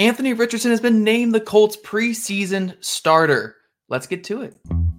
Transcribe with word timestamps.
Anthony 0.00 0.32
Richardson 0.32 0.70
has 0.70 0.80
been 0.80 1.02
named 1.02 1.34
the 1.34 1.40
Colts 1.40 1.76
preseason 1.76 2.76
starter. 2.78 3.56
Let's 3.88 4.06
get 4.06 4.22
to 4.24 4.42
it. 4.42 4.54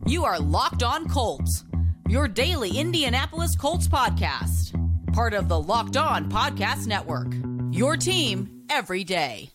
You 0.05 0.25
are 0.25 0.37
Locked 0.37 0.83
On 0.83 1.07
Colts, 1.07 1.63
your 2.09 2.27
daily 2.27 2.77
Indianapolis 2.77 3.55
Colts 3.55 3.87
podcast, 3.87 4.73
part 5.13 5.33
of 5.33 5.47
the 5.47 5.57
Locked 5.57 5.95
On 5.95 6.29
Podcast 6.29 6.85
Network. 6.85 7.33
Your 7.71 7.95
team 7.95 8.65
every 8.69 9.05
day. 9.05 9.51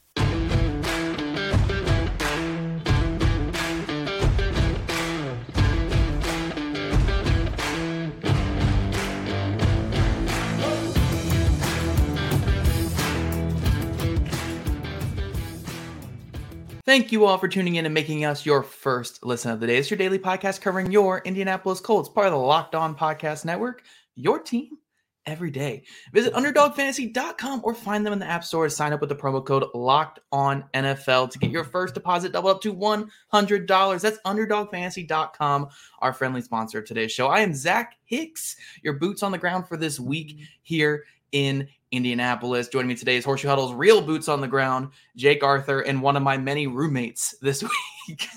Thank 16.87 17.12
you 17.12 17.24
all 17.24 17.38
for 17.38 17.48
tuning 17.48 17.77
in 17.77 17.87
and 17.87 17.95
making 17.95 18.27
us 18.27 18.45
your 18.45 18.62
first 18.62 19.25
listen 19.25 19.51
of 19.51 19.59
the 19.59 19.66
day. 19.66 19.79
It's 19.79 19.91
your 19.91 19.97
daily 19.97 20.19
podcast 20.19 20.61
covering 20.61 20.92
your 20.92 21.23
Indianapolis 21.25 21.80
Colts, 21.80 22.11
part 22.11 22.27
of 22.27 22.34
the 22.34 22.38
Locked 22.38 22.75
On 22.75 22.95
Podcast 22.95 23.47
Network, 23.47 23.83
your 24.16 24.38
team 24.38 24.77
every 25.25 25.51
day. 25.51 25.84
Visit 26.12 26.34
underdogfantasy.com 26.34 27.62
or 27.65 27.75
find 27.75 28.05
them 28.05 28.12
in 28.12 28.19
the 28.19 28.27
App 28.27 28.45
Store. 28.45 28.69
Sign 28.69 28.92
up 28.92 29.01
with 29.01 29.09
the 29.09 29.16
promo 29.16 29.42
code 29.42 29.65
Locked 29.73 30.20
On 30.30 30.62
NFL 30.75 31.30
to 31.30 31.39
get 31.39 31.51
your 31.51 31.65
first 31.65 31.95
deposit 31.95 32.33
double 32.33 32.51
up 32.51 32.61
to 32.61 32.75
$100. 32.75 34.01
That's 34.03 34.19
underdogfantasy.com, 34.27 35.69
our 36.01 36.12
friendly 36.12 36.42
sponsor 36.42 36.80
of 36.80 36.84
today's 36.84 37.12
show. 37.12 37.28
I 37.28 37.41
am 37.41 37.55
Zach 37.55 37.97
Hicks, 38.05 38.56
your 38.83 38.92
boots 38.92 39.23
on 39.23 39.33
the 39.33 39.39
ground 39.39 39.66
for 39.66 39.78
this 39.78 39.98
week 39.98 40.39
here 40.61 41.05
in 41.33 41.66
Indianapolis. 41.97 42.69
Joining 42.69 42.89
me 42.89 42.95
today 42.95 43.16
is 43.16 43.25
Horseshoe 43.25 43.48
Huddle's 43.48 43.73
real 43.73 44.01
boots 44.01 44.29
on 44.29 44.41
the 44.41 44.48
ground, 44.48 44.91
Jake 45.16 45.43
Arthur, 45.43 45.80
and 45.80 46.03
one 46.03 46.17
of 46.17 46.23
my 46.23 46.37
many 46.37 46.67
roommates 46.67 47.37
this 47.41 47.62
week. 48.09 48.29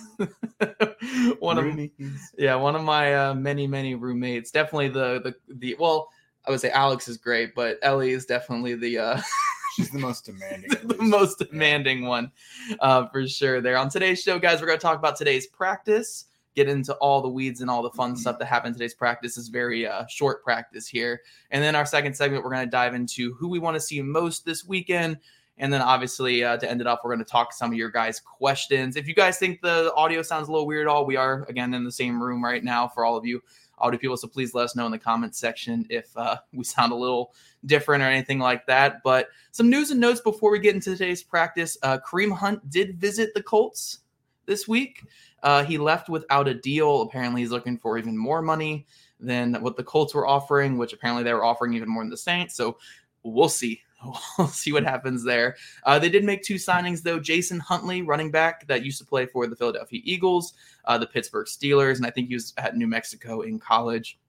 one 1.39 1.57
of 1.57 1.65
me, 1.75 1.91
yeah, 2.37 2.55
one 2.55 2.75
of 2.75 2.83
my 2.83 3.15
uh, 3.15 3.33
many 3.33 3.67
many 3.67 3.95
roommates. 3.95 4.51
Definitely 4.51 4.89
the 4.89 5.21
the 5.47 5.55
the 5.55 5.75
well, 5.79 6.09
I 6.45 6.51
would 6.51 6.61
say 6.61 6.69
Alex 6.71 7.07
is 7.07 7.17
great, 7.17 7.55
but 7.55 7.77
Ellie 7.81 8.11
is 8.11 8.25
definitely 8.25 8.75
the 8.75 8.97
uh, 8.97 9.21
She's 9.75 9.91
the 9.91 9.99
most 9.99 10.25
demanding. 10.25 10.71
the 10.87 10.97
most 10.99 11.37
demanding 11.37 12.05
one, 12.05 12.31
uh, 12.79 13.07
for 13.07 13.27
sure. 13.27 13.61
There 13.61 13.77
on 13.77 13.89
today's 13.89 14.21
show, 14.21 14.39
guys, 14.39 14.59
we're 14.59 14.67
going 14.67 14.79
to 14.79 14.83
talk 14.83 14.97
about 14.97 15.15
today's 15.17 15.47
practice 15.47 16.25
get 16.57 16.67
into 16.67 16.95
all 16.95 17.21
the 17.21 17.29
weeds 17.29 17.61
and 17.61 17.69
all 17.69 17.83
the 17.83 17.91
fun 17.91 18.11
mm-hmm. 18.11 18.19
stuff 18.19 18.39
that 18.39 18.45
happened 18.45 18.73
today's 18.73 18.95
practice 18.95 19.37
is 19.37 19.47
very 19.47 19.85
uh, 19.85 20.07
short 20.07 20.43
practice 20.43 20.87
here. 20.87 21.21
And 21.51 21.63
then 21.63 21.75
our 21.75 21.85
second 21.85 22.15
segment, 22.15 22.43
we're 22.43 22.49
going 22.49 22.65
to 22.65 22.71
dive 22.71 22.95
into 22.95 23.35
who 23.35 23.47
we 23.47 23.59
want 23.59 23.75
to 23.75 23.79
see 23.79 24.01
most 24.01 24.43
this 24.43 24.65
weekend. 24.65 25.19
And 25.59 25.71
then 25.71 25.83
obviously 25.83 26.43
uh, 26.43 26.57
to 26.57 26.69
end 26.69 26.81
it 26.81 26.87
off, 26.87 27.01
we're 27.03 27.13
going 27.13 27.23
to 27.23 27.31
talk 27.31 27.53
some 27.53 27.71
of 27.71 27.77
your 27.77 27.91
guys' 27.91 28.19
questions. 28.19 28.95
If 28.95 29.07
you 29.07 29.13
guys 29.13 29.37
think 29.37 29.61
the 29.61 29.93
audio 29.93 30.23
sounds 30.23 30.47
a 30.47 30.51
little 30.51 30.65
weird 30.65 30.87
at 30.87 30.89
all, 30.89 31.05
we 31.05 31.15
are 31.15 31.45
again 31.47 31.75
in 31.75 31.83
the 31.83 31.91
same 31.91 32.21
room 32.21 32.43
right 32.43 32.63
now 32.63 32.87
for 32.87 33.05
all 33.05 33.15
of 33.15 33.23
you 33.23 33.43
audio 33.77 33.99
people. 33.99 34.17
So 34.17 34.27
please 34.27 34.55
let 34.55 34.63
us 34.63 34.75
know 34.75 34.87
in 34.87 34.91
the 34.91 34.97
comments 34.97 35.37
section 35.37 35.85
if 35.91 36.09
uh, 36.17 36.37
we 36.53 36.63
sound 36.63 36.91
a 36.91 36.95
little 36.95 37.33
different 37.67 38.03
or 38.03 38.07
anything 38.07 38.39
like 38.39 38.65
that. 38.65 39.03
But 39.03 39.29
some 39.51 39.69
news 39.69 39.91
and 39.91 40.01
notes 40.01 40.21
before 40.21 40.51
we 40.51 40.57
get 40.57 40.73
into 40.73 40.91
today's 40.91 41.21
practice. 41.21 41.77
Uh, 41.83 41.99
Kareem 41.99 42.35
Hunt 42.35 42.67
did 42.71 42.99
visit 42.99 43.35
the 43.35 43.43
Colts 43.43 43.99
this 44.47 44.67
week. 44.67 45.03
Uh, 45.43 45.63
he 45.63 45.77
left 45.77 46.09
without 46.09 46.47
a 46.47 46.53
deal. 46.53 47.01
Apparently, 47.01 47.41
he's 47.41 47.51
looking 47.51 47.77
for 47.77 47.97
even 47.97 48.17
more 48.17 48.41
money 48.41 48.87
than 49.19 49.53
what 49.55 49.75
the 49.75 49.83
Colts 49.83 50.13
were 50.13 50.27
offering, 50.27 50.77
which 50.77 50.93
apparently 50.93 51.23
they 51.23 51.33
were 51.33 51.43
offering 51.43 51.73
even 51.73 51.89
more 51.89 52.03
than 52.03 52.09
the 52.09 52.17
Saints. 52.17 52.55
So 52.55 52.77
we'll 53.23 53.49
see. 53.49 53.81
We'll 54.37 54.47
see 54.47 54.71
what 54.71 54.83
happens 54.83 55.23
there. 55.23 55.55
Uh, 55.83 55.97
they 55.97 56.09
did 56.09 56.23
make 56.23 56.43
two 56.43 56.55
signings, 56.55 57.01
though. 57.01 57.19
Jason 57.19 57.59
Huntley, 57.59 58.03
running 58.03 58.29
back 58.29 58.67
that 58.67 58.85
used 58.85 58.99
to 58.99 59.05
play 59.05 59.25
for 59.25 59.47
the 59.47 59.55
Philadelphia 59.55 60.01
Eagles, 60.03 60.53
uh, 60.85 60.99
the 60.99 61.07
Pittsburgh 61.07 61.47
Steelers, 61.47 61.97
and 61.97 62.05
I 62.05 62.11
think 62.11 62.27
he 62.27 62.35
was 62.35 62.53
at 62.57 62.77
New 62.77 62.85
Mexico 62.85 63.41
in 63.41 63.57
college. 63.57 64.19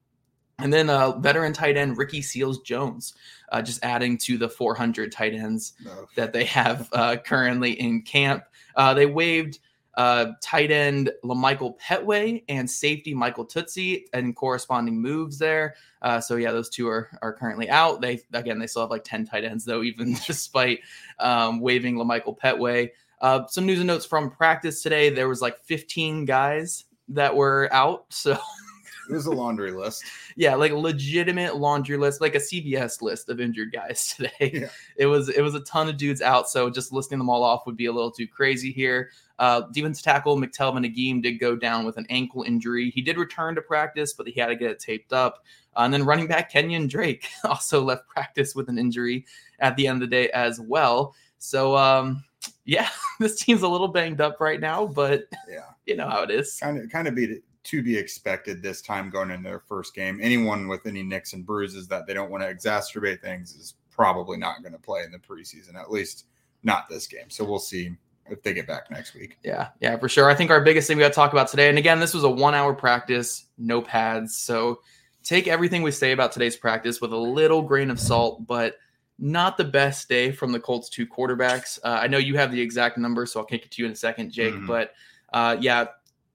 And 0.58 0.72
then 0.72 0.90
uh, 0.90 1.18
veteran 1.18 1.52
tight 1.52 1.76
end 1.76 1.98
Ricky 1.98 2.20
Seals 2.20 2.60
Jones, 2.60 3.14
uh, 3.52 3.62
just 3.62 3.84
adding 3.84 4.18
to 4.18 4.38
the 4.38 4.48
400 4.48 5.12
tight 5.12 5.34
ends 5.34 5.74
no. 5.84 6.06
that 6.16 6.32
they 6.32 6.44
have 6.44 6.88
uh, 6.92 7.16
currently 7.16 7.72
in 7.72 8.02
camp. 8.02 8.44
Uh, 8.74 8.92
they 8.94 9.06
waived 9.06 9.60
uh, 9.98 10.32
tight 10.40 10.70
end 10.70 11.10
Lamichael 11.24 11.76
Pettway 11.80 12.44
and 12.48 12.70
safety 12.70 13.12
Michael 13.12 13.44
Tutsi 13.44 14.04
and 14.12 14.34
corresponding 14.34 14.96
moves 14.96 15.38
there. 15.38 15.74
Uh, 16.02 16.20
so 16.20 16.36
yeah, 16.36 16.52
those 16.52 16.68
two 16.70 16.88
are 16.88 17.10
are 17.20 17.32
currently 17.32 17.68
out. 17.68 18.00
They 18.00 18.20
again 18.32 18.60
they 18.60 18.68
still 18.68 18.82
have 18.82 18.90
like 18.90 19.02
ten 19.04 19.26
tight 19.26 19.44
ends 19.44 19.64
though, 19.64 19.82
even 19.82 20.16
despite 20.26 20.80
um, 21.18 21.60
waiving 21.60 21.96
Lamichael 21.96 22.38
Pettway. 22.38 22.90
Uh, 23.20 23.44
some 23.48 23.66
news 23.66 23.78
and 23.78 23.88
notes 23.88 24.06
from 24.06 24.30
practice 24.30 24.80
today. 24.82 25.10
There 25.10 25.28
was 25.28 25.42
like 25.42 25.58
15 25.64 26.24
guys 26.24 26.84
that 27.08 27.34
were 27.34 27.68
out. 27.72 28.04
So 28.10 28.38
it 29.10 29.12
was 29.12 29.26
a 29.26 29.32
laundry 29.32 29.72
list. 29.72 30.04
yeah, 30.36 30.54
like 30.54 30.70
legitimate 30.70 31.56
laundry 31.56 31.96
list, 31.96 32.20
like 32.20 32.36
a 32.36 32.38
CVS 32.38 33.02
list 33.02 33.28
of 33.28 33.40
injured 33.40 33.72
guys 33.72 34.14
today. 34.16 34.52
Yeah. 34.52 34.68
It 34.96 35.06
was 35.06 35.28
it 35.28 35.42
was 35.42 35.56
a 35.56 35.60
ton 35.60 35.88
of 35.88 35.96
dudes 35.96 36.22
out. 36.22 36.48
So 36.48 36.70
just 36.70 36.92
listing 36.92 37.18
them 37.18 37.28
all 37.28 37.42
off 37.42 37.66
would 37.66 37.76
be 37.76 37.86
a 37.86 37.92
little 37.92 38.12
too 38.12 38.28
crazy 38.28 38.70
here. 38.70 39.10
Uh, 39.38 39.62
defense 39.72 40.02
tackle 40.02 40.36
McTelvin 40.36 40.84
Agim 40.84 41.20
did 41.20 41.34
go 41.34 41.54
down 41.54 41.84
with 41.84 41.96
an 41.96 42.06
ankle 42.10 42.42
injury. 42.42 42.90
He 42.90 43.02
did 43.02 43.16
return 43.16 43.54
to 43.54 43.62
practice, 43.62 44.12
but 44.12 44.26
he 44.26 44.38
had 44.38 44.48
to 44.48 44.56
get 44.56 44.70
it 44.70 44.80
taped 44.80 45.12
up. 45.12 45.44
Uh, 45.76 45.82
and 45.82 45.94
then 45.94 46.04
running 46.04 46.26
back 46.26 46.50
Kenyon 46.50 46.88
Drake 46.88 47.28
also 47.44 47.82
left 47.82 48.08
practice 48.08 48.54
with 48.54 48.68
an 48.68 48.78
injury 48.78 49.24
at 49.60 49.76
the 49.76 49.86
end 49.86 50.02
of 50.02 50.10
the 50.10 50.16
day 50.16 50.28
as 50.30 50.60
well. 50.60 51.14
So, 51.38 51.76
um, 51.76 52.24
yeah, 52.64 52.88
this 53.20 53.40
team's 53.40 53.62
a 53.62 53.68
little 53.68 53.88
banged 53.88 54.20
up 54.20 54.40
right 54.40 54.60
now, 54.60 54.86
but 54.86 55.24
yeah, 55.48 55.60
you 55.86 55.96
know 55.96 56.08
how 56.08 56.22
it 56.22 56.30
is. 56.30 56.58
Kind 56.60 56.78
of, 56.78 56.90
kind 56.90 57.06
of 57.06 57.14
be 57.14 57.40
to 57.64 57.82
be 57.82 57.96
expected 57.96 58.62
this 58.62 58.80
time 58.80 59.10
going 59.10 59.30
into 59.30 59.48
their 59.48 59.60
first 59.60 59.94
game. 59.94 60.18
Anyone 60.22 60.68
with 60.68 60.86
any 60.86 61.02
nicks 61.02 61.34
and 61.34 61.44
bruises 61.44 61.86
that 61.88 62.06
they 62.06 62.14
don't 62.14 62.30
want 62.30 62.42
to 62.42 62.52
exacerbate 62.52 63.20
things 63.20 63.54
is 63.54 63.74
probably 63.90 64.38
not 64.38 64.62
going 64.62 64.72
to 64.72 64.78
play 64.78 65.02
in 65.02 65.10
the 65.10 65.18
preseason, 65.18 65.74
at 65.74 65.90
least 65.90 66.26
not 66.62 66.88
this 66.88 67.06
game. 67.06 67.28
So 67.28 67.44
we'll 67.44 67.58
see 67.58 67.94
if 68.30 68.42
they 68.42 68.54
get 68.54 68.66
back 68.66 68.90
next 68.90 69.14
week. 69.14 69.38
Yeah, 69.42 69.68
yeah, 69.80 69.96
for 69.98 70.08
sure. 70.08 70.30
I 70.30 70.34
think 70.34 70.50
our 70.50 70.60
biggest 70.60 70.88
thing 70.88 70.96
we 70.96 71.02
got 71.02 71.08
to 71.08 71.14
talk 71.14 71.32
about 71.32 71.48
today, 71.48 71.68
and 71.68 71.78
again, 71.78 72.00
this 72.00 72.14
was 72.14 72.24
a 72.24 72.30
one 72.30 72.54
hour 72.54 72.74
practice, 72.74 73.46
no 73.56 73.82
pads. 73.82 74.36
So 74.36 74.80
take 75.22 75.48
everything 75.48 75.82
we 75.82 75.90
say 75.90 76.12
about 76.12 76.32
today's 76.32 76.56
practice 76.56 77.00
with 77.00 77.12
a 77.12 77.16
little 77.16 77.62
grain 77.62 77.90
of 77.90 78.00
salt, 78.00 78.46
but 78.46 78.76
not 79.18 79.56
the 79.56 79.64
best 79.64 80.08
day 80.08 80.30
from 80.30 80.52
the 80.52 80.60
Colts 80.60 80.88
two 80.88 81.06
quarterbacks. 81.06 81.78
Uh, 81.82 81.98
I 82.00 82.06
know 82.06 82.18
you 82.18 82.36
have 82.36 82.52
the 82.52 82.60
exact 82.60 82.98
number, 82.98 83.26
so 83.26 83.40
I'll 83.40 83.46
kick 83.46 83.64
it 83.64 83.70
to 83.72 83.82
you 83.82 83.86
in 83.86 83.92
a 83.92 83.96
second, 83.96 84.30
Jake. 84.30 84.54
Mm-hmm. 84.54 84.66
But 84.66 84.92
uh, 85.32 85.56
yeah, 85.60 85.86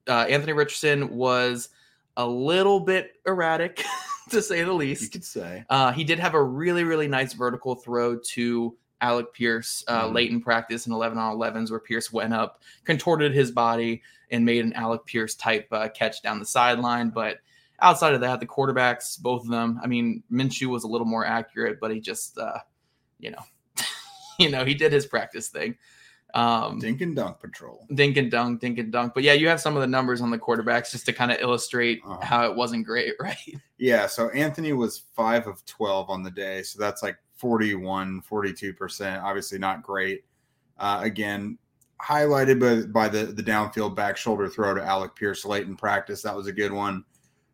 uh, 0.06 0.26
Anthony 0.28 0.52
Richardson 0.52 1.16
was 1.16 1.70
a 2.16 2.26
little 2.26 2.80
bit 2.80 3.12
erratic, 3.26 3.82
to 4.30 4.42
say 4.42 4.62
the 4.62 4.72
least. 4.72 5.02
You 5.02 5.10
could 5.10 5.24
say. 5.24 5.64
Uh, 5.70 5.92
he 5.92 6.04
did 6.04 6.18
have 6.18 6.34
a 6.34 6.42
really, 6.42 6.84
really 6.84 7.08
nice 7.08 7.32
vertical 7.32 7.74
throw 7.74 8.18
to 8.18 8.76
Alec 9.04 9.34
Pierce 9.34 9.84
uh, 9.86 10.08
mm. 10.08 10.14
late 10.14 10.30
in 10.30 10.40
practice 10.40 10.86
in 10.86 10.92
11 10.92 11.18
on 11.18 11.36
11s, 11.36 11.70
where 11.70 11.78
Pierce 11.78 12.10
went 12.10 12.32
up, 12.32 12.62
contorted 12.84 13.34
his 13.34 13.50
body, 13.50 14.02
and 14.30 14.46
made 14.46 14.64
an 14.64 14.72
Alec 14.72 15.04
Pierce 15.04 15.34
type 15.34 15.68
uh, 15.72 15.88
catch 15.90 16.22
down 16.22 16.38
the 16.38 16.46
sideline. 16.46 17.10
But 17.10 17.38
outside 17.80 18.14
of 18.14 18.22
that, 18.22 18.40
the 18.40 18.46
quarterbacks, 18.46 19.20
both 19.20 19.42
of 19.42 19.50
them, 19.50 19.78
I 19.84 19.86
mean, 19.88 20.22
Minshew 20.32 20.68
was 20.68 20.84
a 20.84 20.88
little 20.88 21.06
more 21.06 21.26
accurate, 21.26 21.80
but 21.80 21.90
he 21.90 22.00
just, 22.00 22.38
uh, 22.38 22.58
you 23.18 23.30
know, 23.30 23.42
you 24.38 24.48
know, 24.48 24.64
he 24.64 24.72
did 24.72 24.90
his 24.90 25.04
practice 25.04 25.48
thing. 25.48 25.76
Um, 26.32 26.78
dink 26.78 27.02
and 27.02 27.14
dunk 27.14 27.40
patrol. 27.40 27.86
Dink 27.94 28.16
and 28.16 28.30
dunk, 28.30 28.62
dink 28.62 28.78
and 28.78 28.90
dunk. 28.90 29.12
But 29.12 29.22
yeah, 29.22 29.34
you 29.34 29.48
have 29.48 29.60
some 29.60 29.76
of 29.76 29.82
the 29.82 29.86
numbers 29.86 30.22
on 30.22 30.30
the 30.30 30.38
quarterbacks 30.38 30.90
just 30.90 31.04
to 31.06 31.12
kind 31.12 31.30
of 31.30 31.38
illustrate 31.40 32.00
uh-huh. 32.04 32.24
how 32.24 32.50
it 32.50 32.56
wasn't 32.56 32.86
great, 32.86 33.14
right? 33.20 33.36
Yeah. 33.76 34.06
So 34.06 34.30
Anthony 34.30 34.72
was 34.72 35.02
five 35.14 35.46
of 35.46 35.64
12 35.66 36.08
on 36.08 36.22
the 36.22 36.30
day. 36.30 36.62
So 36.62 36.80
that's 36.80 37.02
like 37.02 37.18
41, 37.44 38.22
42%. 38.22 39.22
Obviously 39.22 39.58
not 39.58 39.82
great. 39.82 40.24
Uh, 40.78 41.00
again, 41.02 41.58
highlighted 42.02 42.58
by, 42.58 42.86
by 42.90 43.06
the, 43.06 43.26
the 43.26 43.42
downfield 43.42 43.94
back 43.94 44.16
shoulder 44.16 44.48
throw 44.48 44.72
to 44.72 44.82
Alec 44.82 45.14
Pierce 45.14 45.44
late 45.44 45.66
in 45.66 45.76
practice. 45.76 46.22
That 46.22 46.34
was 46.34 46.46
a 46.46 46.52
good 46.52 46.72
one. 46.72 47.04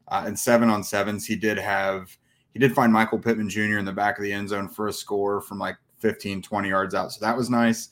Uh, 0.07 0.23
and 0.27 0.39
seven 0.39 0.71
on 0.71 0.85
sevens, 0.85 1.27
he 1.27 1.35
did 1.35 1.59
have, 1.59 2.17
he 2.53 2.61
did 2.61 2.73
find 2.73 2.93
Michael 2.93 3.19
Pittman 3.19 3.51
Jr. 3.51 3.79
in 3.79 3.85
the 3.85 3.93
back 3.93 4.17
of 4.17 4.23
the 4.23 4.33
end 4.33 4.49
zone 4.49 4.69
for 4.69 4.87
a 4.87 4.93
score 4.93 5.41
from 5.41 5.59
like 5.59 5.77
15, 5.99 6.41
20 6.41 6.69
yards 6.69 6.95
out. 6.95 7.11
So 7.11 7.25
that 7.27 7.37
was 7.37 7.51
nice. 7.51 7.89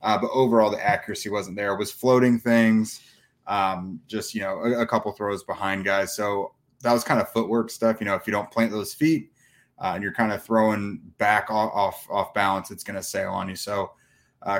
Uh, 0.00 0.16
but 0.18 0.30
overall, 0.32 0.70
the 0.70 0.82
accuracy 0.82 1.28
wasn't 1.28 1.58
there. 1.58 1.74
It 1.74 1.78
was 1.78 1.92
floating 1.92 2.38
things, 2.38 3.02
um, 3.46 4.00
just, 4.06 4.34
you 4.34 4.40
know, 4.40 4.60
a, 4.60 4.80
a 4.80 4.86
couple 4.86 5.12
throws 5.12 5.44
behind 5.44 5.84
guys. 5.84 6.16
So 6.16 6.54
that 6.80 6.94
was 6.94 7.04
kind 7.04 7.20
of 7.20 7.28
footwork 7.28 7.68
stuff. 7.68 8.00
You 8.00 8.06
know, 8.06 8.14
if 8.14 8.26
you 8.26 8.32
don't 8.32 8.50
plant 8.50 8.72
those 8.72 8.94
feet, 8.94 9.28
uh, 9.82 9.92
and 9.94 10.02
you're 10.02 10.14
kind 10.14 10.32
of 10.32 10.42
throwing 10.42 11.00
back 11.18 11.50
off 11.50 12.06
off, 12.08 12.32
balance, 12.32 12.70
it's 12.70 12.84
going 12.84 12.96
to 12.96 13.02
sail 13.02 13.30
on 13.30 13.48
you. 13.48 13.56
So, 13.56 13.90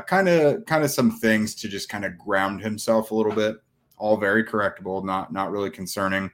kind 0.07 0.29
of 0.29 0.67
kind 0.67 0.85
of 0.85 0.91
some 0.91 1.13
things 1.13 1.55
to 1.55 1.69
just 1.69 1.89
kind 1.89 2.05
of 2.05 2.19
ground 2.19 2.61
himself 2.61 3.11
a 3.11 3.15
little 3.15 3.33
bit. 3.33 3.57
All 3.97 4.17
very 4.17 4.45
correctable, 4.45 5.05
not 5.05 5.33
not 5.33 5.53
really 5.53 5.71
concerning. 5.71 6.31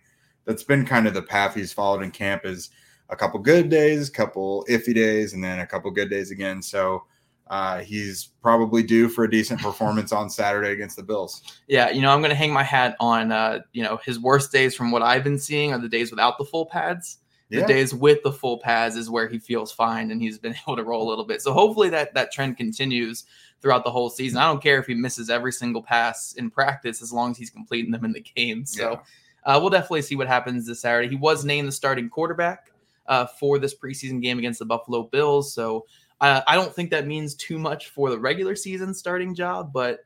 That's 0.46 0.62
been 0.62 0.87
kind 0.87 1.06
of 1.06 1.12
the 1.12 1.23
path 1.23 1.55
he's 1.55 1.73
followed 1.73 2.02
in 2.02 2.11
camp 2.11 2.46
is 2.46 2.70
a 3.11 3.17
couple 3.17 3.38
good 3.40 3.69
days, 3.69 4.08
a 4.08 4.12
couple 4.12 4.64
iffy 4.69 4.94
days, 4.94 5.35
and 5.35 5.44
then 5.44 5.61
a 5.61 5.67
couple 5.67 5.90
good 5.90 6.08
days 6.08 6.31
again. 6.31 6.62
So 6.62 7.05
uh, 7.49 7.81
he's 7.81 8.31
probably 8.43 8.82
due 8.82 9.08
for 9.08 9.25
a 9.25 9.31
decent 9.31 9.61
performance 9.61 10.12
on 10.12 10.29
Saturday 10.29 10.73
against 10.73 10.96
the 10.96 11.02
Bills. 11.02 11.43
Yeah, 11.67 11.90
you 11.90 12.02
know, 12.02 12.11
I'm 12.11 12.20
going 12.20 12.31
to 12.31 12.37
hang 12.37 12.52
my 12.52 12.62
hat 12.62 12.96
on, 13.00 13.32
uh, 13.32 13.61
you 13.73 13.82
know, 13.82 13.99
his 14.05 14.19
worst 14.19 14.52
days 14.52 14.75
from 14.75 14.90
what 14.90 15.02
I've 15.02 15.25
been 15.25 15.38
seeing 15.38 15.73
are 15.73 15.79
the 15.79 15.88
days 15.88 16.11
without 16.11 16.38
the 16.38 16.44
full 16.44 16.67
pads. 16.67 17.19
The 17.50 17.61
Yeah. 17.61 17.67
days 17.67 17.95
with 17.95 18.23
the 18.23 18.33
full 18.33 18.59
pads 18.59 18.95
is 18.97 19.09
where 19.09 19.27
he 19.29 19.39
feels 19.39 19.73
fine 19.73 20.11
and 20.11 20.21
he's 20.21 20.39
been 20.39 20.55
able 20.67 20.77
to 20.77 20.85
roll 20.85 21.06
a 21.06 21.09
little 21.09 21.25
bit. 21.25 21.41
So 21.43 21.53
hopefully 21.53 21.89
that 21.91 22.15
that 22.15 22.31
trend 22.33 22.56
continues 22.56 23.25
throughout 23.61 23.85
the 23.85 23.91
whole 23.91 24.11
season. 24.11 24.39
I 24.39 24.47
don't 24.47 24.62
care 24.62 24.79
if 24.79 24.87
he 24.87 24.95
misses 24.95 25.31
every 25.31 25.53
single 25.53 25.83
pass 25.83 26.35
in 26.35 26.50
practice 26.50 27.03
as 27.03 27.12
long 27.12 27.31
as 27.33 27.39
he's 27.39 27.50
completing 27.50 27.91
them 27.91 28.05
in 28.05 28.12
the 28.12 28.21
game. 28.21 28.65
So 28.67 29.00
uh, 29.45 29.59
we'll 29.61 29.71
definitely 29.71 30.03
see 30.03 30.15
what 30.17 30.27
happens 30.29 30.67
this 30.67 30.81
Saturday. 30.81 31.09
He 31.09 31.17
was 31.17 31.45
named 31.45 31.69
the 31.69 31.73
starting 31.73 32.09
quarterback 32.11 32.71
uh, 33.06 33.27
for 33.27 33.59
this 33.59 33.75
preseason 33.75 34.21
game 34.23 34.39
against 34.39 34.59
the 34.59 34.67
Buffalo 34.67 35.05
Bills. 35.05 35.53
So 35.55 35.87
uh, 36.21 36.43
I 36.47 36.55
don't 36.55 36.75
think 36.75 36.91
that 36.91 37.06
means 37.06 37.35
too 37.35 37.59
much 37.59 37.89
for 37.89 38.11
the 38.11 38.19
regular 38.19 38.55
season 38.55 38.93
starting 38.93 39.35
job, 39.35 39.73
but 39.73 40.00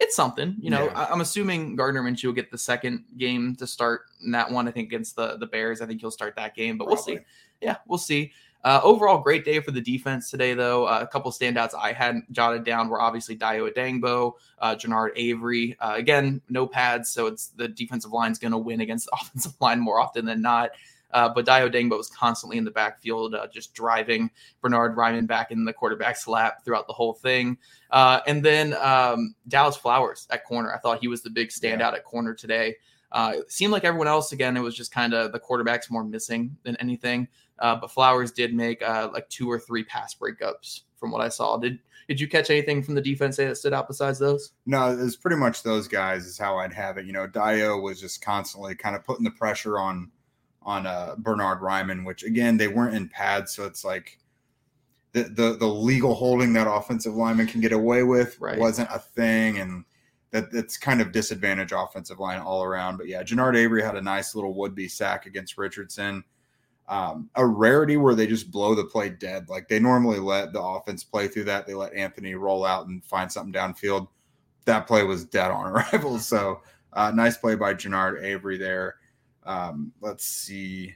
it's 0.00 0.14
something. 0.16 0.56
You 0.60 0.70
know, 0.70 0.84
Yeah. 0.86 0.98
I- 1.00 1.10
I'm 1.12 1.20
assuming 1.20 1.74
Gardner 1.76 2.02
Minshew 2.02 2.26
will 2.26 2.32
get 2.32 2.50
the 2.50 2.58
second 2.58 3.04
game 3.16 3.56
to 3.56 3.66
start 3.66 4.02
in 4.24 4.30
that 4.32 4.50
one. 4.50 4.68
I 4.68 4.70
think 4.70 4.88
against 4.88 5.16
the 5.16 5.36
the 5.38 5.46
Bears. 5.46 5.80
I 5.80 5.86
think 5.86 6.00
he'll 6.00 6.10
start 6.10 6.36
that 6.36 6.54
game, 6.54 6.76
but 6.78 6.86
we'll 6.86 6.96
see. 6.96 7.18
Yeah, 7.60 7.76
we'll 7.86 7.98
see. 7.98 8.32
Uh, 8.64 8.80
overall, 8.82 9.18
great 9.18 9.44
day 9.44 9.60
for 9.60 9.70
the 9.70 9.80
defense 9.80 10.28
today, 10.28 10.52
though. 10.52 10.86
Uh, 10.86 10.98
a 11.00 11.06
couple 11.06 11.30
standouts 11.30 11.72
I 11.72 11.92
had 11.92 12.16
jotted 12.32 12.64
down 12.64 12.88
were 12.88 13.00
obviously 13.00 13.36
Dayo 13.36 13.70
Odeyingbo, 13.72 14.32
uh, 14.58 14.74
Genard 14.74 15.10
Avery. 15.14 15.76
Uh, 15.78 15.92
again, 15.96 16.40
no 16.48 16.66
pads, 16.66 17.08
so 17.10 17.26
it's 17.26 17.48
the 17.50 17.68
defensive 17.68 18.10
line's 18.12 18.40
going 18.40 18.50
to 18.50 18.58
win 18.58 18.80
against 18.80 19.06
the 19.06 19.16
offensive 19.20 19.52
line 19.60 19.78
more 19.78 20.00
often 20.00 20.24
than 20.24 20.42
not. 20.42 20.70
Uh, 21.12 21.28
but 21.28 21.46
Dayo 21.46 21.70
Odeyingbo 21.70 21.96
was 21.96 22.08
constantly 22.08 22.58
in 22.58 22.64
the 22.64 22.70
backfield, 22.70 23.34
uh, 23.34 23.46
just 23.46 23.74
driving 23.74 24.30
Bernhard 24.60 24.96
Raimann 24.96 25.26
back 25.26 25.50
in 25.50 25.64
the 25.64 25.72
quarterback's 25.72 26.26
lap 26.26 26.64
throughout 26.64 26.86
the 26.86 26.92
whole 26.92 27.14
thing. 27.14 27.56
Uh, 27.90 28.20
and 28.26 28.44
then 28.44 28.74
um, 28.74 29.34
Dallas 29.48 29.76
Flowers 29.76 30.26
at 30.30 30.44
corner. 30.44 30.74
I 30.74 30.78
thought 30.78 31.00
he 31.00 31.08
was 31.08 31.22
the 31.22 31.30
big 31.30 31.48
standout 31.48 31.94
at 31.94 32.04
corner 32.04 32.34
today. 32.34 32.76
Uh, 33.12 33.34
it 33.36 33.52
seemed 33.52 33.72
like 33.72 33.84
everyone 33.84 34.08
else, 34.08 34.32
again, 34.32 34.56
it 34.56 34.60
was 34.60 34.74
just 34.74 34.92
kind 34.92 35.14
of 35.14 35.32
the 35.32 35.38
quarterback's 35.38 35.90
more 35.90 36.04
missing 36.04 36.56
than 36.64 36.76
anything. 36.76 37.28
Uh, 37.58 37.76
but 37.76 37.90
Flowers 37.90 38.32
did 38.32 38.52
make 38.52 38.82
uh, 38.82 39.08
like 39.12 39.28
two 39.28 39.50
or 39.50 39.58
three 39.58 39.84
pass 39.84 40.14
breakups 40.14 40.82
from 40.96 41.10
what 41.10 41.20
I 41.20 41.28
saw. 41.28 41.56
Did 41.56 41.78
did 42.08 42.20
you 42.20 42.28
catch 42.28 42.50
anything 42.50 42.82
from 42.82 42.94
the 42.94 43.00
defense 43.00 43.36
that 43.36 43.56
stood 43.56 43.72
out 43.72 43.88
besides 43.88 44.18
those? 44.18 44.52
No, 44.64 44.96
it's 44.96 45.16
pretty 45.16 45.36
much 45.36 45.62
those 45.64 45.88
guys 45.88 46.24
is 46.24 46.38
how 46.38 46.56
I'd 46.58 46.72
have 46.72 46.98
it. 46.98 47.06
You 47.06 47.12
know, 47.12 47.26
Dio 47.26 47.80
was 47.80 48.00
just 48.00 48.22
constantly 48.22 48.76
kind 48.76 48.94
of 48.94 49.04
putting 49.04 49.24
the 49.24 49.30
pressure 49.32 49.78
on 49.78 50.12
on 50.66 50.84
uh, 50.86 51.14
Bernhard 51.16 51.60
Raimann, 51.60 52.04
which 52.04 52.24
again 52.24 52.56
they 52.58 52.68
weren't 52.68 52.94
in 52.94 53.08
pads, 53.08 53.54
so 53.54 53.64
it's 53.64 53.84
like 53.84 54.18
the 55.12 55.22
the 55.22 55.56
the 55.56 55.66
legal 55.66 56.14
holding 56.14 56.52
that 56.54 56.66
offensive 56.70 57.14
lineman 57.14 57.46
can 57.46 57.60
get 57.62 57.72
away 57.72 58.02
with 58.02 58.36
Right. 58.40 58.58
wasn't 58.58 58.90
a 58.92 58.98
thing, 58.98 59.58
and 59.58 59.84
that 60.32 60.50
that's 60.50 60.76
kind 60.76 61.00
of 61.00 61.12
disadvantage 61.12 61.72
offensive 61.72 62.18
line 62.18 62.40
all 62.40 62.64
around. 62.64 62.96
But 62.96 63.06
yeah, 63.06 63.22
Genard 63.22 63.56
Avery 63.56 63.82
had 63.82 63.94
a 63.96 64.02
nice 64.02 64.34
little 64.34 64.54
would 64.54 64.74
be 64.74 64.88
sack 64.88 65.24
against 65.24 65.56
Richardson. 65.56 66.24
Um, 66.88 67.30
a 67.34 67.44
rarity 67.46 67.96
where 67.96 68.14
they 68.14 68.26
just 68.28 68.50
blow 68.50 68.74
the 68.74 68.84
play 68.84 69.08
dead. 69.08 69.48
Like 69.48 69.68
they 69.68 69.78
normally 69.80 70.20
let 70.20 70.52
the 70.52 70.60
offense 70.62 71.02
play 71.02 71.26
through 71.28 71.44
that. 71.44 71.66
They 71.66 71.74
let 71.74 71.94
Anthony 71.94 72.34
roll 72.34 72.64
out 72.64 72.86
and 72.86 73.04
find 73.04 73.30
something 73.30 73.52
downfield. 73.52 74.08
That 74.66 74.86
play 74.86 75.02
was 75.04 75.24
dead 75.24 75.50
on 75.50 75.66
arrival. 75.72 76.18
So 76.18 76.60
uh, 76.92 77.12
nice 77.14 77.36
play 77.36 77.54
by 77.54 77.74
Genard 77.74 78.22
Avery 78.22 78.56
there. 78.56 78.96
Um, 79.46 79.92
let's 80.00 80.24
see. 80.24 80.94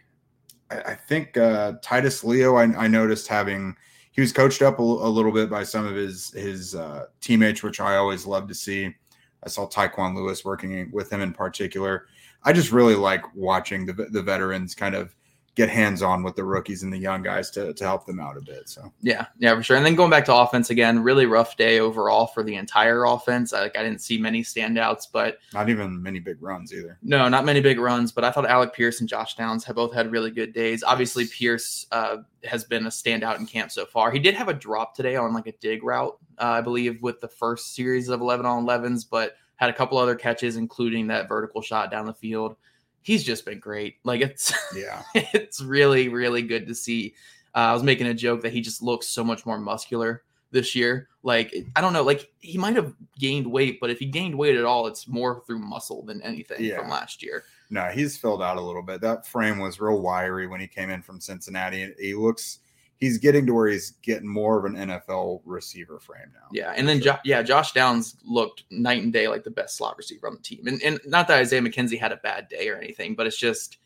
I, 0.70 0.80
I 0.80 0.94
think 0.94 1.36
uh, 1.36 1.74
Titus 1.82 2.24
Leo. 2.24 2.56
I, 2.56 2.64
I 2.64 2.86
noticed 2.88 3.28
having 3.28 3.76
he 4.12 4.20
was 4.20 4.32
coached 4.32 4.60
up 4.60 4.78
a 4.80 4.82
little 4.82 5.32
bit 5.32 5.48
by 5.48 5.62
some 5.62 5.86
of 5.86 5.94
his 5.94 6.30
his 6.32 6.74
uh, 6.74 7.06
teammates, 7.20 7.62
which 7.62 7.80
I 7.80 7.96
always 7.96 8.26
love 8.26 8.48
to 8.48 8.54
see. 8.54 8.94
I 9.42 9.48
saw 9.48 9.68
Tyquan 9.68 10.14
Lewis 10.14 10.44
working 10.44 10.90
with 10.92 11.10
him 11.10 11.22
in 11.22 11.32
particular. 11.32 12.06
I 12.42 12.52
just 12.52 12.72
really 12.72 12.96
like 12.96 13.24
watching 13.34 13.86
the 13.86 13.92
the 13.92 14.22
veterans 14.22 14.74
kind 14.74 14.94
of 14.94 15.14
get 15.56 15.68
hands 15.68 16.00
on 16.00 16.22
with 16.22 16.36
the 16.36 16.44
rookies 16.44 16.82
and 16.82 16.92
the 16.92 16.98
young 16.98 17.22
guys 17.22 17.50
to 17.50 17.72
to 17.74 17.84
help 17.84 18.06
them 18.06 18.20
out 18.20 18.36
a 18.36 18.40
bit. 18.40 18.68
So 18.68 18.92
Yeah, 19.02 19.26
yeah, 19.38 19.54
for 19.54 19.62
sure. 19.62 19.76
And 19.76 19.84
then 19.84 19.94
going 19.94 20.10
back 20.10 20.24
to 20.26 20.34
offense 20.34 20.70
again, 20.70 21.02
really 21.02 21.26
rough 21.26 21.56
day 21.56 21.80
overall 21.80 22.28
for 22.28 22.42
the 22.42 22.54
entire 22.54 23.04
offense. 23.04 23.52
I, 23.52 23.62
like 23.62 23.76
I 23.76 23.82
didn't 23.82 24.00
see 24.00 24.18
many 24.18 24.42
standouts, 24.42 25.06
but 25.12 25.38
not 25.52 25.68
even 25.68 26.02
many 26.02 26.20
big 26.20 26.40
runs 26.40 26.72
either. 26.72 26.98
no, 27.02 27.28
not 27.28 27.44
many 27.44 27.60
big 27.60 27.78
runs. 27.78 28.12
But 28.12 28.24
I 28.24 28.30
thought 28.30 28.46
Alec 28.46 28.72
Pierce 28.74 29.00
and 29.00 29.08
Josh 29.08 29.34
Downs 29.36 29.64
have 29.64 29.76
both 29.76 29.92
had 29.92 30.10
really 30.10 30.30
good 30.30 30.52
days. 30.52 30.82
Obviously, 30.84 31.26
Pierce 31.26 31.86
uh, 31.90 32.18
has 32.44 32.64
been 32.64 32.86
a 32.86 32.90
standout 32.90 33.38
in 33.38 33.46
camp 33.46 33.70
so 33.70 33.84
far. 33.86 34.10
He 34.10 34.18
did 34.18 34.34
have 34.34 34.48
a 34.48 34.54
drop 34.54 34.94
today 34.94 35.16
on 35.16 35.34
like 35.34 35.46
a 35.46 35.52
dig 35.52 35.82
route, 35.82 36.16
uh, 36.38 36.44
I 36.44 36.60
believe, 36.60 37.02
with 37.02 37.20
the 37.20 37.28
first 37.28 37.74
series 37.74 38.08
of 38.08 38.20
eleven 38.20 38.46
on 38.46 38.62
elevens, 38.62 39.04
but 39.04 39.34
had 39.56 39.68
a 39.68 39.74
couple 39.74 39.98
other 39.98 40.14
catches, 40.14 40.56
including 40.56 41.08
that 41.08 41.28
vertical 41.28 41.60
shot 41.60 41.90
down 41.90 42.06
the 42.06 42.14
field. 42.14 42.56
He's 43.02 43.24
just 43.24 43.44
been 43.44 43.58
great. 43.58 43.96
Like 44.04 44.20
it's 44.20 44.52
Yeah, 44.74 45.02
it's 45.14 45.60
really 45.62 46.08
really 46.08 46.42
good 46.42 46.66
to 46.68 46.74
see 46.74 47.14
uh, 47.54 47.58
i 47.58 47.72
was 47.72 47.82
making 47.82 48.06
a 48.06 48.14
joke 48.14 48.42
that 48.42 48.52
he 48.52 48.60
just 48.60 48.80
looks 48.80 49.08
so 49.08 49.24
much 49.24 49.44
more 49.44 49.58
muscular 49.58 50.22
this 50.52 50.76
year 50.76 51.08
like 51.24 51.52
i 51.74 51.80
don't 51.80 51.92
know 51.92 52.02
like 52.04 52.30
he 52.38 52.56
might 52.56 52.76
have 52.76 52.92
gained 53.18 53.44
weight 53.46 53.78
but 53.80 53.90
if 53.90 53.98
he 53.98 54.06
gained 54.06 54.34
weight 54.36 54.54
at 54.56 54.64
all 54.64 54.86
it's 54.86 55.08
more 55.08 55.42
through 55.46 55.58
muscle 55.58 56.02
than 56.04 56.22
anything 56.22 56.62
Yeah. 56.62 56.78
from 56.78 56.88
last 56.88 57.22
year 57.24 57.42
no, 57.72 57.84
he's 57.86 58.16
filled 58.16 58.42
out 58.42 58.56
a 58.56 58.60
little 58.60 58.82
bit. 58.82 59.00
That 59.00 59.24
frame 59.28 59.60
was 59.60 59.80
real 59.80 60.00
wiry 60.00 60.48
when 60.48 60.58
he 60.58 60.66
came 60.66 60.90
in 60.90 61.02
from 61.02 61.20
Cincinnati. 61.20 61.82
and 61.84 61.94
He 62.00 62.14
looks 62.14 62.58
he's 63.00 63.16
getting 63.18 63.46
to 63.46 63.54
where 63.54 63.66
he's 63.68 63.92
getting 64.02 64.28
more 64.28 64.58
of 64.58 64.64
an 64.66 64.76
NFL 64.78 65.40
receiver 65.46 65.98
frame 65.98 66.30
now. 66.34 66.46
yeah 66.52 66.72
and 66.76 66.86
then 66.86 67.00
jo- 67.00 67.18
yeah 67.24 67.42
josh 67.42 67.72
downs 67.72 68.16
looked 68.24 68.64
night 68.70 69.02
and 69.02 69.12
day 69.12 69.26
like 69.26 69.42
the 69.42 69.50
best 69.50 69.76
slot 69.76 69.96
receiver 69.96 70.28
on 70.28 70.34
the 70.34 70.42
team. 70.42 70.66
And, 70.66 70.80
and 70.82 71.00
not 71.06 71.26
that 71.28 71.38
isaiah 71.38 71.62
mckenzie 71.62 71.98
had 71.98 72.12
a 72.12 72.16
bad 72.18 72.48
day 72.48 72.68
or 72.68 72.76
anything 72.76 73.14
but 73.14 73.26
it's 73.26 73.38
just 73.38 73.78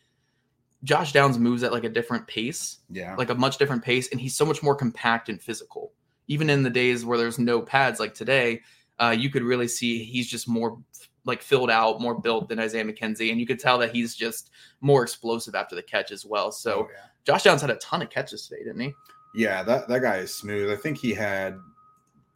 josh 0.82 1.12
downs 1.12 1.38
moves 1.38 1.62
at 1.62 1.72
like 1.72 1.84
a 1.84 1.88
different 1.88 2.26
pace 2.26 2.78
Yeah, 2.90 3.14
like 3.16 3.30
a 3.30 3.34
much 3.34 3.56
different 3.56 3.82
pace 3.82 4.10
and 4.10 4.20
he's 4.20 4.36
so 4.36 4.44
much 4.44 4.62
more 4.62 4.74
compact 4.74 5.28
and 5.28 5.40
physical. 5.40 5.92
Even 6.26 6.50
in 6.50 6.62
the 6.62 6.70
days 6.70 7.04
where 7.04 7.16
there's 7.18 7.38
no 7.38 7.60
pads 7.62 8.00
like 8.00 8.14
today 8.14 8.60
uh, 8.98 9.14
you 9.16 9.30
could 9.30 9.42
really 9.42 9.66
see 9.68 10.04
he's 10.04 10.26
just 10.28 10.46
more 10.48 10.78
like 11.26 11.42
filled 11.42 11.70
out 11.70 12.00
more 12.00 12.18
built 12.20 12.48
than 12.48 12.58
isaiah 12.58 12.84
mckenzie 12.84 13.30
and 13.30 13.40
you 13.40 13.46
could 13.46 13.58
tell 13.58 13.78
that 13.78 13.90
he's 13.94 14.14
just 14.14 14.50
more 14.80 15.02
explosive 15.02 15.54
after 15.54 15.74
the 15.74 15.82
catch 15.82 16.10
as 16.12 16.24
well 16.26 16.52
so 16.52 16.80
Oh, 16.80 16.88
yeah. 16.92 17.06
josh 17.24 17.42
downs 17.44 17.60
had 17.62 17.70
a 17.70 17.76
ton 17.76 18.02
of 18.02 18.10
catches 18.10 18.46
today 18.46 18.62
didn't 18.64 18.80
he 18.80 18.92
Yeah, 19.34 19.62
that, 19.64 19.88
that 19.88 20.00
guy 20.02 20.18
is 20.18 20.32
smooth. 20.34 20.70
I 20.70 20.76
think 20.76 20.96
he 20.98 21.12
had 21.12 21.58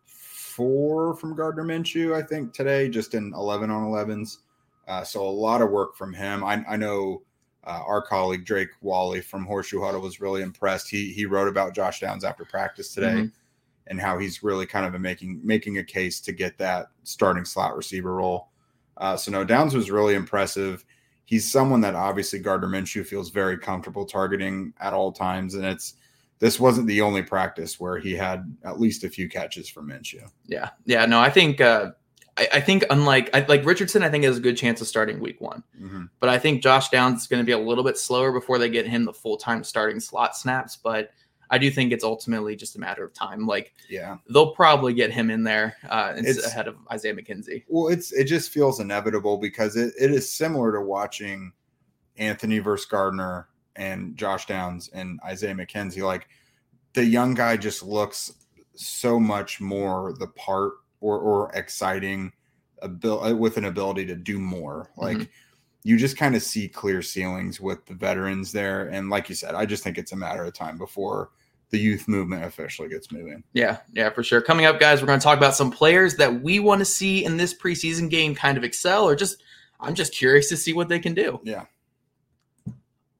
four 0.04 1.14
from 1.14 1.36
Gardner 1.36 1.62
Minshew, 1.64 2.14
I 2.14 2.22
think, 2.26 2.52
today, 2.52 2.88
just 2.88 3.14
in 3.14 3.32
11 3.34 3.70
on 3.70 3.84
11s. 3.84 4.38
Uh, 4.88 5.04
so 5.04 5.22
a 5.24 5.28
lot 5.30 5.62
of 5.62 5.70
work 5.70 5.94
from 5.94 6.12
him. 6.12 6.42
I, 6.42 6.64
I 6.68 6.76
know 6.76 7.22
uh, 7.64 7.82
our 7.86 8.02
colleague 8.02 8.44
Drake 8.44 8.70
Wally 8.80 9.20
from 9.20 9.44
Horseshoe 9.44 9.80
Huddle 9.80 10.00
was 10.00 10.20
really 10.20 10.42
impressed. 10.42 10.88
He 10.88 11.12
he 11.12 11.26
wrote 11.26 11.48
about 11.48 11.74
Josh 11.74 12.00
Downs 12.00 12.24
after 12.24 12.44
practice 12.44 12.94
today 12.94 13.14
Mhm. 13.14 13.32
and 13.88 14.00
how 14.00 14.18
he's 14.18 14.42
really 14.42 14.64
kind 14.66 14.86
of 14.92 14.98
making 15.00 15.40
making 15.44 15.78
a 15.78 15.84
case 15.84 16.18
to 16.22 16.32
get 16.32 16.56
that 16.58 16.86
starting 17.04 17.44
slot 17.44 17.76
receiver 17.76 18.14
role. 18.14 18.48
Uh, 18.98 19.16
so 19.16 19.30
no, 19.30 19.44
Downs 19.44 19.74
was 19.74 19.90
really 19.90 20.14
impressive. 20.14 20.84
He's 21.24 21.50
someone 21.50 21.80
that 21.82 21.94
obviously 21.94 22.38
Gardner 22.38 22.68
Minshew 22.68 23.06
feels 23.06 23.30
very 23.30 23.56
comfortable 23.58 24.04
targeting 24.04 24.72
at 24.80 24.92
all 24.92 25.12
times, 25.12 25.54
and 25.54 25.64
it's 25.64 25.94
this 26.38 26.60
wasn't 26.60 26.86
the 26.86 27.00
only 27.00 27.22
practice 27.22 27.80
where 27.80 27.98
he 27.98 28.12
had 28.12 28.44
at 28.64 28.78
least 28.80 29.04
a 29.04 29.08
few 29.08 29.28
catches 29.28 29.68
from 29.68 29.88
Minshew. 29.88 30.22
yeah 30.46 30.70
yeah 30.84 31.04
no 31.04 31.18
i 31.18 31.28
think 31.28 31.60
uh 31.60 31.90
I, 32.36 32.48
I 32.54 32.60
think 32.60 32.84
unlike 32.90 33.28
I, 33.34 33.40
like 33.48 33.64
Richardson, 33.66 34.04
I 34.04 34.08
think 34.08 34.22
has 34.22 34.36
a 34.36 34.40
good 34.40 34.56
chance 34.56 34.80
of 34.80 34.86
starting 34.86 35.18
week 35.18 35.40
one. 35.40 35.64
Mhm. 35.82 36.08
But 36.20 36.28
I 36.28 36.38
think 36.38 36.62
Josh 36.62 36.88
Downs 36.88 37.22
is 37.22 37.26
going 37.26 37.40
to 37.40 37.44
be 37.44 37.50
a 37.50 37.58
little 37.58 37.82
bit 37.82 37.98
slower 37.98 38.30
before 38.30 38.58
they 38.58 38.68
get 38.70 38.86
him 38.86 39.04
the 39.04 39.12
full 39.12 39.36
time 39.36 39.64
starting 39.64 39.98
slot 39.98 40.36
snaps. 40.36 40.76
But 40.76 41.10
I 41.50 41.58
do 41.58 41.70
think 41.70 41.92
it's 41.92 42.04
ultimately 42.04 42.54
just 42.56 42.76
a 42.76 42.80
matter 42.80 43.04
of 43.04 43.12
time. 43.14 43.46
Like 43.46 43.74
Yeah. 43.88 44.18
they'll 44.28 44.52
probably 44.54 44.92
get 44.94 45.10
him 45.12 45.30
in 45.30 45.42
there 45.44 45.76
uh, 45.88 46.14
ahead 46.46 46.68
of 46.68 46.76
Isaiah 46.92 47.14
McKenzie. 47.14 47.64
Well, 47.68 47.88
it's 47.88 48.12
it 48.12 48.24
just 48.24 48.50
feels 48.50 48.80
inevitable 48.80 49.38
because 49.38 49.76
it, 49.76 49.94
it 49.98 50.10
is 50.10 50.30
similar 50.30 50.72
to 50.72 50.80
watching 50.80 51.52
Anthony 52.16 52.58
versus 52.58 52.86
Gardner 52.86 53.48
and 53.76 54.16
Josh 54.16 54.46
Downs 54.46 54.90
and 54.92 55.20
Isaiah 55.24 55.54
McKenzie. 55.54 56.02
Like 56.02 56.28
the 56.94 57.04
young 57.04 57.34
guy 57.34 57.56
just 57.56 57.82
looks 57.82 58.32
so 58.74 59.18
much 59.18 59.60
more 59.60 60.14
the 60.18 60.26
part 60.28 60.72
or 61.00 61.18
or 61.18 61.50
exciting 61.54 62.32
abil- 62.82 63.36
with 63.36 63.56
an 63.56 63.64
ability 63.66 64.04
to 64.06 64.14
do 64.16 64.38
more. 64.38 64.90
Like 64.96 65.18
Mhm. 65.18 65.28
You 65.88 65.96
just 65.96 66.18
kind 66.18 66.36
of 66.36 66.42
see 66.42 66.68
clear 66.68 67.00
ceilings 67.00 67.62
with 67.62 67.86
the 67.86 67.94
veterans 67.94 68.52
there. 68.52 68.88
And 68.88 69.08
like 69.08 69.30
you 69.30 69.34
said, 69.34 69.54
I 69.54 69.64
just 69.64 69.82
think 69.82 69.96
it's 69.96 70.12
a 70.12 70.16
matter 70.16 70.44
of 70.44 70.52
time 70.52 70.76
before 70.76 71.30
the 71.70 71.78
youth 71.78 72.06
movement 72.06 72.44
officially 72.44 72.90
gets 72.90 73.10
moving. 73.10 73.42
Yeah, 73.54 73.78
yeah, 73.94 74.10
for 74.10 74.22
sure. 74.22 74.42
Coming 74.42 74.66
up, 74.66 74.78
guys, 74.78 75.00
we're 75.00 75.06
going 75.06 75.18
to 75.18 75.24
talk 75.24 75.38
about 75.38 75.54
some 75.54 75.70
players 75.70 76.16
that 76.16 76.42
we 76.42 76.60
want 76.60 76.80
to 76.80 76.84
see 76.84 77.24
in 77.24 77.38
this 77.38 77.54
preseason 77.54 78.10
game 78.10 78.34
kind 78.34 78.58
of 78.58 78.64
excel, 78.64 79.08
or 79.08 79.16
just 79.16 79.42
I'm 79.80 79.94
just 79.94 80.12
curious 80.12 80.50
to 80.50 80.58
see 80.58 80.74
what 80.74 80.90
they 80.90 80.98
can 80.98 81.14
do. 81.14 81.40
Yeah. 81.42 81.64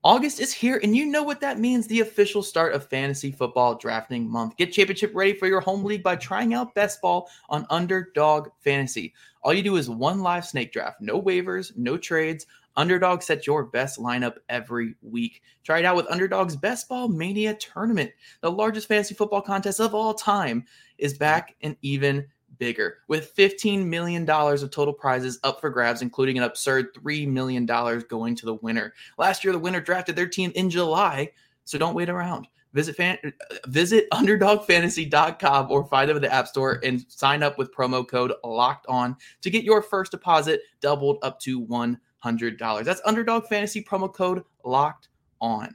August 0.04 0.38
is 0.38 0.52
here, 0.52 0.78
and 0.84 0.96
you 0.96 1.04
know 1.06 1.24
what 1.24 1.40
that 1.40 1.58
means 1.58 1.86
the 1.86 2.00
official 2.00 2.40
start 2.40 2.72
of 2.72 2.88
fantasy 2.88 3.32
football 3.32 3.74
drafting 3.74 4.30
month. 4.30 4.56
Get 4.56 4.72
championship 4.72 5.10
ready 5.12 5.34
for 5.34 5.48
your 5.48 5.60
home 5.60 5.82
league 5.84 6.04
by 6.04 6.14
trying 6.14 6.54
out 6.54 6.72
Best 6.76 7.02
Ball 7.02 7.28
on 7.48 7.66
Underdog 7.68 8.48
Fantasy. 8.60 9.12
All 9.42 9.52
you 9.52 9.62
do 9.62 9.76
is 9.76 9.90
one 9.90 10.20
live 10.20 10.46
snake 10.46 10.72
draft, 10.72 11.00
no 11.00 11.20
waivers, 11.20 11.76
no 11.76 11.96
trades. 11.96 12.46
Underdog 12.76 13.22
sets 13.22 13.44
your 13.44 13.64
best 13.64 13.98
lineup 13.98 14.36
every 14.48 14.94
week. 15.02 15.42
Try 15.64 15.80
it 15.80 15.84
out 15.84 15.96
with 15.96 16.06
Underdog's 16.08 16.54
Best 16.54 16.88
Ball 16.88 17.08
Mania 17.08 17.54
Tournament. 17.54 18.12
The 18.40 18.52
largest 18.52 18.86
fantasy 18.86 19.16
football 19.16 19.42
contest 19.42 19.80
of 19.80 19.96
all 19.96 20.14
time 20.14 20.64
is 20.98 21.18
back 21.18 21.56
and 21.62 21.76
even 21.82 22.24
bigger 22.58 22.98
with 23.08 23.34
$15 23.34 23.84
million 23.86 24.28
of 24.28 24.70
total 24.70 24.94
prizes 24.94 25.38
up 25.44 25.60
for 25.60 25.70
grabs, 25.70 26.02
including 26.02 26.38
an 26.38 26.44
absurd 26.44 26.94
$3 26.94 27.26
million 27.28 27.66
going 27.66 28.34
to 28.36 28.46
the 28.46 28.54
winner. 28.54 28.94
Last 29.16 29.44
year, 29.44 29.52
the 29.52 29.58
winner 29.58 29.80
drafted 29.80 30.16
their 30.16 30.28
team 30.28 30.52
in 30.54 30.70
July, 30.70 31.30
so 31.64 31.78
don't 31.78 31.94
wait 31.94 32.10
around. 32.10 32.48
Visit 32.74 32.96
fan, 32.96 33.18
uh, 33.24 33.30
visit 33.66 34.08
underdogfantasy.com 34.12 35.70
or 35.70 35.84
find 35.86 36.08
them 36.08 36.16
in 36.16 36.22
the 36.22 36.32
App 36.32 36.48
Store 36.48 36.80
and 36.84 37.04
sign 37.08 37.42
up 37.42 37.58
with 37.58 37.74
promo 37.74 38.06
code 38.06 38.32
locked 38.44 38.86
on 38.88 39.16
to 39.42 39.50
get 39.50 39.64
your 39.64 39.82
first 39.82 40.10
deposit 40.10 40.60
doubled 40.80 41.18
up 41.22 41.40
to 41.40 41.64
$100. 41.66 42.84
That's 42.84 43.00
underdog 43.04 43.46
fantasy 43.46 43.82
promo 43.82 44.12
code 44.12 44.42
locked 44.64 45.08
on. 45.40 45.74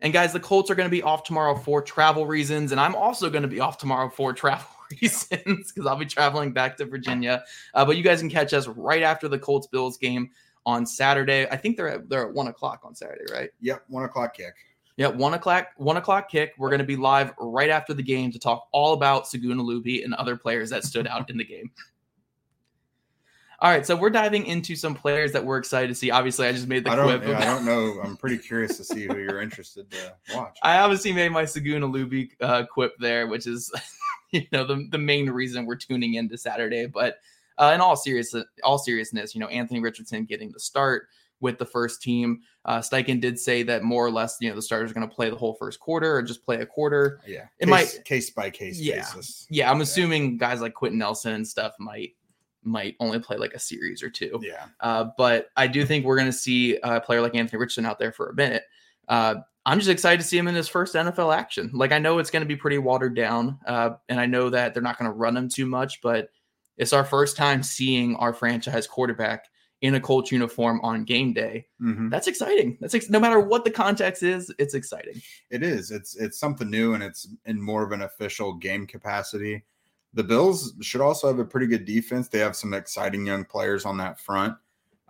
And 0.00 0.12
guys, 0.12 0.32
the 0.32 0.40
Colts 0.40 0.70
are 0.70 0.76
going 0.76 0.86
to 0.88 0.96
be 0.96 1.02
off 1.02 1.24
tomorrow 1.24 1.56
for 1.56 1.82
travel 1.82 2.24
reasons, 2.24 2.70
and 2.70 2.80
I'm 2.80 2.94
also 2.94 3.28
going 3.28 3.42
to 3.42 3.48
be 3.48 3.58
off 3.58 3.78
tomorrow 3.78 4.08
for 4.08 4.32
travel 4.32 4.77
reasons 5.02 5.72
because 5.72 5.86
I'll 5.86 5.96
be 5.96 6.06
traveling 6.06 6.52
back 6.52 6.76
to 6.78 6.84
Virginia. 6.84 7.44
Uh, 7.74 7.84
but 7.84 7.96
you 7.96 8.02
guys 8.02 8.20
can 8.20 8.30
catch 8.30 8.52
us 8.52 8.66
right 8.66 9.02
after 9.02 9.28
the 9.28 9.38
Colts 9.38 9.66
Bills 9.66 9.96
game 9.96 10.30
on 10.66 10.84
Saturday. 10.86 11.46
I 11.50 11.56
think 11.56 11.76
they're 11.76 11.88
at, 11.88 12.08
they're 12.08 12.28
at 12.28 12.34
one 12.34 12.48
o'clock 12.48 12.82
on 12.84 12.94
Saturday, 12.94 13.24
right? 13.32 13.50
Yep, 13.60 13.84
one 13.88 14.04
o'clock 14.04 14.34
kick. 14.34 14.54
Yeah, 14.96 15.06
one 15.06 15.34
o'clock 15.34 15.68
one 15.76 15.96
o'clock 15.96 16.28
kick. 16.28 16.54
We're 16.58 16.70
going 16.70 16.80
to 16.80 16.84
be 16.84 16.96
live 16.96 17.32
right 17.38 17.70
after 17.70 17.94
the 17.94 18.02
game 18.02 18.32
to 18.32 18.38
talk 18.38 18.66
all 18.72 18.94
about 18.94 19.24
Segun 19.24 19.60
Olubi 19.60 20.04
and 20.04 20.12
other 20.14 20.36
players 20.36 20.70
that 20.70 20.84
stood 20.84 21.06
out 21.06 21.30
in 21.30 21.36
the 21.38 21.44
game. 21.44 21.70
All 23.60 23.68
right, 23.68 23.84
so 23.84 23.96
we're 23.96 24.10
diving 24.10 24.46
into 24.46 24.76
some 24.76 24.94
players 24.94 25.32
that 25.32 25.44
we're 25.44 25.58
excited 25.58 25.88
to 25.88 25.94
see. 25.96 26.12
Obviously, 26.12 26.46
I 26.46 26.52
just 26.52 26.68
made 26.68 26.84
the 26.84 26.90
I 26.90 26.94
don't, 26.94 27.18
quip. 27.18 27.28
yeah, 27.28 27.40
I 27.40 27.44
don't 27.44 27.64
know. 27.64 28.00
I'm 28.04 28.16
pretty 28.16 28.38
curious 28.38 28.76
to 28.76 28.84
see 28.84 29.06
who 29.06 29.18
you're 29.18 29.42
interested 29.42 29.90
to 29.90 30.14
watch. 30.32 30.56
I 30.62 30.78
obviously 30.78 31.12
made 31.12 31.32
my 31.32 31.42
Segun 31.42 31.80
Olubi 31.80 32.30
uh, 32.40 32.66
quip 32.72 32.92
there, 33.00 33.26
which 33.26 33.48
is, 33.48 33.72
you 34.32 34.42
know, 34.52 34.64
the, 34.64 34.86
the 34.90 34.98
main 34.98 35.28
reason 35.30 35.66
we're 35.66 35.76
tuning 35.76 36.14
into 36.14 36.36
Saturday. 36.38 36.86
But 36.86 37.18
uh, 37.58 37.72
in 37.74 37.80
all 37.80 37.96
serious, 37.96 38.34
all 38.62 38.78
seriousness, 38.78 39.34
you 39.34 39.40
know, 39.40 39.48
Anthony 39.48 39.80
Richardson 39.80 40.24
getting 40.24 40.52
the 40.52 40.60
start 40.60 41.08
with 41.40 41.56
the 41.58 41.64
first 41.64 42.02
team. 42.02 42.40
Uh, 42.64 42.78
Steichen 42.80 43.20
did 43.20 43.38
say 43.38 43.62
that 43.62 43.84
more 43.84 44.04
or 44.04 44.10
less, 44.10 44.36
you 44.40 44.48
know, 44.48 44.56
the 44.56 44.62
starters 44.62 44.90
are 44.90 44.94
going 44.94 45.08
to 45.08 45.14
play 45.14 45.30
the 45.30 45.36
whole 45.36 45.54
first 45.54 45.78
quarter 45.80 46.16
or 46.16 46.22
just 46.22 46.44
play 46.44 46.56
a 46.60 46.66
quarter. 46.66 47.20
Yeah, 47.26 47.46
It 47.58 47.66
case, 47.66 47.68
might- 47.70 48.04
case 48.04 48.30
by 48.30 48.50
case 48.50 48.80
Yeah. 48.80 48.96
basis. 48.96 49.46
Yeah, 49.48 49.70
I'm 49.70 49.80
assuming 49.80 50.36
guys 50.36 50.60
like 50.60 50.74
Quenton 50.74 50.98
Nelson 50.98 51.32
and 51.34 51.46
stuff 51.46 51.74
might 51.78 52.14
might 52.64 52.96
only 53.00 53.18
play 53.20 53.36
like 53.36 53.54
a 53.54 53.58
series 53.58 54.02
or 54.02 54.10
two. 54.10 54.40
Yeah, 54.42 54.66
Uh, 54.80 55.06
but 55.16 55.48
I 55.56 55.68
do 55.68 55.86
think 55.86 56.04
we're 56.04 56.16
going 56.16 56.26
to 56.30 56.32
see 56.36 56.76
a 56.82 57.00
player 57.00 57.22
like 57.22 57.34
Anthony 57.36 57.58
Richardson 57.60 57.86
out 57.86 57.98
there 58.00 58.12
for 58.12 58.28
a 58.28 58.34
minute. 58.34 58.64
Uh, 59.06 59.36
I'm 59.68 59.78
just 59.78 59.90
excited 59.90 60.20
to 60.20 60.26
see 60.26 60.38
him 60.38 60.48
in 60.48 60.54
his 60.54 60.66
first 60.68 60.94
NFL 60.94 61.34
action. 61.36 61.70
Like 61.74 61.92
I 61.92 61.98
know 61.98 62.18
it's 62.18 62.30
going 62.30 62.42
to 62.42 62.46
be 62.48 62.56
pretty 62.56 62.78
watered 62.78 63.14
down, 63.14 63.58
uh, 63.66 63.90
and 64.08 64.18
I 64.18 64.26
know 64.26 64.50
that 64.50 64.72
they're 64.74 64.82
not 64.82 64.98
going 64.98 65.10
to 65.10 65.16
run 65.16 65.36
him 65.36 65.48
too 65.48 65.66
much, 65.66 66.00
but 66.02 66.30
it's 66.76 66.92
our 66.92 67.04
first 67.04 67.36
time 67.36 67.62
seeing 67.62 68.16
our 68.16 68.32
franchise 68.32 68.86
quarterback 68.86 69.44
in 69.80 69.94
a 69.94 70.00
Colts 70.00 70.32
uniform 70.32 70.80
on 70.82 71.04
game 71.04 71.32
day. 71.32 71.66
Mhm. 71.80 72.10
That's 72.10 72.26
exciting. 72.26 72.78
That's 72.80 72.94
ex- 72.94 73.10
no 73.10 73.20
matter 73.20 73.38
what 73.40 73.64
the 73.64 73.70
context 73.70 74.22
is, 74.24 74.52
it's 74.58 74.74
exciting. 74.74 75.20
it 75.50 75.62
is. 75.62 75.90
It's 75.90 76.16
it's 76.16 76.38
something 76.38 76.68
new, 76.70 76.94
and 76.94 77.02
it's 77.02 77.28
in 77.44 77.60
more 77.60 77.84
of 77.84 77.92
an 77.92 78.02
official 78.02 78.54
game 78.54 78.86
capacity. 78.86 79.64
The 80.14 80.24
Bills 80.24 80.72
should 80.80 81.00
also 81.02 81.26
have 81.28 81.38
a 81.38 81.44
pretty 81.44 81.66
good 81.66 81.84
defense. 81.84 82.28
They 82.28 82.38
have 82.38 82.56
some 82.56 82.72
exciting 82.74 83.26
young 83.26 83.44
players 83.44 83.84
on 83.84 83.98
that 83.98 84.18
front. 84.18 84.56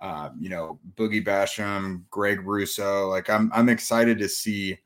Uh, 0.01 0.31
you 0.39 0.49
know, 0.49 0.79
Boogie 0.97 1.25
Basham, 1.25 2.03
Greg 2.11 2.47
Rousseau. 2.47 3.09
Like 3.09 3.29
I'm 3.29 3.51
I'm 3.53 3.69
excited 3.69 4.19
to 4.19 4.29
see 4.29 4.79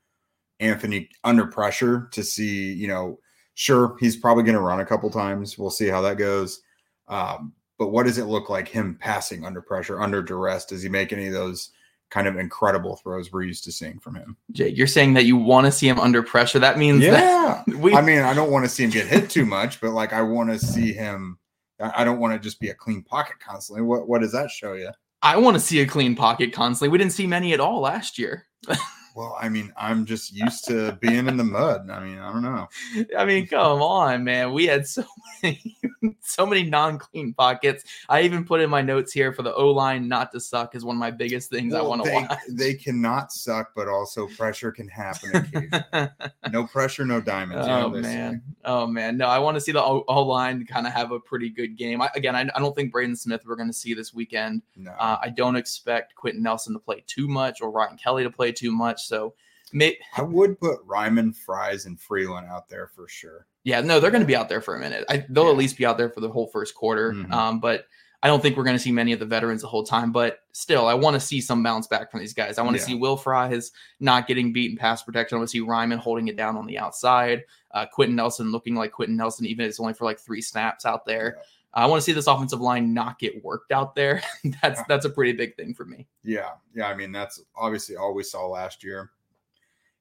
Anthony 0.61 1.11
under 1.25 1.47
pressure 1.47 2.09
to 2.13 2.23
see, 2.23 2.73
you 2.73 2.89
know, 2.89 3.19
sure, 3.55 3.97
he's 4.01 4.17
probably 4.17 4.43
going 4.45 4.55
to 4.55 4.61
run 4.63 4.81
a 4.81 4.87
couple 4.87 5.11
times. 5.11 5.59
We'll 5.59 5.71
see 5.71 5.89
how 5.89 6.01
that 6.03 6.17
goes. 6.17 6.63
Um, 7.09 7.53
but 7.79 7.89
what 7.89 8.07
does 8.07 8.19
it 8.19 8.25
look 8.25 8.49
like 8.49 8.69
him 8.69 8.97
passing 9.01 9.45
under 9.45 9.61
pressure, 9.61 10.01
under 10.01 10.23
duress? 10.23 10.65
Does 10.65 10.83
he 10.83 10.89
make 10.89 11.13
any 11.13 11.27
of 11.27 11.33
those 11.33 11.71
kind 12.11 12.29
of 12.29 12.37
incredible 12.39 12.97
throws 12.97 13.33
we're 13.33 13.43
used 13.43 13.65
to 13.65 13.73
seeing 13.73 13.99
from 13.99 14.15
him? 14.15 14.37
Jake, 14.53 14.77
you're 14.77 14.87
saying 14.87 15.15
that 15.15 15.25
you 15.25 15.37
want 15.37 15.67
to 15.67 15.73
see 15.73 15.89
him 15.89 15.99
under 15.99 16.23
pressure. 16.23 16.59
That 16.59 16.79
means 16.79 17.03
Yeah. 17.03 17.63
that 17.67 17.77
we 17.79 17.95
I 17.95 18.01
mean, 18.01 18.21
I 18.21 18.35
don't 18.35 18.51
want 18.53 18.65
to 18.65 18.69
see 18.69 18.85
him 18.85 18.91
get 18.91 19.07
hit 19.09 19.29
too 19.31 19.45
much, 19.45 19.81
but 19.81 19.91
like 19.91 20.13
I 20.13 20.23
want 20.23 20.51
to 20.51 20.59
see 20.59 20.93
him. 20.93 21.39
I 21.81 22.03
I 22.03 22.05
don't 22.05 22.21
want 22.21 22.35
to 22.35 22.39
just 22.39 22.61
be 22.61 22.69
a 22.69 22.75
clean 22.75 23.03
pocket 23.03 23.41
constantly. 23.41 23.83
What 23.83 24.09
what 24.09 24.21
does 24.21 24.33
that 24.33 24.51
show 24.51 24.75
you? 24.75 24.91
I 25.23 25.37
want 25.37 25.55
to 25.55 25.61
see 25.61 25.81
a 25.81 25.87
clean 25.87 26.17
pocket 26.17 26.53
constantly. 26.53 26.91
We 26.91 26.99
didn't 26.99 27.13
see 27.13 27.27
many 27.27 27.53
at 27.53 27.61
all 27.61 27.81
last 27.81 28.19
year. 28.19 28.47
Well, 29.15 29.37
I 29.41 29.49
mean, 29.49 29.73
I'm 29.77 30.07
just 30.07 30.33
used 30.33 30.65
to 30.67 30.99
being 31.01 31.27
in 31.29 31.37
the 31.37 31.45
mud. 31.45 31.91
I 31.91 32.03
mean, 32.05 32.19
I 32.19 32.33
don't 32.33 32.43
know. 32.43 32.69
I 33.19 33.25
mean, 33.25 33.47
come 33.47 33.83
on, 33.83 34.25
man. 34.25 34.53
We 34.53 34.67
had 34.67 34.87
so 34.87 35.05
many, 35.43 35.77
so 36.21 36.47
many 36.47 36.63
non-clean 36.63 37.35
pockets. 37.35 37.85
I 38.09 38.23
even 38.23 38.45
put 38.45 38.61
in 38.61 38.71
my 38.71 38.83
notes 38.83 39.13
here 39.13 39.33
for 39.33 39.43
the 39.43 39.55
O 39.55 39.71
line 39.71 40.09
not 40.09 40.33
to 40.33 40.41
suck 40.41 40.75
is 40.75 40.85
one 40.85 40.97
of 40.97 41.01
my 41.01 41.11
biggest 41.11 41.51
things 41.51 41.75
I 41.75 41.83
want 41.83 42.05
to 42.05 42.11
they, 42.11 42.15
watch. 42.15 42.39
They 42.49 42.75
cannot 42.75 43.33
suck, 43.33 43.73
but 43.75 43.89
also 43.89 44.27
pressure 44.29 44.73
can 44.73 44.89
happen 44.89 45.51
no 46.53 46.67
pressure, 46.67 47.05
no 47.05 47.21
diamonds. 47.21 47.67
you 47.67 47.73
know 47.73 47.87
oh 47.87 47.89
what 47.89 48.03
they 48.03 48.09
say. 48.09 48.17
man, 48.17 48.43
oh 48.65 48.87
man. 48.87 49.17
No, 49.17 49.27
I 49.27 49.39
want 49.39 49.57
to 49.57 49.61
see 49.61 49.73
the 49.73 49.83
O 49.83 50.23
line 50.23 50.65
kind 50.67 50.87
of 50.87 50.93
have 50.93 51.13
a 51.13 51.21
pretty 51.21 51.51
good 51.51 51.77
game. 51.77 52.01
I, 52.01 52.11
again, 52.15 52.35
I, 52.35 52.49
I 52.55 52.61
don't 52.61 52.75
think 52.75 52.93
Braden 52.93 53.17
Smith 53.17 53.43
we're 53.47 53.57
going 53.57 53.69
to 53.69 53.75
see 53.75 53.95
this 53.95 54.15
weekend. 54.15 54.63
No. 54.77 54.93
Uh, 54.93 55.19
I 55.21 55.29
don't 55.31 55.57
expect 55.57 56.15
Quenton 56.15 56.43
Nelson 56.43 56.73
to 56.75 56.79
play 56.79 57.05
too 57.07 57.29
much 57.29 57.61
or 57.61 57.71
Ryan 57.71 57.97
Kelly 57.97 58.23
to 58.23 58.31
play 58.31 58.53
too 58.53 58.73
much. 58.73 59.02
So, 59.07 59.35
may, 59.73 59.97
I 60.17 60.23
would 60.23 60.59
put 60.61 60.87
Raimann, 60.87 61.35
Fries, 61.37 61.87
and 61.87 62.01
Freeland 62.01 62.47
out 62.51 62.69
there 62.69 62.87
for 62.89 63.09
sure. 63.09 63.47
Yeah, 63.65 63.81
no, 63.81 64.01
they're 64.01 64.11
going 64.11 64.23
to 64.23 64.27
be 64.27 64.37
out 64.37 64.49
there 64.49 64.61
for 64.61 64.75
a 64.77 64.81
minute. 64.81 65.05
I, 65.09 65.25
they'll 65.29 65.45
Yeah. 65.45 65.51
at 65.53 65.57
least 65.57 65.79
be 65.79 65.87
out 65.87 65.97
there 65.99 66.11
for 66.11 66.21
the 66.21 66.29
whole 66.31 66.49
first 66.49 66.75
quarter. 66.75 67.13
Mhm. 67.13 67.31
Um, 67.33 67.61
but 67.61 67.87
I 68.25 68.29
don't 68.29 68.41
think 68.41 68.57
we're 68.57 68.65
going 68.65 68.77
to 68.77 68.83
see 68.83 68.93
many 68.93 69.13
of 69.13 69.19
the 69.19 69.27
veterans 69.27 69.63
the 69.63 69.69
whole 69.69 69.83
time. 69.85 70.13
But 70.13 70.41
still, 70.53 70.87
I 70.87 70.95
want 70.95 71.15
to 71.15 71.21
see 71.21 71.41
some 71.41 71.63
bounce 71.63 71.87
back 71.89 72.11
from 72.11 72.21
these 72.21 72.35
guys. 72.35 72.57
I 72.59 72.63
want 72.63 72.77
to 72.77 72.81
Yeah. 72.83 72.87
see 72.87 72.95
Will 72.95 73.17
Fries 73.17 73.73
not 73.99 74.27
getting 74.29 74.53
beat 74.53 74.71
in 74.71 74.77
pass 74.77 75.03
protection. 75.03 75.37
I 75.37 75.39
want 75.41 75.49
to 75.49 75.53
see 75.53 75.61
Raimann 75.61 75.99
holding 75.99 76.29
it 76.29 76.37
down 76.37 76.57
on 76.57 76.67
the 76.67 76.79
outside. 76.79 77.45
Uh, 77.73 77.87
Quenton 77.87 78.15
Nelson 78.17 78.53
looking 78.53 78.75
like 78.77 78.93
Quenton 78.93 79.17
Nelson, 79.17 79.47
even 79.47 79.65
if 79.65 79.71
it's 79.71 79.81
only 79.81 79.95
for 79.95 80.05
like 80.05 80.21
three 80.21 80.41
snaps 80.43 80.85
out 80.87 81.05
there. 81.05 81.39
I 81.75 81.87
want 81.87 82.01
to 82.01 82.05
see 82.05 82.13
this 82.13 82.27
offensive 82.27 82.61
line 82.61 82.93
not 82.93 83.19
get 83.19 83.43
worked 83.43 83.73
out 83.73 83.95
there. 83.95 84.23
that's 84.63 84.83
that's 84.89 85.05
a 85.05 85.11
pretty 85.11 85.33
big 85.33 85.57
thing 85.57 85.75
for 85.75 85.85
me. 85.85 86.07
Yeah, 86.23 86.51
yeah. 86.75 86.89
I 86.89 86.95
mean, 86.95 87.13
that's 87.13 87.41
obviously 87.57 87.97
all 87.97 88.15
we 88.15 88.23
saw 88.23 88.47
last 88.47 88.85
year. 88.85 89.11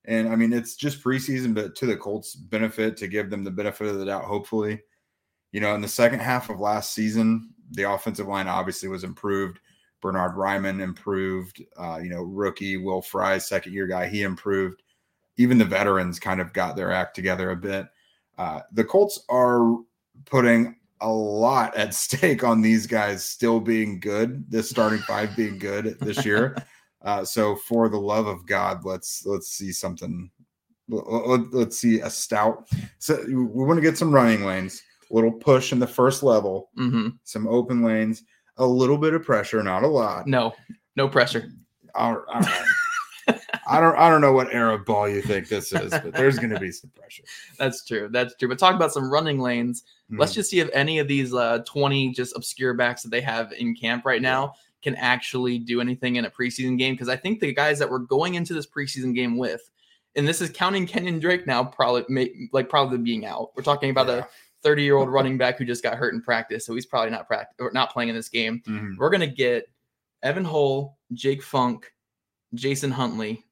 And 0.06 0.30
I 0.30 0.36
mean, 0.36 0.51
it's 0.51 0.75
just 0.75 1.04
preseason, 1.04 1.54
but 1.54 1.75
to 1.75 1.86
the 1.86 1.96
Colts' 1.96 2.36
benefit 2.36 2.98
to 2.98 3.08
give 3.08 3.30
them 3.30 3.44
the 3.44 3.51
benefit 3.51 3.88
of 3.88 4.00
the 4.00 4.06
doubt, 4.06 4.24
hopefully. 4.24 4.82
You 5.51 5.62
know, 5.62 5.75
in 5.75 5.82
the 5.82 5.88
second 5.88 6.20
half 6.20 6.50
of 6.50 6.60
last 6.60 6.94
season, 6.94 7.54
the 7.72 7.84
offensive 7.84 8.28
line 8.28 8.48
obviously 8.48 8.90
was 8.90 9.04
improved. 9.04 9.60
Bernhard 10.01 10.36
Raimann 10.36 10.82
improved. 10.82 11.63
Uh, 11.78 12.00
you 12.01 12.10
know, 12.10 12.24
rookie 12.24 12.78
Will 12.78 13.01
Fry, 13.01 13.38
second 13.38 13.74
year 13.74 13.88
guy, 13.88 14.08
he 14.08 14.24
improved. 14.24 14.82
Even 15.38 15.58
the 15.58 15.66
veterans 15.66 16.20
kind 16.20 16.42
of 16.42 16.51
got 16.54 16.75
their 16.75 16.92
act 16.92 17.16
together 17.16 17.51
a 17.51 17.56
bit. 17.56 17.86
Uh, 18.38 18.62
the 18.72 18.84
Colts 18.84 19.24
are 19.30 19.78
putting 20.25 20.75
a 21.01 21.10
lot 21.10 21.75
at 21.75 21.93
stake 21.93 22.43
on 22.43 22.62
these 22.62 22.88
guys 22.88 23.25
still 23.25 23.60
being 23.60 24.00
good, 24.00 24.50
this 24.50 24.70
starting 24.70 25.00
five 25.00 25.36
being 25.36 25.58
good 25.58 25.98
this 26.00 26.25
year. 26.25 26.55
Uh, 27.03 27.25
so 27.25 27.55
for 27.55 27.89
the 27.89 27.98
love 27.98 28.27
of 28.27 28.46
God, 28.46 28.86
let's 28.86 29.25
let's 29.25 29.48
see 29.50 29.72
something. 29.72 30.29
let- 30.88 31.51
Let's 31.51 31.79
see 31.79 32.00
a 32.00 32.12
stout. 32.12 32.70
So 33.00 33.24
we 33.27 33.34
want 33.34 33.77
to 33.77 33.81
get 33.81 33.98
some 33.98 34.13
running 34.13 34.46
lanes, 34.46 34.84
a 35.10 35.15
little 35.15 35.31
push 35.31 35.72
in 35.72 35.79
the 35.79 35.88
first 35.88 36.22
level, 36.22 36.70
hmm 36.75 37.08
some 37.24 37.48
open 37.48 37.81
lanes, 37.81 38.22
a 38.58 38.65
little 38.67 39.00
bit 39.00 39.15
of 39.15 39.24
pressure, 39.24 39.63
not 39.63 39.81
a 39.81 39.88
lot. 39.88 40.27
No, 40.27 40.53
no 40.96 41.10
pressure. 41.10 41.50
All- 41.96 42.24
all 42.31 42.39
right. 42.41 42.65
I 43.72 43.80
don't 43.82 43.96
I 43.98 44.10
don't 44.10 44.22
know 44.22 44.34
what 44.34 44.54
era 44.54 44.75
of 44.75 44.86
ball 44.86 45.08
you 45.10 45.22
think 45.22 45.48
this 45.48 45.72
is, 45.74 45.90
but 45.92 46.13
there's 46.13 46.38
going 46.38 46.50
to 46.51 46.60
be 46.60 46.72
some 46.72 46.90
pressure. 46.92 47.24
That's 47.60 47.86
true. 47.86 48.10
That's 48.12 48.36
true. 48.36 48.48
But 48.50 48.60
talk 48.60 48.75
about 48.75 48.92
some 48.92 49.12
running 49.12 49.40
lanes. 49.40 49.84
Let's 50.10 50.32
Mhm. 50.34 50.36
just 50.36 50.50
see 50.50 50.60
if 50.60 50.70
any 50.74 51.00
of 51.00 51.08
these 51.08 51.34
uh, 51.34 51.60
20 51.66 52.12
just 52.12 52.36
obscure 52.36 52.74
backs 52.74 53.01
that 53.04 53.10
they 53.10 53.22
have 53.22 53.51
in 53.54 53.75
camp 53.75 54.06
right 54.06 54.22
now 54.22 54.54
can 54.84 54.96
actually 54.96 55.58
do 55.60 55.80
anything 55.80 56.18
in 56.18 56.25
a 56.25 56.30
preseason 56.30 56.78
game. 56.78 56.94
Because 56.96 57.08
I 57.10 57.16
think 57.16 57.40
the 57.40 57.54
guys 57.54 57.80
that 57.80 57.90
we're 57.90 58.00
going 58.00 58.36
into 58.36 58.54
this 58.54 58.68
preseason 58.68 59.13
game 59.16 59.38
with, 59.38 59.70
and 60.16 60.28
this 60.28 60.42
is 60.42 60.50
counting 60.50 60.86
Kenyon 60.86 61.20
Drake 61.20 61.48
now, 61.48 61.63
probably 61.63 62.04
may, 62.10 62.32
like 62.51 62.68
probably 62.68 62.98
being 62.98 63.25
out. 63.25 63.51
We're 63.56 63.63
talking 63.63 63.90
about 63.92 64.08
Yeah. 64.08 64.13
a 64.20 64.25
30 64.63 64.84
year 64.84 64.98
old 64.98 65.10
running 65.10 65.38
back 65.38 65.58
who 65.58 65.66
just 65.66 65.82
got 65.84 65.96
hurt 65.98 66.13
in 66.13 66.22
practice, 66.22 66.66
so 66.66 66.74
he's 66.75 66.86
probably 66.86 67.12
not 67.12 67.28
practice 67.28 67.56
or 67.60 67.72
not 67.74 67.92
playing 67.94 68.10
in 68.10 68.16
this 68.16 68.30
game. 68.30 68.62
Mhm. 68.68 68.98
We're 68.98 69.10
gonna 69.10 69.28
get 69.28 69.68
Evan 70.24 70.44
Hull, 70.44 70.98
Jake 71.13 71.42
Funk, 71.42 71.92
Jason 72.54 72.92
Huntley, 72.92 73.44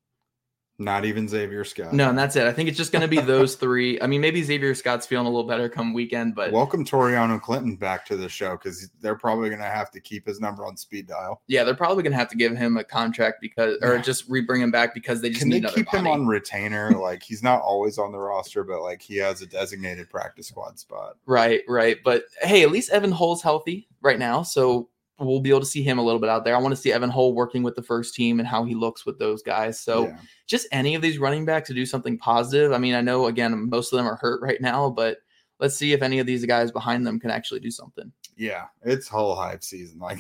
Not 0.82 1.04
even 1.04 1.28
Xavier 1.28 1.66
Scott. 1.66 1.92
no, 1.92 2.08
and 2.10 2.18
that's 2.18 2.38
it. 2.38 2.48
I 2.48 2.54
think 2.54 2.70
it's 2.70 2.78
just 2.78 2.94
going 2.94 3.02
to 3.02 3.08
be 3.10 3.20
those 3.20 3.56
three. 3.64 4.02
I 4.02 4.08
mean, 4.08 4.22
maybe 4.22 4.42
Xavier 4.42 4.74
Scott's 4.74 5.06
feeling 5.06 5.28
a 5.28 5.30
little 5.30 5.48
better 5.48 5.68
come 5.68 5.94
weekend, 5.94 6.36
but 6.36 6.54
Welcome 6.54 6.86
Toriano 6.86 7.42
Clinton 7.42 7.76
back 7.76 8.06
to 8.06 8.16
the 8.16 8.30
show 8.30 8.52
because 8.52 8.90
they're 9.02 9.18
probably 9.18 9.50
going 9.50 9.60
to 9.62 9.68
have 9.68 9.92
to 9.92 10.00
keep 10.00 10.26
his 10.26 10.40
number 10.40 10.66
on 10.66 10.78
speed 10.78 11.08
dial. 11.08 11.42
yeah, 11.48 11.66
they're 11.66 11.76
probably 11.76 12.02
going 12.02 12.14
to 12.14 12.18
have 12.18 12.30
to 12.30 12.38
give 12.38 12.56
him 12.56 12.78
a 12.78 12.84
contract 12.86 13.42
because, 13.42 13.78
or 13.82 13.96
Yeah. 13.96 14.02
just 14.02 14.30
re-bring 14.30 14.62
him 14.62 14.72
back 14.72 14.94
because 14.94 15.22
they 15.22 15.30
just 15.30 15.42
Can 15.42 15.50
need 15.50 15.56
they 15.56 15.68
another 15.68 15.76
keep 15.76 15.90
him 15.90 16.08
on 16.08 16.26
retainer? 16.28 16.92
like 16.98 17.24
he's 17.24 17.44
not 17.44 17.62
always 17.62 17.98
on 17.98 18.14
the 18.14 18.18
roster, 18.20 18.64
but 18.64 18.82
like 18.82 19.02
he 19.02 19.18
has 19.18 19.42
a 19.42 19.46
designated 19.48 20.10
practice 20.10 20.48
squad 20.48 20.80
spot. 20.80 21.18
Right, 21.26 21.62
right. 21.68 21.98
But 22.06 22.24
hey, 22.42 22.64
at 22.64 22.72
least 22.72 22.90
Evan 22.92 23.12
Hull's 23.12 23.42
healthy 23.42 23.90
right 24.02 24.18
now. 24.18 24.44
So 24.44 24.88
we'll 25.20 25.40
be 25.42 25.50
able 25.50 25.60
to 25.60 25.66
see 25.66 25.84
him 25.84 26.00
a 26.00 26.04
little 26.04 26.20
bit 26.20 26.30
out 26.30 26.46
there. 26.46 26.56
I 26.56 26.60
want 26.60 26.74
to 26.76 26.82
see 26.82 26.92
Evan 26.92 27.10
Hull 27.10 27.34
working 27.34 27.64
with 27.64 27.76
the 27.76 27.84
first 27.84 28.16
team 28.16 28.40
and 28.40 28.48
how 28.48 28.64
he 28.64 28.76
looks 28.76 29.06
with 29.06 29.20
those 29.20 29.42
guys. 29.44 29.80
So 29.80 30.06
Yeah. 30.08 30.18
just 30.48 30.68
any 30.72 30.96
of 30.96 31.02
these 31.02 31.20
running 31.20 31.46
backs 31.46 31.68
to 31.70 31.74
do 31.74 31.86
something 31.86 32.18
positive. 32.18 32.72
I 32.72 32.78
mean, 32.78 32.96
I 32.96 33.02
know 33.02 33.28
again, 33.28 33.70
most 33.70 33.92
of 33.94 33.98
them 33.98 34.08
are 34.08 34.16
hurt 34.16 34.42
right 34.42 34.62
now, 34.62 34.90
but 34.90 35.18
let's 35.60 35.76
see 35.76 35.94
if 35.94 36.02
any 36.02 36.20
of 36.20 36.26
these 36.26 36.46
guys 36.46 36.72
behind 36.72 37.06
them 37.06 37.20
can 37.20 37.32
actually 37.32 37.60
do 37.60 37.72
something. 37.72 38.12
Yeah, 38.38 38.66
it's 38.84 39.08
Hull 39.10 39.36
hype 39.36 39.64
season. 39.64 40.00
Like 40.02 40.20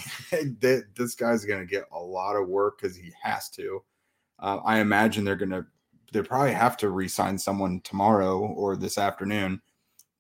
this 0.60 1.15
guy's 1.15 1.46
going 1.46 1.62
to 1.62 1.65
get 1.65 1.86
a 1.94 2.00
lot 2.00 2.36
of 2.36 2.50
work 2.50 2.79
because 2.82 2.96
he 2.98 3.12
has 3.24 3.50
to. 3.51 3.82
Uh, 4.39 4.58
I 4.65 4.79
imagine 4.79 5.24
they're 5.24 5.36
going 5.36 5.50
to. 5.51 5.65
They 6.12 6.22
probably 6.24 6.53
have 6.53 6.75
to 6.77 6.89
re-sign 6.89 7.38
someone 7.38 7.82
tomorrow 7.82 8.39
or 8.39 8.75
this 8.75 8.98
afternoon. 8.98 9.62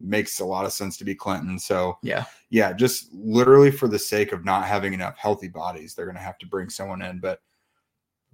Makes 0.01 0.39
a 0.39 0.45
lot 0.45 0.65
of 0.65 0.71
sense 0.71 0.95
to 0.97 1.05
be 1.05 1.13
Clinton. 1.15 1.59
So 1.59 1.97
Yeah. 2.01 2.25
yeah, 2.49 2.73
just 2.73 3.13
literally 3.13 3.71
for 3.71 3.87
the 3.87 3.99
sake 3.99 4.31
of 4.31 4.45
not 4.45 4.65
having 4.65 4.93
enough 4.93 5.17
healthy 5.17 5.49
bodies, 5.49 5.93
they're 5.93 6.05
going 6.05 6.15
to 6.15 6.21
have 6.21 6.37
to 6.39 6.47
bring 6.47 6.69
someone 6.69 7.01
in. 7.01 7.19
But 7.19 7.41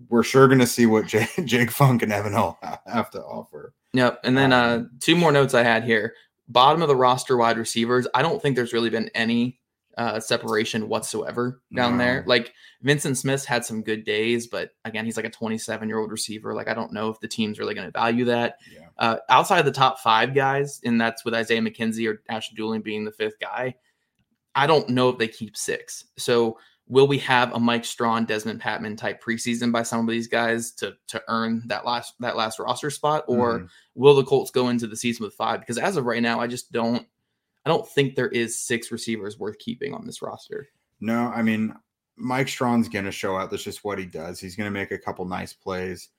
we're 0.10 0.24
sure 0.24 0.48
going 0.48 0.60
to 0.60 0.68
see 0.68 0.86
what 0.86 1.08
Jake, 1.08 1.30
Jake 1.46 1.72
Funk 1.72 2.02
and 2.04 2.12
Evan 2.12 2.34
Hull 2.34 2.60
have 2.86 3.10
to 3.12 3.24
offer. 3.24 3.74
Yep. 3.94 4.20
And 4.24 4.38
then 4.38 4.52
uh 4.54 4.76
Um, 4.78 4.92
two 5.00 5.16
more 5.16 5.32
notes 5.32 5.54
I 5.54 5.64
had 5.64 5.84
here. 5.84 6.14
Bottom 6.48 6.82
of 6.82 6.88
the 6.90 6.96
roster 6.96 7.38
wide 7.38 7.58
receivers. 7.58 8.08
I 8.14 8.22
don't 8.22 8.42
think 8.42 8.56
there's 8.56 8.74
really 8.74 8.90
been 8.90 9.10
any 9.16 9.60
uh 9.98 10.20
separation 10.20 10.90
whatsoever 10.90 11.62
down 11.74 11.98
there. 11.98 12.26
Like 12.28 12.54
Vincent 12.82 13.18
Smith's 13.18 13.46
had 13.46 13.64
some 13.64 13.82
good 13.82 14.04
days, 14.04 14.46
but 14.46 14.72
again, 14.84 15.06
he's 15.06 15.16
like 15.16 15.26
a 15.26 15.30
27 15.30 15.88
year 15.88 15.98
old 15.98 16.12
receiver. 16.12 16.54
Like 16.54 16.68
I 16.68 16.74
don't 16.74 16.92
know 16.92 17.10
if 17.10 17.20
the 17.22 17.30
team's 17.30 17.58
really 17.58 17.74
going 17.74 17.88
to 17.88 17.92
value 17.98 18.26
that. 18.26 18.58
Yeah. 18.72 18.85
Uh 18.98 19.18
outside 19.30 19.60
of 19.60 19.66
the 19.66 19.72
top 19.72 20.00
five 20.00 20.34
guys, 20.34 20.80
and 20.86 21.00
that's 21.00 21.26
with 21.26 21.34
Isaiah 21.34 21.62
McKenzie 21.62 22.10
or 22.10 22.22
Ashton 22.30 22.58
Dulin 22.58 22.84
being 22.84 23.04
the 23.06 23.12
fifth 23.12 23.40
guy. 23.40 23.76
I 24.56 24.68
don't 24.68 24.90
know 24.90 25.10
if 25.10 25.18
they 25.18 25.28
keep 25.28 25.58
six. 25.58 26.06
So 26.18 26.58
will 26.88 27.08
we 27.08 27.18
have 27.18 27.52
a 27.54 27.60
Mike 27.60 27.84
Strachan, 27.84 28.26
Dezmon 28.28 28.62
Patmon 28.62 28.96
type 28.98 29.22
preseason 29.24 29.72
by 29.72 29.82
some 29.84 30.00
of 30.00 30.08
these 30.08 30.28
guys 30.28 30.72
to 30.74 30.94
to 31.08 31.22
earn 31.28 31.64
that 31.68 31.86
last 31.86 32.14
that 32.22 32.38
last 32.38 32.60
roster 32.60 32.90
spot, 32.90 33.26
or 33.28 33.60
Mhm. 33.60 33.70
will 33.96 34.16
the 34.16 34.24
Colts 34.24 34.52
go 34.52 34.70
into 34.70 34.88
the 34.88 34.96
season 34.96 35.26
with 35.26 35.34
five? 35.34 35.60
Because 35.60 35.78
as 35.78 35.98
of 35.98 36.06
right 36.06 36.22
now, 36.22 36.40
I 36.40 36.48
just 36.48 36.72
don't 36.72 37.06
I 37.66 37.70
don't 37.70 37.88
think 37.90 38.16
there 38.16 38.30
is 38.30 38.62
six 38.62 38.92
receivers 38.92 39.40
worth 39.40 39.58
keeping 39.58 39.94
on 39.94 40.06
this 40.06 40.22
roster. 40.22 40.68
No, 41.02 41.32
I 41.36 41.42
mean, 41.42 41.74
Mike 42.16 42.48
Strachan's 42.48 42.88
going 42.88 43.06
to 43.06 43.12
show 43.12 43.36
out. 43.38 43.50
That's 43.50 43.64
just 43.64 43.84
what 43.84 43.98
he 43.98 44.06
does. 44.06 44.40
He's 44.40 44.56
going 44.56 44.68
to 44.68 44.72
make 44.80 44.92
a 44.92 44.98
couple 45.00 45.26
nice 45.26 45.52
plays. 45.52 46.10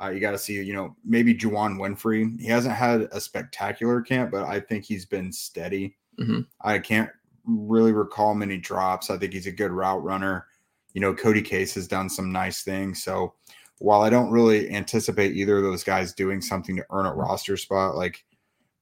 Uh, 0.00 0.08
you 0.10 0.20
got 0.20 0.30
to 0.32 0.38
see, 0.38 0.54
you 0.62 0.74
know, 0.74 0.94
maybe 1.04 1.34
Juwann 1.34 1.76
Winfree. 1.76 2.40
He 2.40 2.46
hasn't 2.46 2.74
had 2.74 3.08
a 3.12 3.20
spectacular 3.20 4.00
camp, 4.00 4.30
but 4.30 4.44
I 4.44 4.60
think 4.60 4.84
he's 4.84 5.04
been 5.04 5.32
steady. 5.32 5.96
Mhm. 6.18 6.46
I 6.60 6.78
can't 6.78 7.10
really 7.44 7.92
recall 7.92 8.34
many 8.34 8.58
drops. 8.58 9.10
I 9.10 9.18
think 9.18 9.32
he's 9.32 9.46
a 9.46 9.52
good 9.52 9.72
route 9.72 10.02
runner. 10.02 10.46
You 10.94 11.00
know, 11.00 11.14
Cody 11.14 11.42
Case 11.42 11.74
has 11.74 11.88
done 11.88 12.08
some 12.08 12.32
nice 12.32 12.62
things. 12.62 13.02
So 13.02 13.34
while 13.78 14.02
I 14.02 14.10
don't 14.10 14.30
really 14.30 14.70
anticipate 14.70 15.36
either 15.36 15.58
of 15.58 15.62
those 15.62 15.84
guys 15.84 16.12
doing 16.12 16.40
something 16.40 16.76
to 16.76 16.86
earn 16.90 17.06
a 17.06 17.14
roster 17.14 17.56
spot, 17.56 17.96
like 17.96 18.24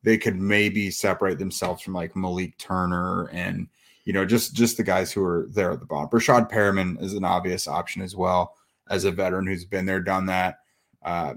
they 0.03 0.17
could 0.17 0.37
maybe 0.37 0.91
separate 0.91 1.39
themselves 1.39 1.83
from 1.83 1.95
like 1.95 2.17
Malik 2.17 2.57
Turner 2.59 3.29
and 3.33 3.67
you 4.05 4.13
know 4.13 4.25
just 4.25 4.55
just 4.55 4.77
the 4.77 4.85
guys 4.85 5.13
who 5.13 5.23
are 5.25 5.49
there 5.51 5.73
at 5.73 5.81
the 5.81 5.87
bottom. 5.87 6.09
Rashad 6.11 6.51
Perriman 6.51 7.03
is 7.03 7.15
an 7.15 7.25
obvious 7.25 7.67
option 7.67 8.03
as 8.03 8.15
well 8.15 8.55
as 8.89 9.05
a 9.05 9.11
veteran 9.11 9.47
who's 9.47 9.65
been 9.65 9.85
there, 9.85 10.01
done 10.01 10.27
that. 10.27 10.61
Uh, 11.03 11.35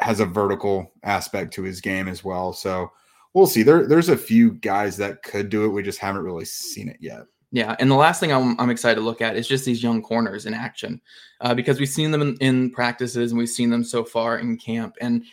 has 0.00 0.20
a 0.20 0.26
vertical 0.26 0.92
aspect 1.02 1.52
to 1.52 1.62
his 1.62 1.80
game 1.80 2.06
as 2.06 2.22
well. 2.22 2.52
So 2.52 2.92
we'll 3.34 3.48
see. 3.48 3.64
There 3.64 3.86
there's 3.86 4.08
a 4.08 4.16
few 4.16 4.52
guys 4.52 4.96
that 4.98 5.22
could 5.24 5.48
do 5.48 5.64
it. 5.64 5.70
We 5.70 5.82
just 5.82 5.98
haven't 5.98 6.22
really 6.22 6.44
seen 6.44 6.88
it 6.88 6.98
yet. 7.00 7.22
Yeah, 7.50 7.74
and 7.80 7.90
the 7.90 7.96
last 7.96 8.20
thing 8.20 8.30
I'm, 8.30 8.60
I'm 8.60 8.68
excited 8.68 8.96
to 8.96 9.00
look 9.00 9.22
at 9.22 9.34
is 9.34 9.48
just 9.48 9.64
these 9.64 9.82
young 9.82 10.02
corners 10.02 10.44
in 10.44 10.52
action, 10.52 11.00
uh, 11.40 11.54
because 11.54 11.80
we've 11.80 11.88
seen 11.88 12.10
them 12.10 12.20
in, 12.20 12.36
in 12.36 12.70
practices 12.70 13.32
and 13.32 13.38
we've 13.38 13.48
seen 13.48 13.70
them 13.70 13.82
so 13.82 14.04
far 14.04 14.38
in 14.38 14.58
camp, 14.58 14.96
and 15.00 15.24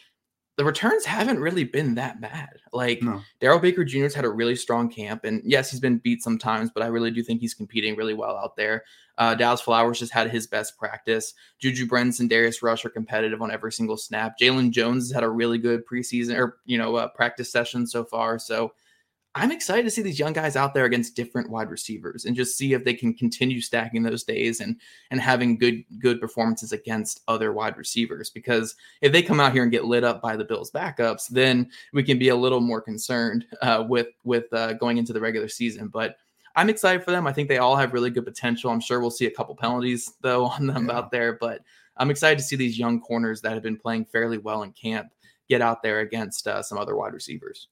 the 0.58 0.65
returns 0.65 1.04
haven't 1.04 1.39
really 1.39 1.65
been 1.65 1.96
that 1.96 2.22
bad. 2.22 2.50
Like 2.72 3.02
No. 3.02 3.22
Darrell 3.41 3.60
Baker 3.60 3.84
Jr.'s 3.84 4.13
had 4.13 4.26
a 4.26 4.30
really 4.30 4.56
strong 4.56 4.89
camp, 4.89 5.26
and 5.26 5.41
yes, 5.46 5.70
he's 5.70 5.80
been 5.80 5.98
beat 5.98 6.24
sometimes, 6.24 6.70
but 6.74 6.84
I 6.84 6.88
really 6.88 7.12
do 7.12 7.22
think 7.24 7.41
he's 7.41 7.54
competing 7.54 7.96
really 7.96 8.13
well 8.13 8.38
out 8.38 8.56
there. 8.56 8.84
Uh, 9.18 9.36
Dallas 9.36 9.62
Flowers 9.62 10.00
just 10.00 10.12
had 10.13 10.30
his 10.30 10.48
best 10.48 10.78
practice. 10.78 11.34
Juju 11.60 11.88
Brents 11.88 12.20
and 12.20 12.30
Darius 12.30 12.62
Rush 12.62 12.86
are 12.86 12.89
competitive 12.89 13.41
on 13.41 13.52
every 13.52 13.72
single 13.72 13.98
snap. 13.98 14.36
Jalen 14.39 14.72
Jones 14.72 15.08
has 15.08 15.13
had 15.13 15.24
a 15.24 15.30
really 15.30 15.58
good 15.58 15.84
preseason 15.86 16.38
or 16.38 16.58
you 16.65 16.78
know 16.78 16.96
uh, 16.96 17.08
practice 17.10 17.52
session 17.52 17.86
so 17.88 18.04
far. 18.04 18.39
So 18.39 18.74
I'm 19.38 19.52
excited 19.52 19.84
to 19.84 19.91
see 19.91 20.02
these 20.02 20.17
young 20.17 20.32
guys 20.32 20.56
out 20.56 20.74
there 20.74 20.86
against 20.86 21.13
different 21.15 21.50
wide 21.50 21.69
receivers 21.69 22.24
and 22.24 22.38
just 22.38 22.58
see 22.58 22.71
if 22.71 22.86
they 22.86 22.93
can 22.93 23.13
continue 23.13 23.60
stacking 23.60 24.02
those 24.02 24.24
days 24.24 24.62
and 24.62 24.80
and 25.12 25.19
having 25.19 25.58
good 25.58 25.84
good 26.00 26.21
performances 26.21 26.71
against 26.71 27.21
other 27.28 27.52
wide 27.52 27.76
receivers. 27.78 28.30
Because 28.30 28.76
if 29.02 29.12
they 29.12 29.21
come 29.21 29.41
out 29.41 29.52
here 29.52 29.63
and 29.63 29.71
get 29.74 29.84
lit 29.86 30.06
up 30.06 30.21
by 30.21 30.38
the 30.38 30.45
Bills 30.45 30.71
backups, 30.71 31.28
then 31.28 31.69
we 31.91 32.02
can 32.02 32.17
be 32.17 32.30
a 32.30 32.36
little 32.36 32.62
more 32.62 32.80
concerned 32.82 33.45
uh, 33.62 33.84
with 33.88 34.08
with 34.24 34.45
uh, 34.54 34.74
going 34.74 34.98
into 34.98 35.12
the 35.12 35.19
regular 35.19 35.50
season. 35.50 35.89
But 35.89 36.15
I'm 36.56 36.69
excited 36.69 37.04
for 37.04 37.12
them. 37.12 37.28
I 37.28 37.34
think 37.34 37.50
they 37.50 37.58
all 37.58 37.76
have 37.76 37.91
really 37.91 38.10
good 38.12 38.24
potential. 38.24 38.71
I'm 38.71 38.80
sure 38.80 39.02
we'll 39.02 39.12
see 39.12 39.26
a 39.26 39.32
couple 39.32 39.54
penalties 39.56 40.13
though 40.21 40.45
on 40.45 40.65
them 40.67 40.88
Yeah. 40.88 40.95
out 40.98 41.12
there, 41.12 41.34
but 41.41 41.62
I'm 41.98 42.10
excited 42.10 42.38
to 42.39 42.43
see 42.45 42.56
these 42.56 42.80
young 42.80 43.02
corners 43.02 43.41
that 43.41 43.52
have 43.52 43.63
been 43.63 43.78
playing 43.78 44.06
fairly 44.06 44.38
well 44.38 44.63
in 44.63 44.71
camp 44.71 45.10
get 45.50 45.62
out 45.62 45.84
there 45.84 46.00
against 46.00 46.48
uh, 46.48 46.63
some 46.63 46.78
other 46.78 46.95
wide 46.95 47.13
receivers. 47.13 47.67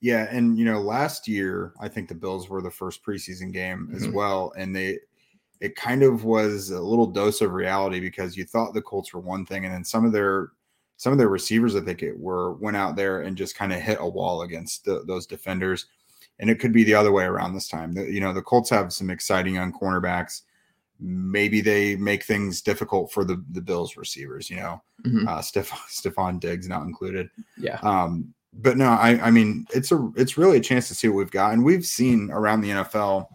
Yeah, 0.00 0.26
and 0.30 0.58
you 0.58 0.64
know, 0.64 0.80
last 0.80 1.28
year 1.28 1.72
I 1.80 1.88
think 1.88 2.08
the 2.08 2.14
Bills 2.14 2.48
were 2.48 2.60
the 2.62 2.70
first 2.70 3.04
preseason 3.04 3.52
game 3.52 3.90
as 3.94 4.06
Mhm. 4.06 4.12
well, 4.14 4.52
and 4.56 4.74
they 4.74 4.98
it 5.60 5.76
kind 5.76 6.02
of 6.02 6.24
was 6.24 6.70
a 6.70 6.80
little 6.80 7.06
dose 7.06 7.40
of 7.40 7.52
reality 7.52 8.00
because 8.00 8.36
you 8.36 8.44
thought 8.44 8.74
the 8.74 8.82
Colts 8.82 9.14
were 9.14 9.20
one 9.20 9.46
thing, 9.46 9.64
and 9.64 9.72
then 9.72 9.84
some 9.84 10.04
of 10.04 10.12
their 10.12 10.50
some 10.96 11.12
of 11.12 11.18
their 11.18 11.28
receivers, 11.28 11.74
I 11.76 11.80
think 11.80 12.02
it 12.02 12.18
were 12.18 12.52
went 12.54 12.76
out 12.76 12.96
there 12.96 13.22
and 13.22 13.36
just 13.36 13.56
kind 13.56 13.72
of 13.72 13.80
hit 13.80 13.98
a 14.00 14.08
wall 14.08 14.42
against 14.42 14.84
the, 14.84 15.02
those 15.06 15.26
defenders, 15.26 15.86
and 16.40 16.48
it 16.50 16.58
could 16.60 16.72
be 16.72 16.84
the 16.84 16.94
other 16.94 17.12
way 17.12 17.24
around 17.24 17.54
this 17.54 17.68
time. 17.68 17.92
The, 17.94 18.10
you 18.10 18.20
know, 18.20 18.32
the 18.32 18.42
Colts 18.42 18.70
have 18.70 18.92
some 18.92 19.10
exciting 19.10 19.54
young 19.54 19.72
cornerbacks. 19.72 20.42
Maybe 21.00 21.60
they 21.60 21.96
make 21.96 22.22
things 22.24 22.60
difficult 22.62 23.12
for 23.12 23.24
the 23.24 23.42
the 23.52 23.60
Bills 23.60 23.96
receivers. 23.96 24.48
You 24.50 24.56
know, 24.56 24.82
Mhm. 25.04 25.26
uh, 25.28 25.42
Steph, 25.42 25.70
Stefon 25.88 26.38
Diggs 26.40 26.68
not 26.68 26.86
included. 26.86 27.30
Yeah. 27.56 27.78
Um, 27.82 28.34
but 28.52 28.76
no, 28.76 28.86
I, 28.90 29.18
I 29.26 29.30
mean, 29.30 29.66
it's 29.72 29.92
a, 29.92 30.10
it's 30.16 30.36
really 30.36 30.58
a 30.58 30.62
chance 30.62 30.88
to 30.88 30.94
see 30.94 31.08
what 31.08 31.16
we've 31.16 31.30
got, 31.30 31.52
and 31.52 31.64
we've 31.64 31.86
seen 31.86 32.30
around 32.30 32.60
the 32.60 32.70
NFL, 32.70 33.26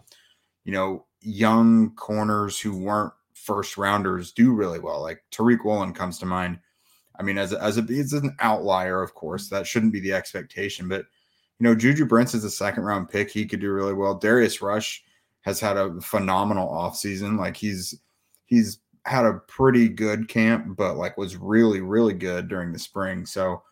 you 0.64 0.72
know, 0.72 1.06
young 1.20 1.90
corners 1.96 2.60
who 2.60 2.76
weren't 2.76 3.12
first 3.34 3.76
rounders 3.76 4.32
do 4.32 4.52
really 4.52 4.78
well. 4.78 5.00
Like 5.00 5.24
Tariq 5.32 5.64
Woolen 5.64 5.92
comes 5.92 6.18
to 6.18 6.26
mind. 6.26 6.58
I 7.18 7.22
mean, 7.22 7.38
as 7.38 7.52
a, 7.52 7.62
as 7.62 7.78
a, 7.78 7.82
he's 7.82 8.12
an 8.12 8.36
outlier, 8.40 9.02
of 9.02 9.14
course, 9.14 9.48
that 9.48 9.66
shouldn't 9.66 9.92
be 9.92 10.00
the 10.00 10.12
expectation, 10.12 10.88
but 10.88 11.06
you 11.58 11.64
know, 11.64 11.74
Juju 11.74 12.06
Brents 12.06 12.34
is 12.34 12.44
a 12.44 12.50
second 12.50 12.84
round 12.84 13.08
pick. 13.08 13.30
He 13.30 13.44
could 13.44 13.60
do 13.60 13.72
really 13.72 13.94
well. 13.94 14.14
Darius 14.14 14.62
Rush 14.62 15.02
has 15.40 15.58
had 15.58 15.76
a 15.76 16.00
phenomenal 16.00 16.68
offseason. 16.68 17.36
Like 17.36 17.56
he's, 17.56 17.98
he's 18.46 18.78
had 19.06 19.24
a 19.24 19.40
pretty 19.48 19.88
good 19.88 20.28
camp, 20.28 20.76
but 20.76 20.96
like 20.96 21.18
was 21.18 21.36
really, 21.36 21.80
really 21.80 22.14
good 22.14 22.46
during 22.46 22.72
the 22.72 22.78
spring. 22.78 23.26
So 23.26 23.62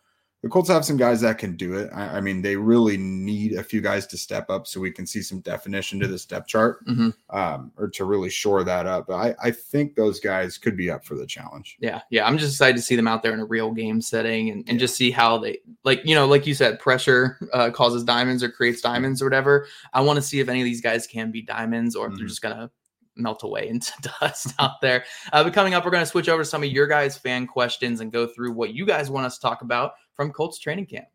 the 0.43 0.49
Colts 0.49 0.69
have 0.69 0.85
some 0.85 0.97
guys 0.97 1.21
that 1.21 1.39
can 1.39 1.55
do 1.55 1.73
it. 1.73 1.89
I, 1.91 2.17
I 2.17 2.21
mean, 2.21 2.43
they 2.43 2.55
really 2.55 2.95
need 2.95 3.53
a 3.53 3.63
few 3.63 3.81
guys 3.81 4.05
to 4.07 4.17
step 4.17 4.49
up 4.51 4.67
so 4.67 4.79
we 4.79 4.91
can 4.91 5.07
see 5.07 5.21
some 5.23 5.39
definition 5.39 5.99
to 5.99 6.07
the 6.07 6.19
step 6.19 6.45
chart 6.45 6.85
Mhm. 6.85 7.11
um, 7.31 7.71
or 7.75 7.87
to 7.89 8.05
really 8.05 8.29
shore 8.29 8.63
that 8.63 8.85
up. 8.85 9.07
But 9.07 9.15
I, 9.15 9.35
I 9.41 9.51
think 9.51 9.95
those 9.95 10.19
guys 10.19 10.59
could 10.59 10.77
be 10.77 10.91
up 10.91 11.03
for 11.03 11.15
the 11.15 11.25
challenge. 11.25 11.75
Yeah, 11.79 12.01
yeah. 12.11 12.27
I'm 12.27 12.37
just 12.37 12.53
excited 12.53 12.75
to 12.77 12.83
see 12.83 12.95
them 12.95 13.07
out 13.07 13.23
there 13.23 13.33
in 13.33 13.39
a 13.39 13.45
real 13.45 13.71
game 13.71 13.99
setting 13.99 14.49
and, 14.51 14.63
and 14.67 14.77
Yeah. 14.77 14.85
just 14.85 14.95
see 14.95 15.09
how 15.09 15.39
they 15.39 15.57
like, 15.83 16.01
you 16.05 16.13
know, 16.13 16.27
like 16.27 16.45
you 16.45 16.53
said, 16.53 16.79
pressure 16.79 17.39
uh, 17.51 17.71
causes 17.71 18.03
diamonds 18.03 18.43
or 18.43 18.49
creates 18.51 18.81
diamonds 18.81 19.23
or 19.23 19.25
whatever. 19.25 19.65
I 19.93 20.01
want 20.01 20.17
to 20.17 20.21
see 20.21 20.39
if 20.39 20.49
any 20.49 20.61
of 20.61 20.65
these 20.65 20.81
guys 20.81 21.07
can 21.07 21.31
be 21.31 21.41
diamonds 21.41 21.95
or 21.95 22.07
if 22.07 22.13
they're 22.15 22.25
Mhm. 22.25 22.29
just 22.29 22.41
gonna 22.43 22.69
melt 23.15 23.41
away 23.41 23.67
into 23.69 23.91
dust 24.21 24.53
out 24.59 24.79
there. 24.81 25.03
Uh, 25.33 25.43
but 25.43 25.51
coming 25.53 25.73
up, 25.73 25.83
we're 25.83 25.89
gonna 25.89 26.05
switch 26.05 26.29
over 26.29 26.43
to 26.43 26.47
some 26.49 26.61
of 26.61 26.69
your 26.69 26.85
guys' 26.85 27.17
fan 27.17 27.47
questions 27.47 28.01
and 28.01 28.11
go 28.11 28.27
through 28.27 28.51
what 28.53 28.75
you 28.75 28.85
guys 28.85 29.09
want 29.09 29.25
us 29.25 29.37
to 29.37 29.41
talk 29.41 29.63
about 29.63 29.93
from 30.17 30.33
Colts 30.33 30.59
training 30.59 30.87
camp. 30.87 31.05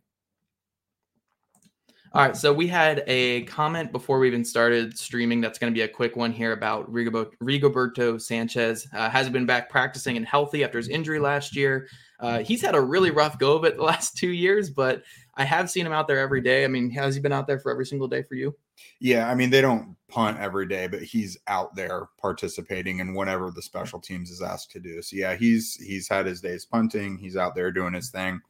All 2.14 2.20
right, 2.20 2.36
so 2.36 2.52
we 2.52 2.66
had 2.66 3.02
a 3.06 3.44
comment 3.44 3.90
before 3.90 4.18
we 4.18 4.26
even 4.26 4.44
started 4.44 4.98
streaming. 4.98 5.40
That's 5.40 5.58
going 5.58 5.72
to 5.72 5.74
be 5.74 5.80
a 5.80 5.88
quick 5.88 6.14
one 6.14 6.30
here 6.30 6.52
about 6.52 6.92
Rigoberto, 6.92 8.20
Sanchez. 8.20 8.86
Uh, 8.92 9.08
hasn't 9.08 9.32
been 9.32 9.46
back 9.46 9.70
practicing 9.70 10.18
and 10.18 10.26
healthy 10.26 10.62
after 10.62 10.76
his 10.76 10.88
injury 10.88 11.18
last 11.18 11.56
year. 11.56 11.88
Uh, 12.20 12.40
he's 12.40 12.60
had 12.60 12.74
a 12.74 12.80
really 12.80 13.10
rough 13.10 13.38
go 13.38 13.56
of 13.56 13.64
it 13.64 13.76
the 13.78 13.82
last 13.82 14.14
two 14.16 14.28
years, 14.28 14.68
but 14.68 15.02
I 15.36 15.44
have 15.44 15.70
seen 15.70 15.86
him 15.86 15.92
out 15.92 16.06
there 16.06 16.18
every 16.18 16.42
day. 16.42 16.64
I 16.64 16.68
mean, 16.68 16.90
has 16.90 17.14
he 17.14 17.20
been 17.22 17.32
out 17.32 17.46
there 17.46 17.58
for 17.58 17.72
every 17.72 17.86
single 17.86 18.08
day 18.08 18.22
for 18.22 18.34
you? 18.34 18.54
Yeah, 19.00 19.30
I 19.30 19.34
mean 19.34 19.48
they 19.48 19.62
don't 19.62 19.96
punt 20.08 20.38
every 20.38 20.66
day, 20.66 20.88
but 20.88 21.02
he's 21.02 21.38
out 21.46 21.74
there 21.74 22.08
participating 22.20 22.98
in 22.98 23.14
whatever 23.14 23.50
the 23.50 23.62
special 23.62 24.00
teams 24.00 24.30
is 24.30 24.42
asked 24.42 24.70
to 24.72 24.80
do. 24.80 25.00
So 25.00 25.16
yeah, 25.16 25.34
he's 25.34 25.76
he's 25.76 26.08
had 26.08 26.26
his 26.26 26.42
days 26.42 26.66
punting. 26.66 27.16
He's 27.16 27.36
out 27.36 27.54
there 27.54 27.72
doing 27.72 27.94
his 27.94 28.10
thing. 28.10 28.40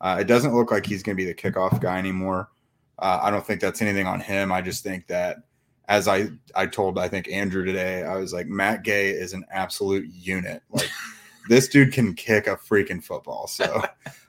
Uh, 0.00 0.18
it 0.20 0.24
doesn't 0.24 0.54
look 0.54 0.70
like 0.70 0.86
he's 0.86 1.02
going 1.02 1.16
to 1.16 1.22
be 1.22 1.30
the 1.30 1.34
kickoff 1.34 1.80
guy 1.80 1.98
anymore. 1.98 2.50
Uh, 2.98 3.20
I 3.22 3.30
don't 3.30 3.46
think 3.46 3.60
that's 3.60 3.82
anything 3.82 4.06
on 4.06 4.20
him. 4.20 4.52
I 4.52 4.60
just 4.60 4.82
think 4.82 5.06
that, 5.06 5.38
as 5.88 6.08
I 6.08 6.28
I 6.54 6.66
told 6.66 6.98
I 6.98 7.08
think 7.08 7.28
Andrew 7.28 7.64
today, 7.64 8.02
I 8.02 8.16
was 8.16 8.32
like 8.32 8.46
Matt 8.46 8.82
Gay 8.82 9.10
is 9.10 9.32
an 9.32 9.44
absolute 9.52 10.06
unit. 10.06 10.62
Like 10.70 10.90
this 11.48 11.68
dude 11.68 11.92
can 11.92 12.14
kick 12.14 12.46
a 12.46 12.56
freaking 12.56 13.02
football. 13.02 13.46
So, 13.46 13.84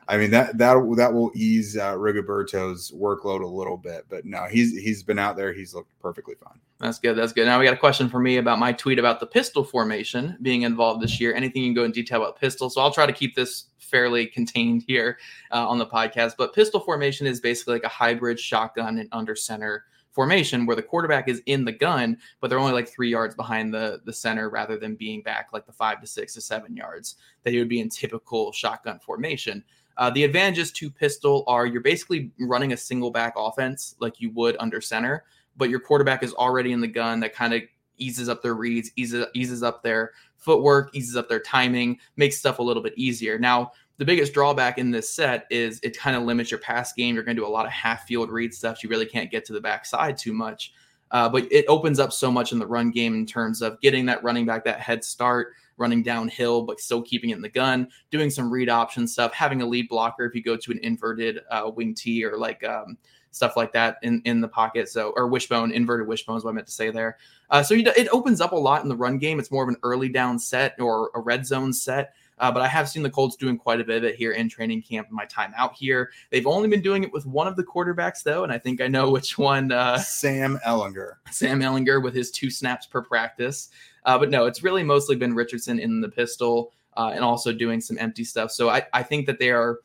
I 0.10 0.18
mean 0.18 0.32
that 0.32 0.58
that 0.58 0.76
that 0.96 1.14
will 1.14 1.32
ease 1.36 1.78
uh, 1.78 1.94
Rigoberto's 1.96 2.92
workload 2.92 3.44
a 3.44 3.48
little 3.48 3.78
bit. 3.78 4.06
But 4.10 4.26
no, 4.26 4.46
he's 4.46 4.72
he's 4.78 5.04
been 5.04 5.20
out 5.20 5.36
there. 5.36 5.54
He's 5.54 5.74
looked 5.74 5.98
perfectly 6.00 6.36
fine. 6.36 6.60
That's 6.80 7.00
good. 7.00 7.16
That's 7.16 7.34
good. 7.34 7.46
Now 7.46 7.60
we 7.60 7.66
got 7.66 7.74
a 7.74 7.78
question 7.78 8.08
for 8.08 8.20
me 8.20 8.38
about 8.38 8.60
my 8.60 8.72
tweet 8.72 9.00
about 9.00 9.20
the 9.20 9.28
pistol 9.28 9.64
formation 9.64 10.38
being 10.42 10.62
involved 10.62 11.02
this 11.02 11.20
year. 11.20 11.34
Anything 11.34 11.64
you 11.64 11.70
can 11.70 11.76
go 11.76 11.84
in 11.84 11.92
detail 11.92 12.22
about 12.22 12.40
pistol? 12.40 12.70
So 12.70 12.82
I'll 12.82 12.92
try 12.92 13.06
to 13.06 13.14
keep 13.14 13.36
this 13.36 13.66
fairly 13.80 14.28
contained 14.28 14.84
here 14.88 15.18
uh, 15.52 15.68
on 15.68 15.78
the 15.78 15.86
podcast. 15.86 16.34
But 16.38 16.54
pistol 16.54 16.80
formation 16.80 17.28
is 17.28 17.40
basically 17.40 17.76
like 17.76 17.84
a 17.84 17.90
hybrid 17.90 18.40
shotgun 18.40 19.00
and 19.00 19.10
under 19.12 19.36
center 19.36 19.86
formation 20.12 20.66
where 20.66 20.76
the 20.76 20.82
quarterback 20.82 21.28
is 21.28 21.44
in 21.46 21.64
the 21.64 21.72
gun, 21.72 22.18
but 22.40 22.50
they're 22.50 22.58
only 22.58 22.74
like 22.74 22.88
three 22.88 23.10
yards 23.10 23.36
behind 23.36 23.74
the 23.74 24.02
the 24.06 24.14
center 24.14 24.50
rather 24.50 24.78
than 24.78 24.96
being 24.96 25.22
back 25.22 25.50
like 25.54 25.66
the 25.66 25.72
five 25.72 26.02
to 26.02 26.08
six 26.08 26.34
to 26.34 26.42
seven 26.42 26.76
yards 26.76 27.18
that 27.44 27.54
he 27.54 27.60
would 27.60 27.70
be 27.70 27.82
in 27.82 27.90
typical 27.90 28.52
shotgun 28.52 29.00
formation. 29.00 29.64
Uh, 29.98 30.10
the 30.12 30.24
advantages 30.24 30.72
to 30.72 30.90
pistol 30.92 31.44
are 31.48 31.66
you're 31.66 31.82
basically 31.82 32.32
running 32.40 32.74
a 32.74 32.78
single 32.78 33.12
back 33.12 33.34
offense 33.36 33.96
like 34.00 34.22
you 34.22 34.30
would 34.32 34.56
under 34.60 34.80
center, 34.80 35.24
but 35.58 35.70
your 35.70 35.80
quarterback 35.80 36.24
is 36.24 36.34
already 36.34 36.72
in 36.72 36.82
the 36.82 36.88
gun. 36.88 37.20
That 37.20 37.34
kind 37.34 37.54
of 37.54 37.64
eases 37.98 38.30
up 38.30 38.44
their 38.44 38.54
reads, 38.54 38.92
eases 38.96 39.26
eases 39.34 39.64
up 39.64 39.82
their 39.82 40.12
footwork, 40.36 40.96
eases 40.96 41.16
up 41.16 41.28
their 41.28 41.40
timing, 41.40 41.98
makes 42.16 42.38
stuff 42.38 42.60
a 42.60 42.64
little 42.64 42.84
bit 42.84 42.94
easier. 42.96 43.40
Now, 43.40 43.72
the 43.98 44.06
biggest 44.06 44.34
drawback 44.34 44.78
in 44.78 44.92
this 44.92 45.10
set 45.10 45.48
is 45.50 45.80
it 45.82 45.98
kind 45.98 46.16
of 46.16 46.24
limits 46.24 46.52
your 46.52 46.60
pass 46.60 46.94
game. 46.94 47.16
You're 47.16 47.24
going 47.24 47.36
to 47.36 47.42
do 47.42 47.48
a 47.48 47.50
lot 47.50 47.66
of 47.66 47.72
half 47.72 48.06
field 48.06 48.30
read 48.30 48.54
stuff. 48.54 48.84
You 48.84 48.90
really 48.90 49.08
can't 49.08 49.32
get 49.32 49.44
to 49.46 49.54
the 49.54 49.62
backside 49.62 50.18
too 50.18 50.34
much. 50.34 50.74
Uh, 51.10 51.28
but 51.28 51.52
it 51.52 51.66
opens 51.68 52.00
up 52.00 52.14
so 52.14 52.30
much 52.30 52.52
in 52.52 52.60
the 52.60 52.68
run 52.68 52.92
game 52.92 53.16
in 53.16 53.26
terms 53.26 53.62
of 53.62 53.80
getting 53.82 54.06
that 54.06 54.24
running 54.24 54.46
back 54.46 54.64
that 54.66 54.80
head 54.80 55.04
start, 55.04 55.54
running 55.78 56.04
downhill, 56.04 56.64
but 56.64 56.80
still 56.80 57.02
keeping 57.02 57.30
it 57.30 57.36
in 57.36 57.42
the 57.42 57.50
gun, 57.50 57.88
doing 58.12 58.30
some 58.30 58.52
read 58.52 58.70
option 58.70 59.08
stuff, 59.08 59.34
having 59.34 59.62
a 59.62 59.66
lead 59.66 59.88
blocker 59.90 60.26
if 60.26 60.36
you 60.36 60.44
go 60.44 60.58
to 60.58 60.72
an 60.72 60.80
inverted 60.84 61.40
uh, 61.50 61.70
wing 61.74 61.94
T 61.94 62.24
or 62.24 62.38
like 62.38 62.64
um, 62.64 62.98
stuff 63.32 63.56
like 63.56 63.72
that 63.74 63.98
in, 64.02 64.22
in 64.26 64.42
the 64.42 64.48
pocket. 64.48 64.90
So, 64.90 65.14
or 65.16 65.28
wishbone, 65.28 65.72
inverted 65.72 66.08
wishbone 66.08 66.38
is 66.38 66.44
what 66.44 66.52
I 66.52 66.54
meant 66.54 66.68
to 66.68 66.74
say 66.74 66.92
there. 66.92 67.18
Uh, 67.50 67.64
so 67.64 67.74
you, 67.74 67.90
it 67.96 68.08
opens 68.10 68.42
up 68.42 68.52
a 68.52 68.56
lot 68.56 68.84
in 68.84 68.90
the 68.90 68.96
run 68.96 69.18
game. 69.18 69.40
It's 69.40 69.52
more 69.52 69.64
of 69.64 69.70
an 69.70 69.78
early 69.84 70.10
down 70.10 70.40
set 70.40 70.80
or 70.80 71.12
a 71.16 71.20
red 71.20 71.46
zone 71.46 71.74
set. 71.74 72.14
Uh, 72.40 72.52
but 72.52 72.62
I 72.62 72.68
have 72.68 72.88
seen 72.88 73.02
the 73.02 73.10
Colts 73.10 73.36
doing 73.36 73.58
quite 73.58 73.82
a 73.82 73.84
bit 73.84 73.98
of 73.98 74.04
it 74.04 74.16
here 74.16 74.32
in 74.32 74.48
training 74.48 74.84
camp. 74.84 75.08
My 75.10 75.26
time 75.26 75.54
out 75.58 75.76
here, 75.76 76.12
they've 76.30 76.46
only 76.46 76.70
been 76.70 76.82
doing 76.82 77.04
it 77.04 77.12
with 77.12 77.26
one 77.26 77.48
of 77.48 77.56
the 77.56 77.64
quarterbacks 77.64 78.22
though, 78.22 78.44
and 78.44 78.54
I 78.54 78.60
think 78.60 78.80
I 78.80 78.88
know 78.88 79.10
which 79.12 79.38
one. 79.38 79.72
Uh, 79.72 79.98
Sam 79.98 80.60
Ehlinger. 80.66 81.14
Sam 81.32 81.62
Ehlinger 81.62 82.04
with 82.04 82.14
his 82.14 82.30
two 82.30 82.52
snaps 82.52 82.86
per 82.86 83.02
practice. 83.02 83.70
Uh, 84.06 84.18
but 84.18 84.30
no, 84.30 84.46
it's 84.46 84.64
really 84.64 84.84
mostly 84.84 85.16
been 85.16 85.34
Richardson 85.34 85.80
in 85.80 86.00
the 86.00 86.10
pistol 86.10 86.74
uh, 86.96 87.12
and 87.14 87.24
also 87.24 87.52
doing 87.52 87.82
some 87.82 87.98
empty 87.98 88.24
stuff. 88.24 88.52
So 88.52 88.70
I, 88.70 88.84
I 88.94 89.04
think 89.04 89.26
that 89.26 89.40
they 89.40 89.52
are 89.52 89.80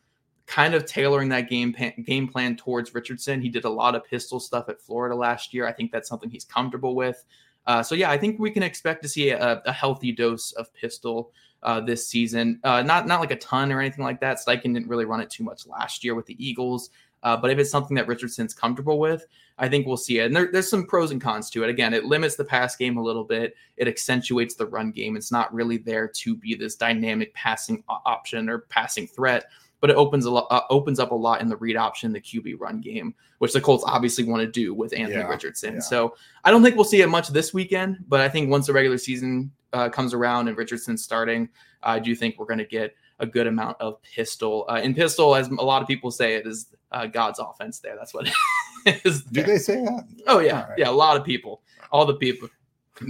kind 0.46 0.74
of 0.74 0.85
tailoring 0.85 1.28
that 1.31 1.48
game 1.48 1.74
game 2.05 2.28
plan 2.28 2.57
towards 2.57 2.94
Richardson. 2.94 3.40
He 3.40 3.48
did 3.48 3.64
a 3.64 3.70
lot 3.70 3.94
of 3.94 4.05
pistol 4.05 4.40
stuff 4.40 4.68
at 4.68 4.81
Florida 4.81 5.14
last 5.14 5.55
year. 5.55 5.66
I 5.66 5.72
think 5.72 5.92
that's 5.92 6.09
something 6.09 6.31
he's 6.31 6.44
comfortable 6.44 6.94
with. 6.94 7.24
Uh, 7.66 7.83
so 7.83 7.94
yeah, 7.94 8.11
I 8.11 8.18
think 8.18 8.40
we 8.40 8.50
can 8.50 8.62
expect 8.62 9.02
to 9.02 9.09
see 9.09 9.31
a, 9.31 9.62
a 9.64 9.72
healthy 9.72 10.12
dose 10.12 10.52
of 10.52 10.72
pistol 10.74 11.33
uh, 11.62 11.81
this 11.81 12.09
season. 12.09 12.61
Uh, 12.64 12.83
not 12.83 13.07
not 13.07 13.20
like 13.20 13.31
a 13.31 13.37
ton 13.37 13.70
or 13.70 13.81
anything 13.81 14.05
like 14.05 14.20
that. 14.20 14.38
Steichen 14.38 14.74
didn't 14.74 14.88
really 14.88 15.05
run 15.05 15.20
it 15.20 15.31
too 15.31 15.44
much 15.44 15.66
last 15.66 16.02
year 16.02 16.14
with 16.14 16.26
the 16.26 16.44
Eagles. 16.44 16.90
Uh, 17.22 17.37
but 17.37 17.50
if 17.50 17.59
it's 17.59 17.70
something 17.70 17.94
that 17.94 18.09
Richardson's 18.09 18.52
comfortable 18.52 18.98
with, 18.98 19.26
I 19.57 19.68
think 19.68 19.87
we'll 19.87 19.96
see 19.96 20.18
it. 20.18 20.26
And 20.26 20.35
there, 20.35 20.50
there's 20.50 20.68
some 20.68 20.87
pros 20.87 21.12
and 21.12 21.20
cons 21.20 21.50
to 21.50 21.62
it. 21.62 21.70
Again, 21.70 21.94
it 21.94 22.05
limits 22.05 22.35
the 22.35 22.44
pass 22.44 22.74
game 22.74 22.96
a 22.96 23.02
little 23.02 23.22
bit. 23.22 23.55
It 23.76 23.87
accentuates 23.87 24.57
the 24.57 24.66
run 24.66 24.90
game. 24.90 25.16
It's 25.16 25.31
not 25.31 25.55
really 25.55 25.76
there 25.76 26.09
to 26.09 26.35
be 26.35 26.57
this 26.57 26.74
dynamic 26.74 27.33
passing 27.35 27.85
option 27.88 28.48
or 28.48 28.59
passing 28.59 29.07
threat 29.07 29.44
but 29.83 29.90
it 29.90 29.97
opens 29.97 30.25
a 30.25 30.31
lot, 30.31 30.47
uh, 30.51 30.62
opens 30.71 31.01
up 31.01 31.11
a 31.11 31.14
lot 31.14 31.40
in 31.40 31.49
the 31.49 31.57
read 31.57 31.77
option, 31.77 32.12
the 32.12 32.21
QB 32.21 32.55
run 32.61 32.81
game, 32.81 33.14
which 33.38 33.53
the 33.53 33.61
Colts 33.61 33.83
obviously 33.85 34.23
want 34.23 34.40
to 34.40 34.47
do 34.47 34.73
with 34.73 34.95
Anthony 34.97 35.18
yeah, 35.18 35.27
Richardson. 35.27 35.75
Yeah. 35.75 35.81
So 35.81 36.14
I 36.45 36.53
don't 36.53 36.62
think 36.62 36.77
we'll 36.77 36.85
see 36.85 37.03
it 37.03 37.09
much 37.09 37.29
this 37.29 37.53
weekend, 37.53 37.99
but 38.09 38.21
I 38.21 38.29
think 38.29 38.49
once 38.49 38.68
the 38.68 38.73
regular 38.73 38.97
season 38.97 39.51
uh, 39.73 39.88
comes 39.88 40.14
around 40.14 40.47
and 40.47 40.57
Richardson's 40.57 41.03
starting, 41.03 41.49
I 41.83 41.99
do 41.99 42.14
think 42.14 42.38
we're 42.38 42.47
going 42.47 42.59
to 42.59 42.64
get 42.64 42.95
a 43.18 43.27
good 43.27 43.49
amount 43.49 43.77
of 43.81 44.01
pistol. 44.03 44.66
Uh, 44.68 44.81
in 44.85 44.95
pistol, 44.95 45.35
as 45.35 45.49
a 45.49 45.55
lot 45.55 45.83
of 45.83 45.88
people 45.88 46.12
say, 46.12 46.37
it 46.37 46.47
is 46.47 46.68
uh, 46.92 47.07
God's 47.07 47.40
offense. 47.40 47.81
There, 47.81 47.97
that's 47.97 48.14
what 48.14 48.31
it 48.87 49.01
is. 49.05 49.25
Do 49.25 49.42
they 49.42 49.59
say 49.59 49.83
that? 49.83 50.07
Oh 50.29 50.38
yeah, 50.38 50.68
right. 50.68 50.79
yeah. 50.79 50.90
A 50.90 50.92
lot 50.92 51.16
of 51.16 51.25
people, 51.25 51.61
all 51.90 52.07
the 52.07 52.14
people. 52.14 52.49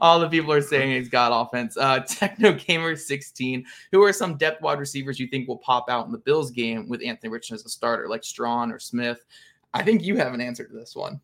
All 0.00 0.20
the 0.20 0.28
people 0.28 0.52
are 0.52 0.60
saying 0.60 0.92
he's 0.92 1.08
got 1.08 1.30
offense. 1.32 1.76
Uh, 1.76 2.00
Techno 2.00 2.52
Gamer 2.52 2.96
16. 2.96 3.64
Who 3.92 4.02
are 4.02 4.12
some 4.12 4.36
depth 4.36 4.62
wide 4.62 4.78
receivers 4.78 5.18
you 5.18 5.26
think 5.26 5.48
will 5.48 5.58
pop 5.58 5.88
out 5.88 6.06
in 6.06 6.12
the 6.12 6.18
Bills 6.18 6.50
game 6.50 6.88
with 6.88 7.02
Anthony 7.04 7.30
Richardson 7.30 7.56
as 7.56 7.64
a 7.66 7.68
starter, 7.68 8.08
like 8.08 8.24
Strachan 8.24 8.72
or 8.72 8.78
Smith? 8.78 9.24
I 9.72 9.82
think 9.82 10.02
you 10.02 10.16
have 10.16 10.34
an 10.34 10.40
answer 10.40 10.64
to 10.64 10.72
this 10.72 10.94
one. 10.94 11.20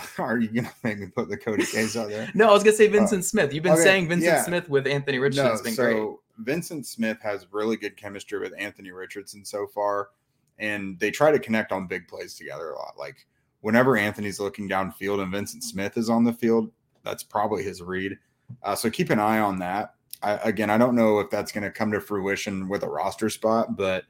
Are 0.18 0.38
you 0.38 0.48
gonna 0.48 0.72
make 0.82 0.98
me 0.98 1.06
put 1.06 1.28
the 1.28 1.36
Cody 1.36 1.66
Case 1.66 1.96
out 1.96 2.08
there? 2.08 2.30
no, 2.34 2.48
I 2.48 2.52
was 2.52 2.62
gonna 2.62 2.76
say 2.76 2.86
Vincent 2.86 3.20
uh, 3.20 3.26
Smith. 3.26 3.52
You've 3.52 3.64
been 3.64 3.72
okay, 3.72 3.82
saying 3.82 4.08
Vincent 4.08 4.32
yeah. 4.32 4.44
Smith 4.44 4.68
with 4.68 4.86
Anthony 4.86 5.18
Richardson. 5.18 5.56
No, 5.56 5.62
been 5.62 5.72
so 5.74 5.82
great. 5.82 6.16
Vincent 6.38 6.86
Smith 6.86 7.18
has 7.22 7.46
really 7.50 7.76
good 7.76 7.96
chemistry 7.96 8.38
with 8.38 8.54
Anthony 8.58 8.90
Richardson 8.90 9.44
so 9.44 9.66
far, 9.66 10.10
and 10.58 10.98
they 10.98 11.10
try 11.10 11.30
to 11.30 11.38
connect 11.38 11.72
on 11.72 11.86
big 11.86 12.08
plays 12.08 12.34
together 12.34 12.70
a 12.70 12.78
lot. 12.78 12.94
Like 12.98 13.26
whenever 13.60 13.96
Anthony's 13.96 14.40
looking 14.40 14.68
downfield 14.68 15.22
and 15.22 15.32
Vincent 15.32 15.64
Smith 15.64 15.96
is 15.96 16.08
on 16.08 16.24
the 16.24 16.32
field, 16.32 16.70
that's 17.04 17.22
probably 17.22 17.62
his 17.62 17.82
read. 17.82 18.18
Uh, 18.62 18.74
so 18.74 18.90
keep 18.90 19.10
an 19.10 19.18
eye 19.18 19.38
on 19.38 19.58
that. 19.58 19.94
I, 20.22 20.34
again, 20.36 20.70
I 20.70 20.78
don't 20.78 20.94
know 20.94 21.18
if 21.20 21.30
that's 21.30 21.52
going 21.52 21.64
to 21.64 21.70
come 21.70 21.92
to 21.92 22.00
fruition 22.00 22.68
with 22.68 22.82
a 22.82 22.88
roster 22.88 23.28
spot, 23.28 23.76
but 23.76 24.04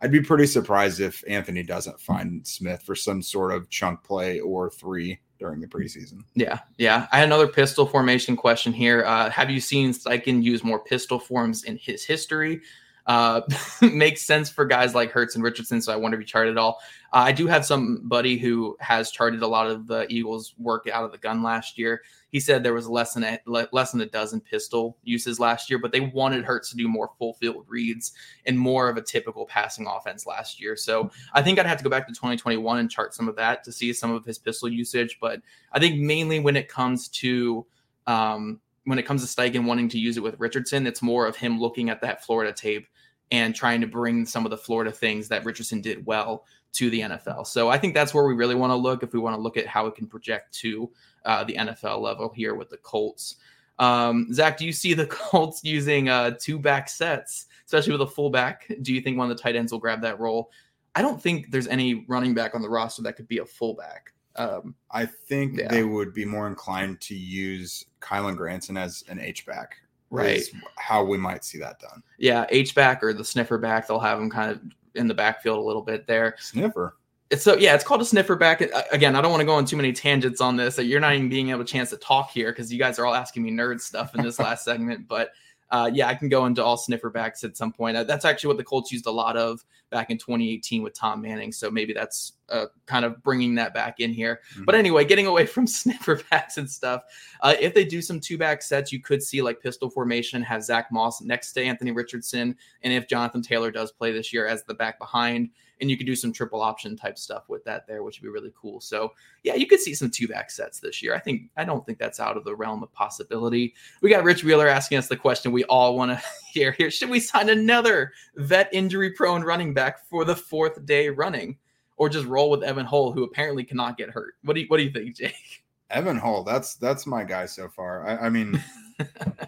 I'd 0.00 0.12
be 0.12 0.20
pretty 0.20 0.46
surprised 0.46 1.00
if 1.00 1.24
Anthony 1.26 1.62
doesn't 1.62 2.00
find 2.00 2.46
Smith 2.46 2.82
for 2.82 2.94
some 2.94 3.22
sort 3.22 3.52
of 3.52 3.68
chunk 3.68 4.04
play 4.04 4.40
or 4.40 4.70
three 4.70 5.20
during 5.38 5.60
the 5.60 5.66
preseason. 5.66 6.22
Yeah, 6.34 6.60
yeah. 6.76 7.06
I 7.12 7.18
had 7.18 7.26
another 7.26 7.48
pistol 7.48 7.86
formation 7.86 8.36
question 8.36 8.72
here. 8.72 9.04
Uh, 9.04 9.30
have 9.30 9.50
you 9.50 9.60
seen 9.60 9.92
Steichen 9.92 10.42
use 10.42 10.62
more 10.62 10.82
pistol 10.82 11.18
forms 11.18 11.64
in 11.64 11.76
his 11.76 12.04
history? 12.04 12.60
Uh, 13.06 13.40
makes 13.82 14.22
sense 14.22 14.50
for 14.50 14.64
guys 14.64 14.94
like 14.94 15.10
Hurts 15.10 15.34
and 15.34 15.42
Richardson. 15.42 15.80
So 15.80 15.92
I 15.92 15.96
wonder 15.96 16.16
if 16.16 16.20
you 16.20 16.26
charted 16.26 16.52
it 16.52 16.58
all. 16.58 16.78
Uh, 17.12 17.18
I 17.18 17.32
do 17.32 17.46
have 17.46 17.64
somebody 17.64 18.36
who 18.36 18.76
has 18.80 19.10
charted 19.10 19.42
a 19.42 19.46
lot 19.46 19.70
of 19.70 19.86
the 19.86 20.06
Eagles' 20.10 20.54
work 20.58 20.86
out 20.92 21.04
of 21.04 21.12
the 21.12 21.18
gun 21.18 21.42
last 21.42 21.78
year. 21.78 22.02
He 22.30 22.38
said 22.38 22.62
there 22.62 22.74
was 22.74 22.86
less 22.86 23.14
than 23.14 23.24
a 23.24 23.40
less 23.46 23.92
than 23.92 24.02
a 24.02 24.06
dozen 24.06 24.40
pistol 24.40 24.98
uses 25.02 25.40
last 25.40 25.70
year, 25.70 25.78
but 25.78 25.90
they 25.90 26.00
wanted 26.00 26.44
Hurts 26.44 26.68
to 26.70 26.76
do 26.76 26.86
more 26.86 27.10
full 27.18 27.32
field 27.34 27.64
reads 27.66 28.12
and 28.44 28.58
more 28.58 28.90
of 28.90 28.98
a 28.98 29.02
typical 29.02 29.46
passing 29.46 29.86
offense 29.86 30.26
last 30.26 30.60
year. 30.60 30.76
So 30.76 31.10
I 31.32 31.40
think 31.40 31.58
I'd 31.58 31.66
have 31.66 31.78
to 31.78 31.84
go 31.84 31.90
back 31.90 32.06
to 32.06 32.12
2021 32.12 32.78
and 32.78 32.90
chart 32.90 33.14
some 33.14 33.28
of 33.28 33.36
that 33.36 33.64
to 33.64 33.72
see 33.72 33.92
some 33.94 34.10
of 34.10 34.26
his 34.26 34.38
pistol 34.38 34.68
usage. 34.68 35.18
But 35.20 35.40
I 35.72 35.78
think 35.78 35.98
mainly 35.98 36.40
when 36.40 36.56
it 36.56 36.68
comes 36.68 37.08
to 37.08 37.64
um, 38.06 38.60
when 38.84 38.98
it 38.98 39.06
comes 39.06 39.22
to 39.22 39.40
Steichen 39.40 39.64
wanting 39.64 39.88
to 39.90 39.98
use 39.98 40.18
it 40.18 40.22
with 40.22 40.38
Richardson, 40.38 40.86
it's 40.86 41.02
more 41.02 41.26
of 41.26 41.36
him 41.36 41.58
looking 41.58 41.88
at 41.88 42.02
that 42.02 42.24
Florida 42.24 42.52
tape 42.52 42.86
and 43.30 43.54
trying 43.54 43.80
to 43.80 43.86
bring 43.86 44.24
some 44.24 44.46
of 44.46 44.50
the 44.50 44.56
Florida 44.56 44.90
things 44.90 45.28
that 45.28 45.44
Richardson 45.44 45.80
did 45.80 46.06
well 46.06 46.44
to 46.72 46.90
the 46.90 47.00
NFL. 47.00 47.46
So 47.46 47.68
I 47.68 47.78
think 47.78 47.94
that's 47.94 48.14
where 48.14 48.26
we 48.26 48.34
really 48.34 48.54
want 48.54 48.70
to 48.70 48.76
look 48.76 49.02
if 49.02 49.12
we 49.12 49.18
want 49.18 49.36
to 49.36 49.40
look 49.40 49.56
at 49.56 49.66
how 49.66 49.86
it 49.86 49.94
can 49.94 50.06
project 50.06 50.54
to 50.60 50.90
uh, 51.24 51.44
the 51.44 51.54
NFL 51.54 52.00
level 52.00 52.32
here 52.34 52.54
with 52.54 52.70
the 52.70 52.76
Colts. 52.78 53.36
Um, 53.78 54.32
Zach, 54.32 54.56
do 54.56 54.64
you 54.64 54.72
see 54.72 54.94
the 54.94 55.06
Colts 55.10 55.62
using 55.64 56.08
uh, 56.08 56.32
two 56.38 56.58
back 56.58 56.88
sets, 56.88 57.46
especially 57.64 57.92
with 57.92 58.02
a 58.02 58.06
fullback? 58.06 58.70
Do 58.82 58.92
you 58.92 59.00
think 59.00 59.16
one 59.16 59.30
of 59.30 59.36
the 59.36 59.42
tight 59.42 59.56
ends 59.56 59.72
will 59.72 59.78
grab 59.78 60.00
that 60.02 60.20
role? 60.20 60.50
I 60.94 61.02
don't 61.02 61.22
think 61.22 61.50
there's 61.50 61.68
any 61.68 62.04
running 62.08 62.34
back 62.34 62.54
on 62.54 62.62
the 62.62 62.68
roster 62.68 63.02
that 63.02 63.14
could 63.16 63.28
be 63.28 63.38
a 63.38 63.46
fullback. 63.46 64.12
Um, 64.36 64.74
I 64.90 65.06
think 65.06 65.58
yeah. 65.58 65.68
they 65.68 65.82
would 65.82 66.12
be 66.12 66.24
more 66.24 66.46
inclined 66.46 67.00
to 67.02 67.14
use 67.14 67.84
Kylen 68.00 68.36
Granson 68.36 68.76
as 68.76 69.02
an 69.08 69.20
H 69.20 69.46
back 69.46 69.76
right 70.10 70.42
how 70.76 71.04
we 71.04 71.18
might 71.18 71.44
see 71.44 71.58
that 71.58 71.78
done 71.80 72.02
yeah 72.18 72.46
h 72.50 72.74
back 72.74 73.02
or 73.02 73.12
the 73.12 73.24
sniffer 73.24 73.58
back 73.58 73.86
they'll 73.86 73.98
have 73.98 74.18
him 74.18 74.30
kind 74.30 74.50
of 74.50 74.60
in 74.98 75.08
the 75.08 75.14
backfield 75.14 75.58
a 75.58 75.62
little 75.62 75.82
bit 75.82 76.06
there 76.06 76.34
sniffer 76.38 76.94
it's 77.30 77.42
so 77.42 77.56
yeah, 77.56 77.74
it's 77.74 77.84
called 77.84 78.00
a 78.00 78.06
sniffer 78.06 78.36
back. 78.36 78.62
Again, 78.90 79.14
I 79.14 79.20
don't 79.20 79.30
want 79.30 79.40
to 79.42 79.46
go 79.46 79.52
on 79.52 79.66
too 79.66 79.76
many 79.76 79.92
tangents 79.92 80.40
on 80.40 80.56
this. 80.56 80.78
You're 80.78 81.00
not 81.00 81.14
even 81.14 81.28
being 81.28 81.50
able 81.50 81.60
a 81.60 81.64
chance 81.64 81.90
to 81.90 81.98
talk 81.98 82.30
here 82.30 82.52
because 82.52 82.72
you 82.72 82.78
guys 82.78 82.98
are 82.98 83.04
all 83.04 83.14
asking 83.14 83.42
me 83.42 83.50
nerd 83.50 83.80
stuff 83.80 84.14
in 84.14 84.22
this 84.22 84.38
last 84.38 84.64
segment. 84.64 85.06
But 85.06 85.32
uh, 85.70 85.90
yeah, 85.92 86.08
I 86.08 86.14
can 86.14 86.28
go 86.28 86.46
into 86.46 86.64
all 86.64 86.76
sniffer 86.76 87.10
backs 87.10 87.44
at 87.44 87.56
some 87.56 87.72
point. 87.72 87.96
Uh, 87.96 88.04
That's 88.04 88.24
actually 88.24 88.48
what 88.48 88.56
the 88.56 88.64
Colts 88.64 88.90
used 88.90 89.06
a 89.06 89.10
lot 89.10 89.36
of 89.36 89.64
back 89.90 90.10
in 90.10 90.18
2018 90.18 90.82
with 90.82 90.94
Tom 90.94 91.22
Manning. 91.22 91.52
So 91.52 91.70
maybe 91.70 91.92
that's 91.92 92.34
uh, 92.50 92.66
kind 92.86 93.04
of 93.04 93.22
bringing 93.22 93.54
that 93.54 93.72
back 93.72 94.00
in 94.00 94.12
here. 94.12 94.40
Mhm. 94.54 94.66
But 94.66 94.74
anyway, 94.74 95.04
getting 95.04 95.26
away 95.26 95.46
from 95.46 95.66
sniffer 95.66 96.20
backs 96.30 96.58
and 96.58 96.70
stuff. 96.70 97.02
Uh, 97.40 97.54
if 97.58 97.74
they 97.74 97.84
do 97.84 98.02
some 98.02 98.20
two 98.20 98.36
back 98.38 98.62
sets, 98.62 98.92
you 98.92 99.00
could 99.00 99.22
see 99.22 99.40
like 99.42 99.62
pistol 99.62 99.88
formation, 99.90 100.42
have 100.42 100.62
Zack 100.62 100.92
Moss 100.92 101.20
next 101.22 101.52
to 101.54 101.62
Anthony 101.62 101.92
Richardson, 101.92 102.56
and 102.82 102.92
if 102.92 103.08
Jonathan 103.08 103.42
Taylor 103.42 103.70
does 103.70 103.92
play 103.92 104.12
this 104.12 104.32
year 104.32 104.46
as 104.46 104.62
the 104.64 104.74
back 104.74 104.98
behind, 104.98 105.50
and 105.80 105.90
you 105.90 105.96
could 105.96 106.06
do 106.06 106.16
some 106.16 106.32
triple 106.32 106.60
option 106.60 106.96
type 106.96 107.18
stuff 107.18 107.48
with 107.48 107.64
that 107.64 107.86
there, 107.86 108.02
which 108.02 108.20
would 108.20 108.26
be 108.26 108.32
really 108.32 108.52
cool. 108.60 108.80
So 108.80 109.12
yeah, 109.42 109.54
you 109.54 109.66
could 109.66 109.80
see 109.80 109.94
some 109.94 110.10
two 110.10 110.28
back 110.28 110.50
sets 110.50 110.80
this 110.80 111.02
year. 111.02 111.14
I 111.14 111.18
think 111.18 111.50
I 111.56 111.64
don't 111.64 111.84
think 111.86 111.98
that's 111.98 112.20
out 112.20 112.36
of 112.36 112.44
the 112.44 112.54
realm 112.54 112.82
of 112.82 112.92
possibility. 112.92 113.74
We 114.02 114.10
got 114.10 114.24
Rich 114.24 114.44
Wheeler 114.44 114.68
asking 114.68 114.98
us 114.98 115.08
the 115.08 115.16
question 115.16 115.52
we 115.52 115.64
all 115.64 115.96
want 115.96 116.10
to 116.10 116.22
hear 116.52 116.72
here: 116.72 116.90
Should 116.90 117.10
we 117.10 117.20
sign 117.20 117.48
another 117.48 118.12
vet 118.36 118.68
injury 118.72 119.12
prone 119.12 119.42
running 119.42 119.74
back 119.74 120.06
for 120.06 120.24
the 120.24 120.36
fourth 120.36 120.84
day 120.84 121.08
running, 121.08 121.56
or 121.96 122.08
just 122.08 122.26
roll 122.26 122.50
with 122.50 122.62
Evan 122.62 122.86
Hull, 122.86 123.12
who 123.12 123.24
apparently 123.24 123.64
cannot 123.64 123.96
get 123.96 124.10
hurt? 124.10 124.34
What 124.44 124.54
do 124.54 124.60
you 124.60 124.66
What 124.68 124.78
do 124.78 124.84
you 124.84 124.90
think, 124.92 125.16
Jake? 125.16 125.64
Evan 125.90 126.18
Hull, 126.18 126.44
that's 126.44 126.74
that's 126.76 127.06
my 127.06 127.24
guy 127.24 127.46
so 127.46 127.68
far. 127.68 128.06
I, 128.06 128.26
I 128.26 128.28
mean, 128.28 128.62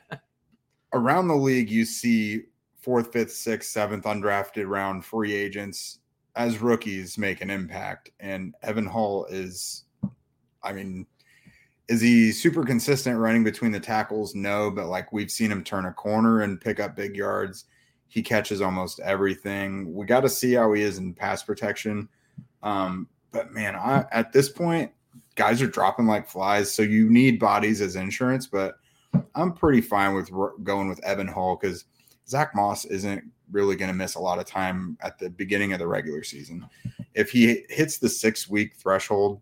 around 0.93 1.29
the 1.29 1.37
league, 1.37 1.71
you 1.71 1.85
see 1.85 2.45
fourth, 2.81 3.13
fifth, 3.13 3.33
sixth, 3.33 3.71
seventh 3.71 4.05
undrafted 4.05 4.67
round 4.67 5.05
free 5.05 5.35
agents 5.35 6.00
as 6.41 6.59
rookies 6.59 7.19
make 7.19 7.43
an 7.43 7.51
impact, 7.51 8.11
and 8.19 8.55
Evan 8.63 8.87
Hull 8.87 9.27
is, 9.27 9.85
I 10.63 10.73
mean, 10.73 11.07
is 11.87 12.01
he 12.01 12.33
super 12.33 12.65
consistent 12.65 13.19
running 13.19 13.45
between 13.45 13.73
the 13.73 13.81
tackles? 13.81 14.35
No, 14.35 14.71
but 14.71 14.87
like 14.87 15.13
we've 15.13 15.31
seen 15.31 15.53
him 15.53 15.63
turn 15.63 15.85
a 15.85 15.93
corner 15.93 16.41
and 16.41 16.59
pick 16.59 16.81
up 16.81 16.97
big 16.97 17.15
yards. 17.15 17.67
He 18.09 18.23
catches 18.23 18.63
almost 18.63 19.01
everything. 19.01 19.93
We 19.93 20.07
got 20.07 20.21
to 20.21 20.31
see 20.31 20.55
how 20.55 20.73
he 20.73 20.81
is 20.83 20.97
in 20.97 21.13
pass 21.13 21.43
protection. 21.43 22.09
Um, 22.63 23.07
but 23.33 23.53
man, 23.53 23.77
I, 23.77 24.07
at 24.11 24.33
this 24.33 24.49
point, 24.49 24.93
guys 25.35 25.61
are 25.61 25.67
dropping 25.67 26.07
like 26.07 26.27
flies. 26.27 26.73
So 26.73 26.83
you 26.83 27.11
need 27.11 27.39
bodies 27.39 27.83
as 27.83 27.97
insurance, 27.97 28.47
but 28.47 28.77
I'm 29.35 29.53
pretty 29.53 29.83
fine 29.83 30.15
with 30.15 30.31
going 30.63 30.89
with 30.89 31.05
Evan 31.05 31.29
Hull 31.29 31.59
because 31.61 31.85
Zack 32.27 32.55
Moss 32.55 32.87
isn't 32.87 33.25
really 33.51 33.77
going 33.77 33.91
to 33.91 33.97
miss 33.97 34.15
a 34.15 34.21
lot 34.21 34.39
of 34.39 34.47
time 34.47 34.97
at 35.01 35.19
the 35.19 35.31
beginning 35.31 35.73
of 35.73 35.79
the 35.79 35.87
regular 35.87 36.23
season. 36.23 36.67
If 37.15 37.31
he 37.31 37.65
hits 37.69 37.99
the 37.99 38.09
six 38.09 38.49
week 38.49 38.75
threshold, 38.77 39.41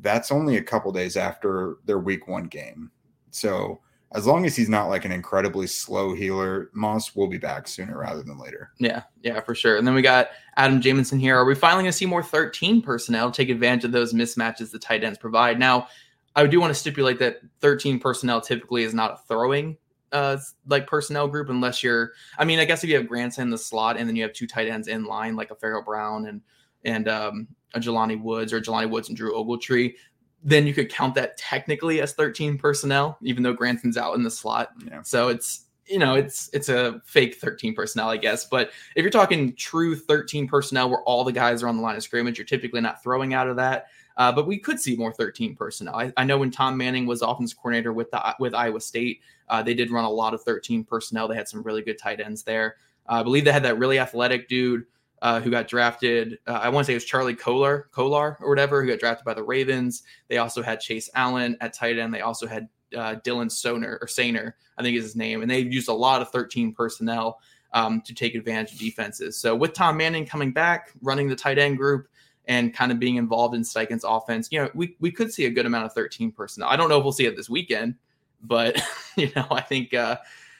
that's 0.00 0.32
only 0.32 0.56
a 0.56 0.62
couple 0.62 0.92
days 0.92 1.16
after 1.16 1.78
their 1.84 1.98
week 1.98 2.28
one 2.28 2.44
game. 2.44 2.90
So 3.30 3.80
as 4.12 4.26
long 4.26 4.44
as 4.44 4.56
he's 4.56 4.68
not 4.68 4.88
like 4.88 5.04
an 5.04 5.12
incredibly 5.12 5.66
slow 5.66 6.14
healer, 6.14 6.70
Moss 6.72 7.14
will 7.14 7.28
be 7.28 7.38
back 7.38 7.68
sooner 7.68 7.96
rather 7.96 8.22
than 8.22 8.38
later. 8.38 8.72
Yeah, 8.78 9.02
yeah, 9.22 9.40
for 9.40 9.54
sure. 9.54 9.76
And 9.76 9.86
then 9.86 9.94
we 9.94 10.02
got 10.02 10.30
Adam 10.56 10.80
Jamison 10.80 11.20
here. 11.20 11.36
Are 11.36 11.44
we 11.44 11.54
finally 11.54 11.84
going 11.84 11.92
to 11.92 11.96
see 11.96 12.06
more 12.06 12.22
13 12.22 12.82
personnel 12.82 13.30
take 13.30 13.50
advantage 13.50 13.84
of 13.84 13.92
those 13.92 14.12
mismatches 14.12 14.72
the 14.72 14.80
tight 14.80 15.04
ends 15.04 15.18
provide? 15.18 15.60
Now, 15.60 15.86
I 16.34 16.46
do 16.46 16.60
want 16.60 16.70
to 16.70 16.78
stipulate 16.78 17.18
that 17.20 17.40
13 17.60 18.00
personnel 18.00 18.40
typically 18.40 18.82
is 18.82 18.94
not 18.94 19.12
a 19.12 19.16
throwing 19.28 19.76
uh 20.12 20.36
like 20.66 20.86
personnel 20.86 21.28
group 21.28 21.48
unless 21.48 21.82
you're 21.82 22.12
I 22.38 22.44
mean, 22.44 22.58
I 22.58 22.64
guess 22.64 22.82
if 22.82 22.90
you 22.90 22.96
have 22.96 23.08
Granson 23.08 23.44
in 23.44 23.50
the 23.50 23.58
slot 23.58 23.96
and 23.96 24.08
then 24.08 24.16
you 24.16 24.22
have 24.22 24.32
two 24.32 24.46
tight 24.46 24.68
ends 24.68 24.88
in 24.88 25.04
line 25.04 25.36
like 25.36 25.50
a 25.50 25.54
Pharaoh 25.54 25.82
Brown 25.82 26.26
and 26.26 26.40
and 26.84 27.08
um 27.08 27.48
a 27.74 27.80
Jelani 27.80 28.20
Woods 28.20 28.52
or 28.52 28.60
Jelani 28.60 28.90
Woods 28.90 29.08
and 29.08 29.16
Drew 29.16 29.32
Ogletree, 29.32 29.94
then 30.42 30.66
you 30.66 30.74
could 30.74 30.88
count 30.88 31.14
that 31.14 31.36
technically 31.36 32.00
as 32.00 32.12
13 32.12 32.58
personnel, 32.58 33.18
even 33.22 33.42
though 33.42 33.52
Granson's 33.52 33.96
out 33.96 34.16
in 34.16 34.22
the 34.22 34.30
slot. 34.30 34.70
Yeah. 34.86 35.02
So 35.02 35.28
it's 35.28 35.66
you 35.86 35.98
know 35.98 36.14
it's 36.14 36.48
it's 36.52 36.68
a 36.68 37.00
fake 37.04 37.36
13 37.36 37.74
personnel, 37.74 38.08
I 38.08 38.16
guess. 38.16 38.46
But 38.46 38.70
if 38.96 39.02
you're 39.02 39.10
talking 39.10 39.54
true 39.56 39.96
13 39.96 40.48
personnel 40.48 40.88
where 40.88 41.02
all 41.02 41.24
the 41.24 41.32
guys 41.32 41.62
are 41.62 41.68
on 41.68 41.76
the 41.76 41.82
line 41.82 41.96
of 41.96 42.02
scrimmage, 42.02 42.38
you're 42.38 42.46
typically 42.46 42.80
not 42.80 43.02
throwing 43.02 43.34
out 43.34 43.48
of 43.48 43.56
that. 43.56 43.86
Uh, 44.16 44.32
but 44.32 44.46
we 44.46 44.58
could 44.58 44.80
see 44.80 44.96
more 44.96 45.12
13 45.12 45.56
personnel. 45.56 45.94
I, 45.94 46.12
I 46.16 46.24
know 46.24 46.38
when 46.38 46.50
Tom 46.50 46.76
Manning 46.76 47.06
was 47.06 47.22
offense 47.22 47.54
coordinator 47.54 47.92
with 47.92 48.10
the 48.10 48.34
with 48.38 48.54
Iowa 48.54 48.80
State, 48.80 49.20
uh, 49.48 49.62
they 49.62 49.74
did 49.74 49.90
run 49.90 50.04
a 50.04 50.10
lot 50.10 50.34
of 50.34 50.42
13 50.42 50.84
personnel. 50.84 51.28
They 51.28 51.36
had 51.36 51.48
some 51.48 51.62
really 51.62 51.82
good 51.82 51.98
tight 51.98 52.20
ends 52.20 52.42
there. 52.42 52.76
Uh, 53.08 53.20
I 53.20 53.22
believe 53.22 53.44
they 53.44 53.52
had 53.52 53.64
that 53.64 53.78
really 53.78 53.98
athletic 53.98 54.48
dude 54.48 54.84
uh, 55.22 55.40
who 55.40 55.50
got 55.50 55.68
drafted. 55.68 56.38
Uh, 56.46 56.60
I 56.62 56.68
want 56.68 56.84
to 56.84 56.86
say 56.86 56.92
it 56.94 56.96
was 56.96 57.04
Charlie 57.04 57.34
Kolar, 57.34 57.88
Kolar 57.92 58.38
or 58.40 58.48
whatever, 58.48 58.82
who 58.82 58.88
got 58.88 59.00
drafted 59.00 59.24
by 59.24 59.34
the 59.34 59.42
Ravens. 59.42 60.02
They 60.28 60.38
also 60.38 60.62
had 60.62 60.80
Chase 60.80 61.10
Allen 61.14 61.56
at 61.60 61.72
tight 61.72 61.98
end. 61.98 62.12
They 62.14 62.22
also 62.22 62.46
had 62.46 62.68
uh, 62.96 63.16
Dylan 63.24 63.50
Soner 63.50 63.98
or 64.00 64.06
Sainer, 64.06 64.54
I 64.78 64.82
think 64.82 64.96
is 64.96 65.04
his 65.04 65.16
name, 65.16 65.42
and 65.42 65.50
they 65.50 65.60
used 65.60 65.88
a 65.88 65.92
lot 65.92 66.22
of 66.22 66.30
13 66.30 66.72
personnel 66.72 67.40
um, 67.72 68.00
to 68.02 68.14
take 68.14 68.34
advantage 68.34 68.72
of 68.72 68.78
defenses. 68.78 69.36
So 69.36 69.54
with 69.54 69.74
Tom 69.74 69.96
Manning 69.96 70.26
coming 70.26 70.52
back, 70.52 70.92
running 71.02 71.28
the 71.28 71.36
tight 71.36 71.58
end 71.58 71.76
group, 71.76 72.08
and 72.50 72.74
kind 72.74 72.90
of 72.90 72.98
being 72.98 73.14
involved 73.14 73.54
in 73.54 73.62
Steichen's 73.62 74.02
offense, 74.02 74.48
you 74.50 74.60
know, 74.60 74.68
we 74.74 74.96
we 74.98 75.12
could 75.12 75.32
see 75.32 75.46
a 75.46 75.50
good 75.50 75.66
amount 75.66 75.86
of 75.86 75.92
13 75.92 76.32
personnel. 76.32 76.68
I 76.68 76.76
don't 76.76 76.88
know 76.88 76.98
if 76.98 77.04
we'll 77.04 77.12
see 77.12 77.26
it 77.26 77.36
this 77.36 77.48
weekend, 77.48 77.94
but 78.42 78.82
you 79.16 79.30
know, 79.36 79.46
I 79.52 79.60
think 79.60 79.94
uh, 79.94 80.16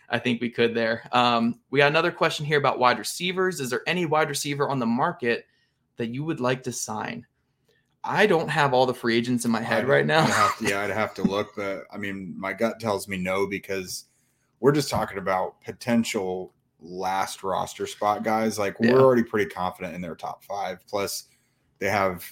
I 0.08 0.20
think 0.20 0.40
we 0.40 0.50
could 0.50 0.72
there. 0.72 1.02
Um, 1.10 1.58
we 1.70 1.78
got 1.78 1.88
another 1.88 2.12
question 2.12 2.46
here 2.46 2.58
about 2.58 2.78
wide 2.78 3.00
receivers. 3.00 3.58
Is 3.58 3.70
there 3.70 3.82
any 3.88 4.06
wide 4.06 4.28
receiver 4.28 4.70
on 4.70 4.78
the 4.78 4.86
market 4.86 5.46
that 5.96 6.14
you 6.14 6.22
would 6.22 6.38
like 6.38 6.62
to 6.62 6.72
sign? 6.72 7.26
I 8.04 8.26
don't 8.26 8.48
have 8.48 8.72
all 8.72 8.86
the 8.86 8.94
free 8.94 9.16
agents 9.16 9.44
in 9.44 9.50
my 9.50 9.60
head 9.60 9.88
right 9.88 10.06
now. 10.06 10.22
I'd 10.22 10.30
have 10.30 10.54
yeah, 10.60 10.80
I'd 10.82 10.90
have 10.90 11.12
to 11.14 11.22
look, 11.28 11.56
but 11.56 11.82
I 11.92 11.98
mean, 11.98 12.34
my 12.38 12.52
gut 12.52 12.78
tells 12.78 13.08
me 13.08 13.16
no 13.16 13.48
because 13.48 14.04
we're 14.60 14.72
just 14.72 14.90
talking 14.90 15.18
about 15.18 15.60
potential 15.62 16.52
last 16.80 17.42
roster 17.42 17.88
spot 17.88 18.22
guys. 18.22 18.60
Like 18.60 18.78
we're 18.78 19.00
already 19.00 19.24
pretty 19.24 19.50
confident 19.50 19.96
in 19.96 20.00
their 20.00 20.14
top 20.14 20.44
five. 20.44 20.86
Plus, 20.86 21.24
they 21.80 21.88
have 21.88 22.24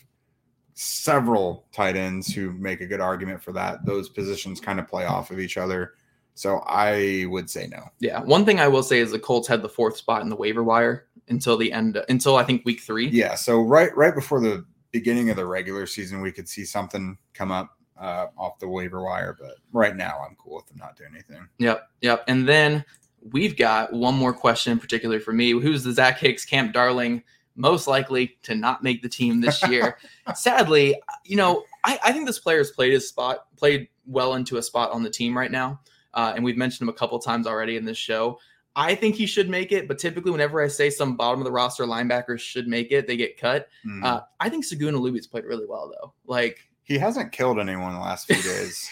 several 0.75 1.67
tight 1.73 1.97
ends 1.97 2.33
who 2.33 2.53
make 2.53 2.81
a 2.81 2.87
good 2.87 3.01
argument 3.01 3.43
for 3.43 3.53
that. 3.53 3.85
Those 3.85 4.09
positions 4.09 4.61
kind 4.61 4.79
of 4.79 4.87
play 4.87 5.07
off 5.07 5.33
of 5.33 5.41
each 5.41 5.57
other. 5.57 5.95
So 6.35 6.63
I 6.69 7.27
would 7.29 7.51
say 7.51 7.67
no. 7.67 7.83
Yeah, 7.99 8.21
one 8.21 8.45
thing 8.45 8.61
I 8.61 8.69
will 8.69 8.85
say 8.85 9.01
is 9.01 9.11
the 9.11 9.19
Colts 9.19 9.49
had 9.49 9.61
the 9.61 9.69
fourth 9.69 9.97
spot 9.97 10.23
in 10.23 10.29
the 10.29 10.37
waiver 10.37 10.63
wire 10.63 11.09
until 11.27 11.57
the 11.57 11.73
end, 11.73 12.01
until 12.09 12.37
I 12.37 12.45
think 12.45 12.65
week 12.65 12.81
three. 12.81 13.09
Yeah. 13.09 13.35
So 13.35 13.61
right 13.61 13.95
right 13.97 14.15
before 14.15 14.41
the 14.41 14.65
beginning 14.93 15.31
of 15.31 15.37
the 15.37 15.47
regular 15.47 15.85
season, 15.87 16.21
we 16.21 16.31
could 16.31 16.49
see 16.49 16.65
something 16.65 17.19
come 17.35 17.51
up 17.51 17.77
uh, 17.99 18.27
off 18.37 18.61
the 18.61 18.69
waiver 18.69 19.03
wire. 19.03 19.37
But 19.39 19.57
right 19.73 19.97
now, 19.97 20.21
I'm 20.25 20.37
cool 20.37 20.55
with 20.55 20.67
them 20.67 20.79
not 20.79 20.97
doing 20.97 21.11
anything. 21.13 21.49
Yep, 21.59 21.91
yep. 22.03 22.25
And 22.29 22.49
then 22.49 22.85
we've 23.33 23.57
got 23.57 23.93
one 23.93 24.15
more 24.15 24.33
question 24.33 24.73
in 24.73 24.79
particular 24.79 25.19
for 25.19 25.33
me. 25.33 25.51
Who's 25.51 25.83
the 25.83 25.93
Zach 25.93 26.21
Hicks 26.21 26.45
Camp 26.45 26.73
Darling 26.73 27.25
most 27.59 27.87
likely 27.87 28.39
to 28.45 28.55
not 28.55 28.83
make 28.83 29.03
the 29.03 29.09
team 29.09 29.41
this 29.41 29.63
year? 29.69 29.99
Sadly, 30.35 31.01
you 31.25 31.37
know, 31.37 31.65
I, 31.85 31.99
I 32.05 32.13
think 32.13 32.27
this 32.27 32.39
player 32.39 32.59
has 32.59 32.71
played 32.71 32.93
his 32.93 33.09
spot, 33.09 33.47
played 33.57 33.89
well 34.07 34.35
into 34.35 34.57
a 34.57 34.63
spot 34.63 34.93
on 34.93 35.03
the 35.03 35.11
team 35.11 35.37
right 35.37 35.51
now. 35.51 35.81
Uh, 36.15 36.33
and 36.35 36.45
we've 36.45 36.57
mentioned 36.57 36.83
him 36.83 36.89
a 36.89 36.97
couple 36.97 37.19
times 37.19 37.47
already 37.47 37.77
in 37.77 37.85
this 37.85 37.99
show. 37.99 38.39
I 38.75 38.95
think 38.95 39.17
he 39.17 39.27
should 39.27 39.51
make 39.51 39.73
it, 39.73 39.89
but 39.89 39.99
typically, 39.99 40.31
whenever 40.31 40.63
I 40.63 40.69
say 40.69 40.89
some 40.89 41.17
bottom 41.17 41.41
of 41.41 41.45
the 41.45 41.51
roster 41.51 41.85
linebackers 41.85 42.39
should 42.39 42.69
make 42.69 42.93
it, 42.93 43.09
they 43.09 43.17
get 43.17 43.37
cut. 43.37 43.69
Hmm. 43.83 44.05
Uh, 44.05 44.21
I 44.39 44.49
think 44.49 44.65
Segun 44.65 44.95
Olubi's 44.95 45.27
played 45.27 45.45
really 45.45 45.67
well, 45.67 45.93
though. 45.93 46.13
Like, 46.27 46.69
he 46.85 46.97
hasn't 46.97 47.33
killed 47.33 47.59
anyone 47.59 47.93
the 47.93 48.01
last 48.01 48.27
few 48.27 48.41
days. 48.41 48.89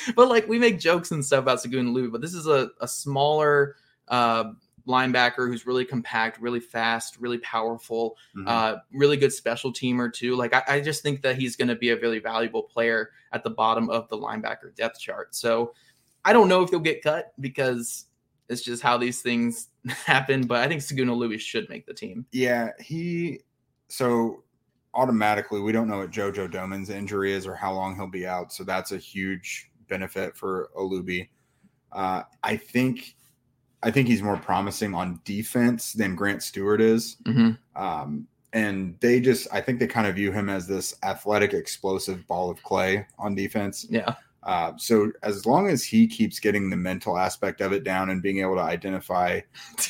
but 0.16 0.28
like 0.28 0.48
we 0.48 0.58
make 0.58 0.80
jokes 0.80 1.12
and 1.12 1.24
stuff 1.24 1.40
about 1.40 1.58
Segun 1.58 1.92
Olubi, 1.92 2.10
but 2.10 2.20
this 2.20 2.34
is 2.34 2.46
a, 2.48 2.70
a 2.80 2.88
smaller 2.88 3.76
uh, 4.08 4.52
linebacker 4.88 5.46
who's 5.48 5.66
really 5.66 5.84
compact, 5.84 6.40
really 6.40 6.58
fast, 6.60 7.18
really 7.20 7.38
powerful, 7.38 8.16
Mhm. 8.36 8.48
uh, 8.48 8.76
really 8.92 9.16
good 9.16 9.32
special 9.32 9.72
teamer 9.72 10.12
too. 10.12 10.34
Like 10.34 10.54
I, 10.54 10.62
I 10.66 10.80
just 10.80 11.02
think 11.02 11.22
that 11.22 11.36
he's 11.36 11.54
going 11.56 11.68
to 11.68 11.76
be 11.76 11.90
a 11.90 11.96
really 12.00 12.18
valuable 12.18 12.62
player 12.62 13.10
at 13.32 13.44
the 13.44 13.50
bottom 13.50 13.90
of 13.90 14.08
the 14.08 14.16
linebacker 14.16 14.74
depth 14.74 14.98
chart. 14.98 15.34
So 15.34 15.74
I 16.24 16.32
don't 16.32 16.48
know 16.48 16.62
if 16.62 16.70
he'll 16.70 16.80
get 16.80 17.02
cut 17.02 17.32
because 17.40 18.06
it's 18.48 18.62
just 18.62 18.82
how 18.82 18.96
these 18.96 19.20
things 19.20 19.68
happen. 20.06 20.46
But 20.46 20.62
I 20.64 20.68
think 20.68 20.80
Segun 20.80 21.06
Olubi 21.10 21.38
should 21.38 21.68
make 21.68 21.86
the 21.86 21.94
team. 21.94 22.24
yeah, 22.32 22.70
he. 22.80 23.40
So 23.88 24.42
automatically, 24.94 25.60
we 25.60 25.70
don't 25.72 25.86
know 25.88 25.98
what 25.98 26.10
JoJo 26.10 26.50
Domann's 26.50 26.90
injury 26.90 27.32
is 27.32 27.46
or 27.46 27.54
how 27.54 27.72
long 27.74 27.94
he'll 27.94 28.06
be 28.06 28.26
out. 28.26 28.52
So 28.52 28.64
that's 28.64 28.92
a 28.92 28.98
huge 28.98 29.70
benefit 29.88 30.36
for 30.36 30.70
Olubi. 30.76 31.28
Uh, 31.92 32.22
I 32.42 32.56
think, 32.56 33.16
I 33.82 33.90
think 33.90 34.08
he's 34.08 34.22
more 34.22 34.36
promising 34.36 34.94
on 34.94 35.20
defense 35.24 35.92
than 35.92 36.14
Grant 36.16 36.40
Stuard 36.40 36.80
is. 36.80 37.16
hmm 37.24 37.50
Um, 37.76 38.26
and 38.52 38.96
they 39.00 39.20
just, 39.20 39.46
I 39.52 39.60
think 39.60 39.78
they 39.78 39.86
kind 39.86 40.06
of 40.06 40.14
view 40.14 40.32
him 40.32 40.48
as 40.48 40.66
this 40.66 40.94
athletic, 41.02 41.52
explosive 41.52 42.26
ball 42.26 42.50
of 42.50 42.62
clay 42.62 43.06
on 43.18 43.34
defense. 43.34 43.86
Yeah. 43.90 44.14
Uh, 44.48 44.72
so 44.78 45.12
as 45.22 45.44
long 45.44 45.68
as 45.68 45.84
he 45.84 46.06
keeps 46.06 46.40
getting 46.40 46.70
the 46.70 46.76
mental 46.76 47.18
aspect 47.18 47.60
of 47.60 47.70
it 47.70 47.84
down 47.84 48.08
and 48.08 48.22
being 48.22 48.40
able 48.40 48.54
to 48.54 48.62
identify 48.62 49.38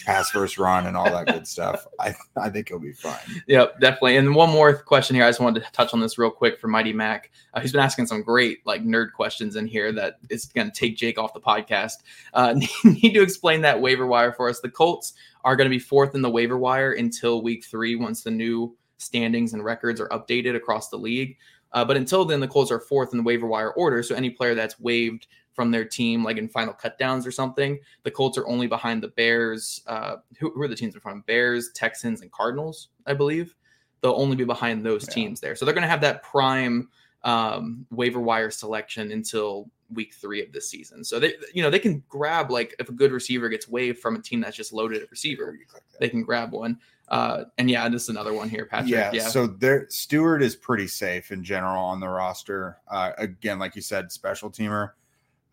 pass 0.05 0.31
first 0.31 0.59
run 0.59 0.89
and 0.89 0.97
all 0.97 1.05
that 1.05 1.27
good 1.27 1.47
stuff, 1.47 1.87
I, 2.01 2.13
I 2.37 2.51
think 2.51 2.67
he'll 2.67 2.81
be 2.81 2.91
fine. 2.91 3.21
Yep, 3.47 3.79
definitely. 3.79 4.17
And 4.17 4.35
one 4.35 4.51
more 4.51 4.75
question 4.75 5.15
here. 5.15 5.25
I 5.25 5.29
just 5.29 5.39
wanted 5.39 5.63
to 5.63 5.71
touch 5.71 5.95
on 5.95 6.01
this 6.01 6.19
real 6.19 6.33
quick 6.33 6.59
for 6.59 6.67
Mighty 6.67 6.93
Mac. 6.93 7.31
Uh, 7.55 7.61
he's 7.61 7.71
been 7.71 7.81
asking 7.81 8.07
some 8.07 8.21
great 8.21 8.67
like 8.67 8.83
nerd 8.83 9.13
questions 9.13 9.55
in 9.55 9.65
here 9.65 9.93
that 9.93 10.19
is 10.29 10.47
going 10.47 10.69
to 10.69 10.77
take 10.77 10.97
Jake 10.97 11.19
off 11.19 11.33
the 11.35 11.41
podcast. 11.41 11.99
Uh, 12.35 12.55
need 12.85 13.15
to 13.15 13.23
explain 13.23 13.61
that 13.61 13.81
waiver 13.81 14.09
wire 14.09 14.33
for 14.33 14.49
us. 14.49 14.59
The 14.59 14.71
Colts 14.71 15.13
are 15.45 15.55
going 15.55 15.67
to 15.67 15.75
be 15.75 15.79
fourth 15.79 16.17
in 16.17 16.23
the 16.23 16.31
waiver 16.31 16.59
wire 16.59 16.95
until 16.95 17.43
week 17.43 17.65
three 17.65 17.95
once 17.95 18.25
the 18.25 18.33
new 18.33 18.77
standings 18.97 19.53
and 19.53 19.65
records 19.65 20.01
are 20.01 20.09
updated 20.09 20.57
across 20.57 20.89
the 20.89 20.97
league. 20.97 21.37
Uh, 21.73 21.85
but 21.85 21.97
until 21.97 22.25
then, 22.25 22.41
the 22.41 22.49
Colts 22.49 22.71
are 22.71 22.81
fourth 22.81 23.13
in 23.13 23.19
the 23.19 23.23
waiver 23.23 23.47
wire 23.47 23.73
order. 23.73 24.03
So 24.03 24.15
any 24.15 24.31
player 24.31 24.55
that's 24.55 24.81
waived 24.81 25.27
from 25.53 25.71
their 25.71 25.85
team, 25.85 26.23
like 26.23 26.39
in 26.39 26.49
final 26.49 26.73
cutdowns 26.73 27.27
or 27.27 27.33
something, 27.33 27.79
the 28.05 28.11
Colts 28.11 28.39
are 28.39 28.47
only 28.47 28.67
behind 28.67 29.03
the 29.03 29.09
Bears. 29.09 29.83
Uh, 29.87 30.17
who, 30.39 30.51
who, 30.53 30.63
are 30.63 30.69
the 30.69 30.77
teams 30.77 30.95
in 30.95 31.01
front? 31.01 31.27
Bears, 31.27 31.71
Texans, 31.75 32.23
and 32.23 32.31
Cardinals, 32.31 32.89
I 33.07 33.15
believe. 33.15 33.55
They'll 34.01 34.13
only 34.13 34.37
be 34.37 34.45
behind 34.45 34.87
those 34.87 35.05
yeah. 35.09 35.15
teams 35.15 35.41
there. 35.41 35.57
So 35.57 35.65
they're 35.65 35.75
going 35.75 35.83
to 35.83 35.89
have 35.89 36.01
that 36.03 36.23
prime 36.23 36.89
um, 37.25 37.85
waiver 37.91 38.21
wire 38.21 38.51
selection 38.51 39.11
until 39.11 39.69
week 39.93 40.15
three 40.15 40.43
of 40.43 40.53
this 40.53 40.71
season. 40.71 41.03
So 41.03 41.19
they, 41.19 41.35
you 41.53 41.63
know, 41.63 41.71
they 41.71 41.79
can 41.79 42.03
grab 42.09 42.51
like 42.51 42.75
if 42.79 42.89
a 42.89 42.93
good 42.93 43.13
receiver 43.13 43.49
gets 43.49 43.69
waived 43.69 43.99
from 43.99 44.17
a 44.17 44.23
team 44.23 44.41
that's 44.41 44.57
just 44.57 44.73
loaded 44.73 45.03
at 45.03 45.11
receiver, 45.11 45.59
they 45.99 46.09
can 46.09 46.23
grab 46.23 46.53
one. 46.53 46.79
Uh, 47.09 47.45
and 47.57 47.71
yeah, 47.71 47.89
this 47.89 48.05
is 48.05 48.09
another 48.11 48.33
one 48.33 48.49
here, 48.49 48.67
Patrick. 48.67 48.91
Yeah. 48.91 49.11
yeah. 49.13 49.29
So 49.29 49.47
there, 49.47 49.87
Stuard 49.87 50.43
is 50.43 50.55
pretty 50.55 50.87
safe 50.87 51.33
in 51.33 51.43
general 51.43 51.83
on 51.83 52.01
the 52.01 52.09
roster. 52.09 52.79
Uh, 52.87 53.13
again, 53.19 53.59
like 53.59 53.75
you 53.75 53.83
said, 53.83 54.13
special 54.13 54.51
teamer. 54.51 54.91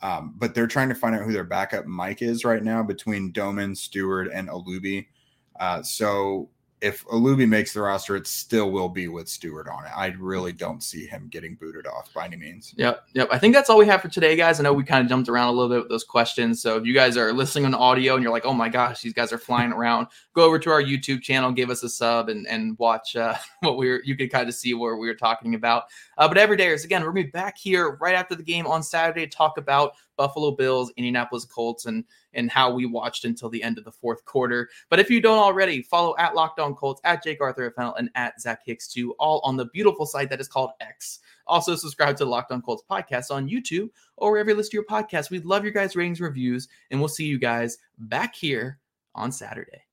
Um, 0.02 0.34
but 0.38 0.54
they're 0.54 0.68
trying 0.68 0.90
to 0.90 0.96
find 0.96 1.16
out 1.16 1.24
who 1.24 1.32
their 1.32 1.46
backup 1.46 1.86
Mike 1.86 2.22
is 2.22 2.44
right 2.44 2.62
now 2.62 2.84
between 2.84 3.32
Domann, 3.32 3.72
Stuard, 3.72 4.30
and 4.34 4.50
Olubi. 4.50 5.08
Uh, 5.60 5.82
so 5.82 6.50
if 6.86 7.04
Olubi 7.06 7.50
makes 7.50 7.74
the 7.74 7.82
roster, 7.82 8.16
it 8.16 8.28
still 8.28 8.70
will 8.70 8.90
be 8.90 9.08
with 9.08 9.26
Stuard 9.26 9.74
on 9.74 9.86
it. 9.86 9.92
I 9.96 10.08
really 10.20 10.52
don't 10.52 10.84
see 10.84 11.08
him 11.08 11.28
getting 11.32 11.56
booted 11.56 11.88
off 11.88 12.14
by 12.14 12.26
any 12.26 12.36
means. 12.36 12.76
Yep. 12.78 13.08
Yep. 13.14 13.30
I 13.32 13.40
think 13.40 13.56
that's 13.56 13.72
all 13.72 13.80
we 13.80 13.88
have 13.88 14.04
for 14.04 14.08
today, 14.08 14.36
guys. 14.36 14.60
I 14.60 14.64
know 14.64 14.72
we 14.72 14.84
kind 14.84 15.02
of 15.02 15.10
jumped 15.10 15.28
around 15.28 15.48
a 15.48 15.52
little 15.52 15.68
bit 15.68 15.80
with 15.82 15.90
those 15.90 16.04
questions. 16.04 16.62
So 16.62 16.78
if 16.78 16.86
you 16.86 16.94
guys 16.94 17.18
are 17.18 17.34
listening 17.34 17.66
on 17.66 17.74
audio 17.74 18.14
and 18.14 18.22
you're 18.22 18.32
like, 18.32 18.46
oh 18.46 18.54
my 18.54 18.70
gosh, 18.70 19.02
these 19.02 19.14
guys 19.14 19.34
are 19.34 19.40
flying 19.40 19.72
around, 19.74 20.08
go 20.36 20.44
over 20.44 20.60
to 20.60 20.70
our 20.70 20.84
YouTube 20.84 21.24
channel, 21.24 21.52
give 21.52 21.72
us 21.72 21.82
a 21.82 21.90
sub 21.90 22.30
and, 22.30 22.46
and 22.48 22.78
watch 22.78 23.16
uh, 23.16 23.36
what 23.62 23.78
we 23.78 23.90
are 23.90 24.02
you 24.04 24.16
can 24.16 24.30
kind 24.30 24.48
of 24.48 24.54
see 24.54 24.76
where 24.76 24.96
we 24.96 25.08
were 25.08 25.16
talking 25.16 25.56
about. 25.56 25.86
Uh, 26.20 26.28
but 26.28 26.38
every 26.38 26.56
day 26.56 26.68
is 26.68 26.86
again, 26.86 27.02
we're 27.02 27.14
gonna 27.14 27.24
be 27.24 27.32
back 27.32 27.58
here 27.58 27.98
right 28.00 28.14
after 28.14 28.36
the 28.36 28.44
game 28.44 28.68
on 28.68 28.84
Saturday 28.84 29.26
to 29.26 29.36
talk 29.36 29.58
about 29.58 29.96
Buffalo 30.18 30.52
Bills, 30.52 30.92
Indianapolis 30.98 31.46
Colts, 31.46 31.86
and 31.86 32.04
and 32.34 32.50
how 32.52 32.74
we 32.74 32.86
watched 32.86 33.26
until 33.26 33.50
the 33.50 33.64
end 33.64 33.78
of 33.78 33.86
the 33.86 33.92
fourth 33.92 34.26
quarter. 34.26 34.70
But 34.90 35.00
if 35.00 35.10
you 35.10 35.22
don't 35.22 35.40
already, 35.40 35.82
follow 35.82 36.16
at 36.18 36.36
Locked 36.36 36.60
On 36.60 36.76
Colts, 36.76 37.02
at 37.04 37.24
Jake 37.24 37.42
Arthur 37.42 37.72
FNL, 37.72 37.98
and 37.98 38.10
at 38.16 38.40
Zach 38.42 38.62
Hicks 38.66 38.88
too, 38.88 39.14
all 39.20 39.42
on 39.44 39.58
the 39.58 39.66
beautiful 39.66 40.06
site 40.06 40.30
that 40.30 40.42
is 40.42 40.48
called 40.48 40.72
X. 40.82 41.20
Also, 41.48 41.76
subscribe 41.76 42.18
to 42.18 42.26
Locked 42.26 42.52
Colts 42.64 42.84
podcast 42.90 43.32
on 43.32 43.50
YouTube 43.50 43.90
or 44.18 44.32
wherever 44.32 44.50
you 44.50 44.56
listen 44.56 44.72
to 44.72 44.78
your 44.78 44.86
podcast. 44.86 45.30
We'd 45.30 45.46
love 45.46 45.64
your 45.64 45.74
guys' 45.74 45.96
ratings, 45.96 46.22
reviews, 46.22 46.68
and 46.92 47.00
we'll 47.00 47.10
see 47.10 47.26
you 47.26 47.38
guys 47.38 47.78
back 47.98 48.36
here 48.36 48.80
on 49.14 49.32
Saturday. 49.32 49.85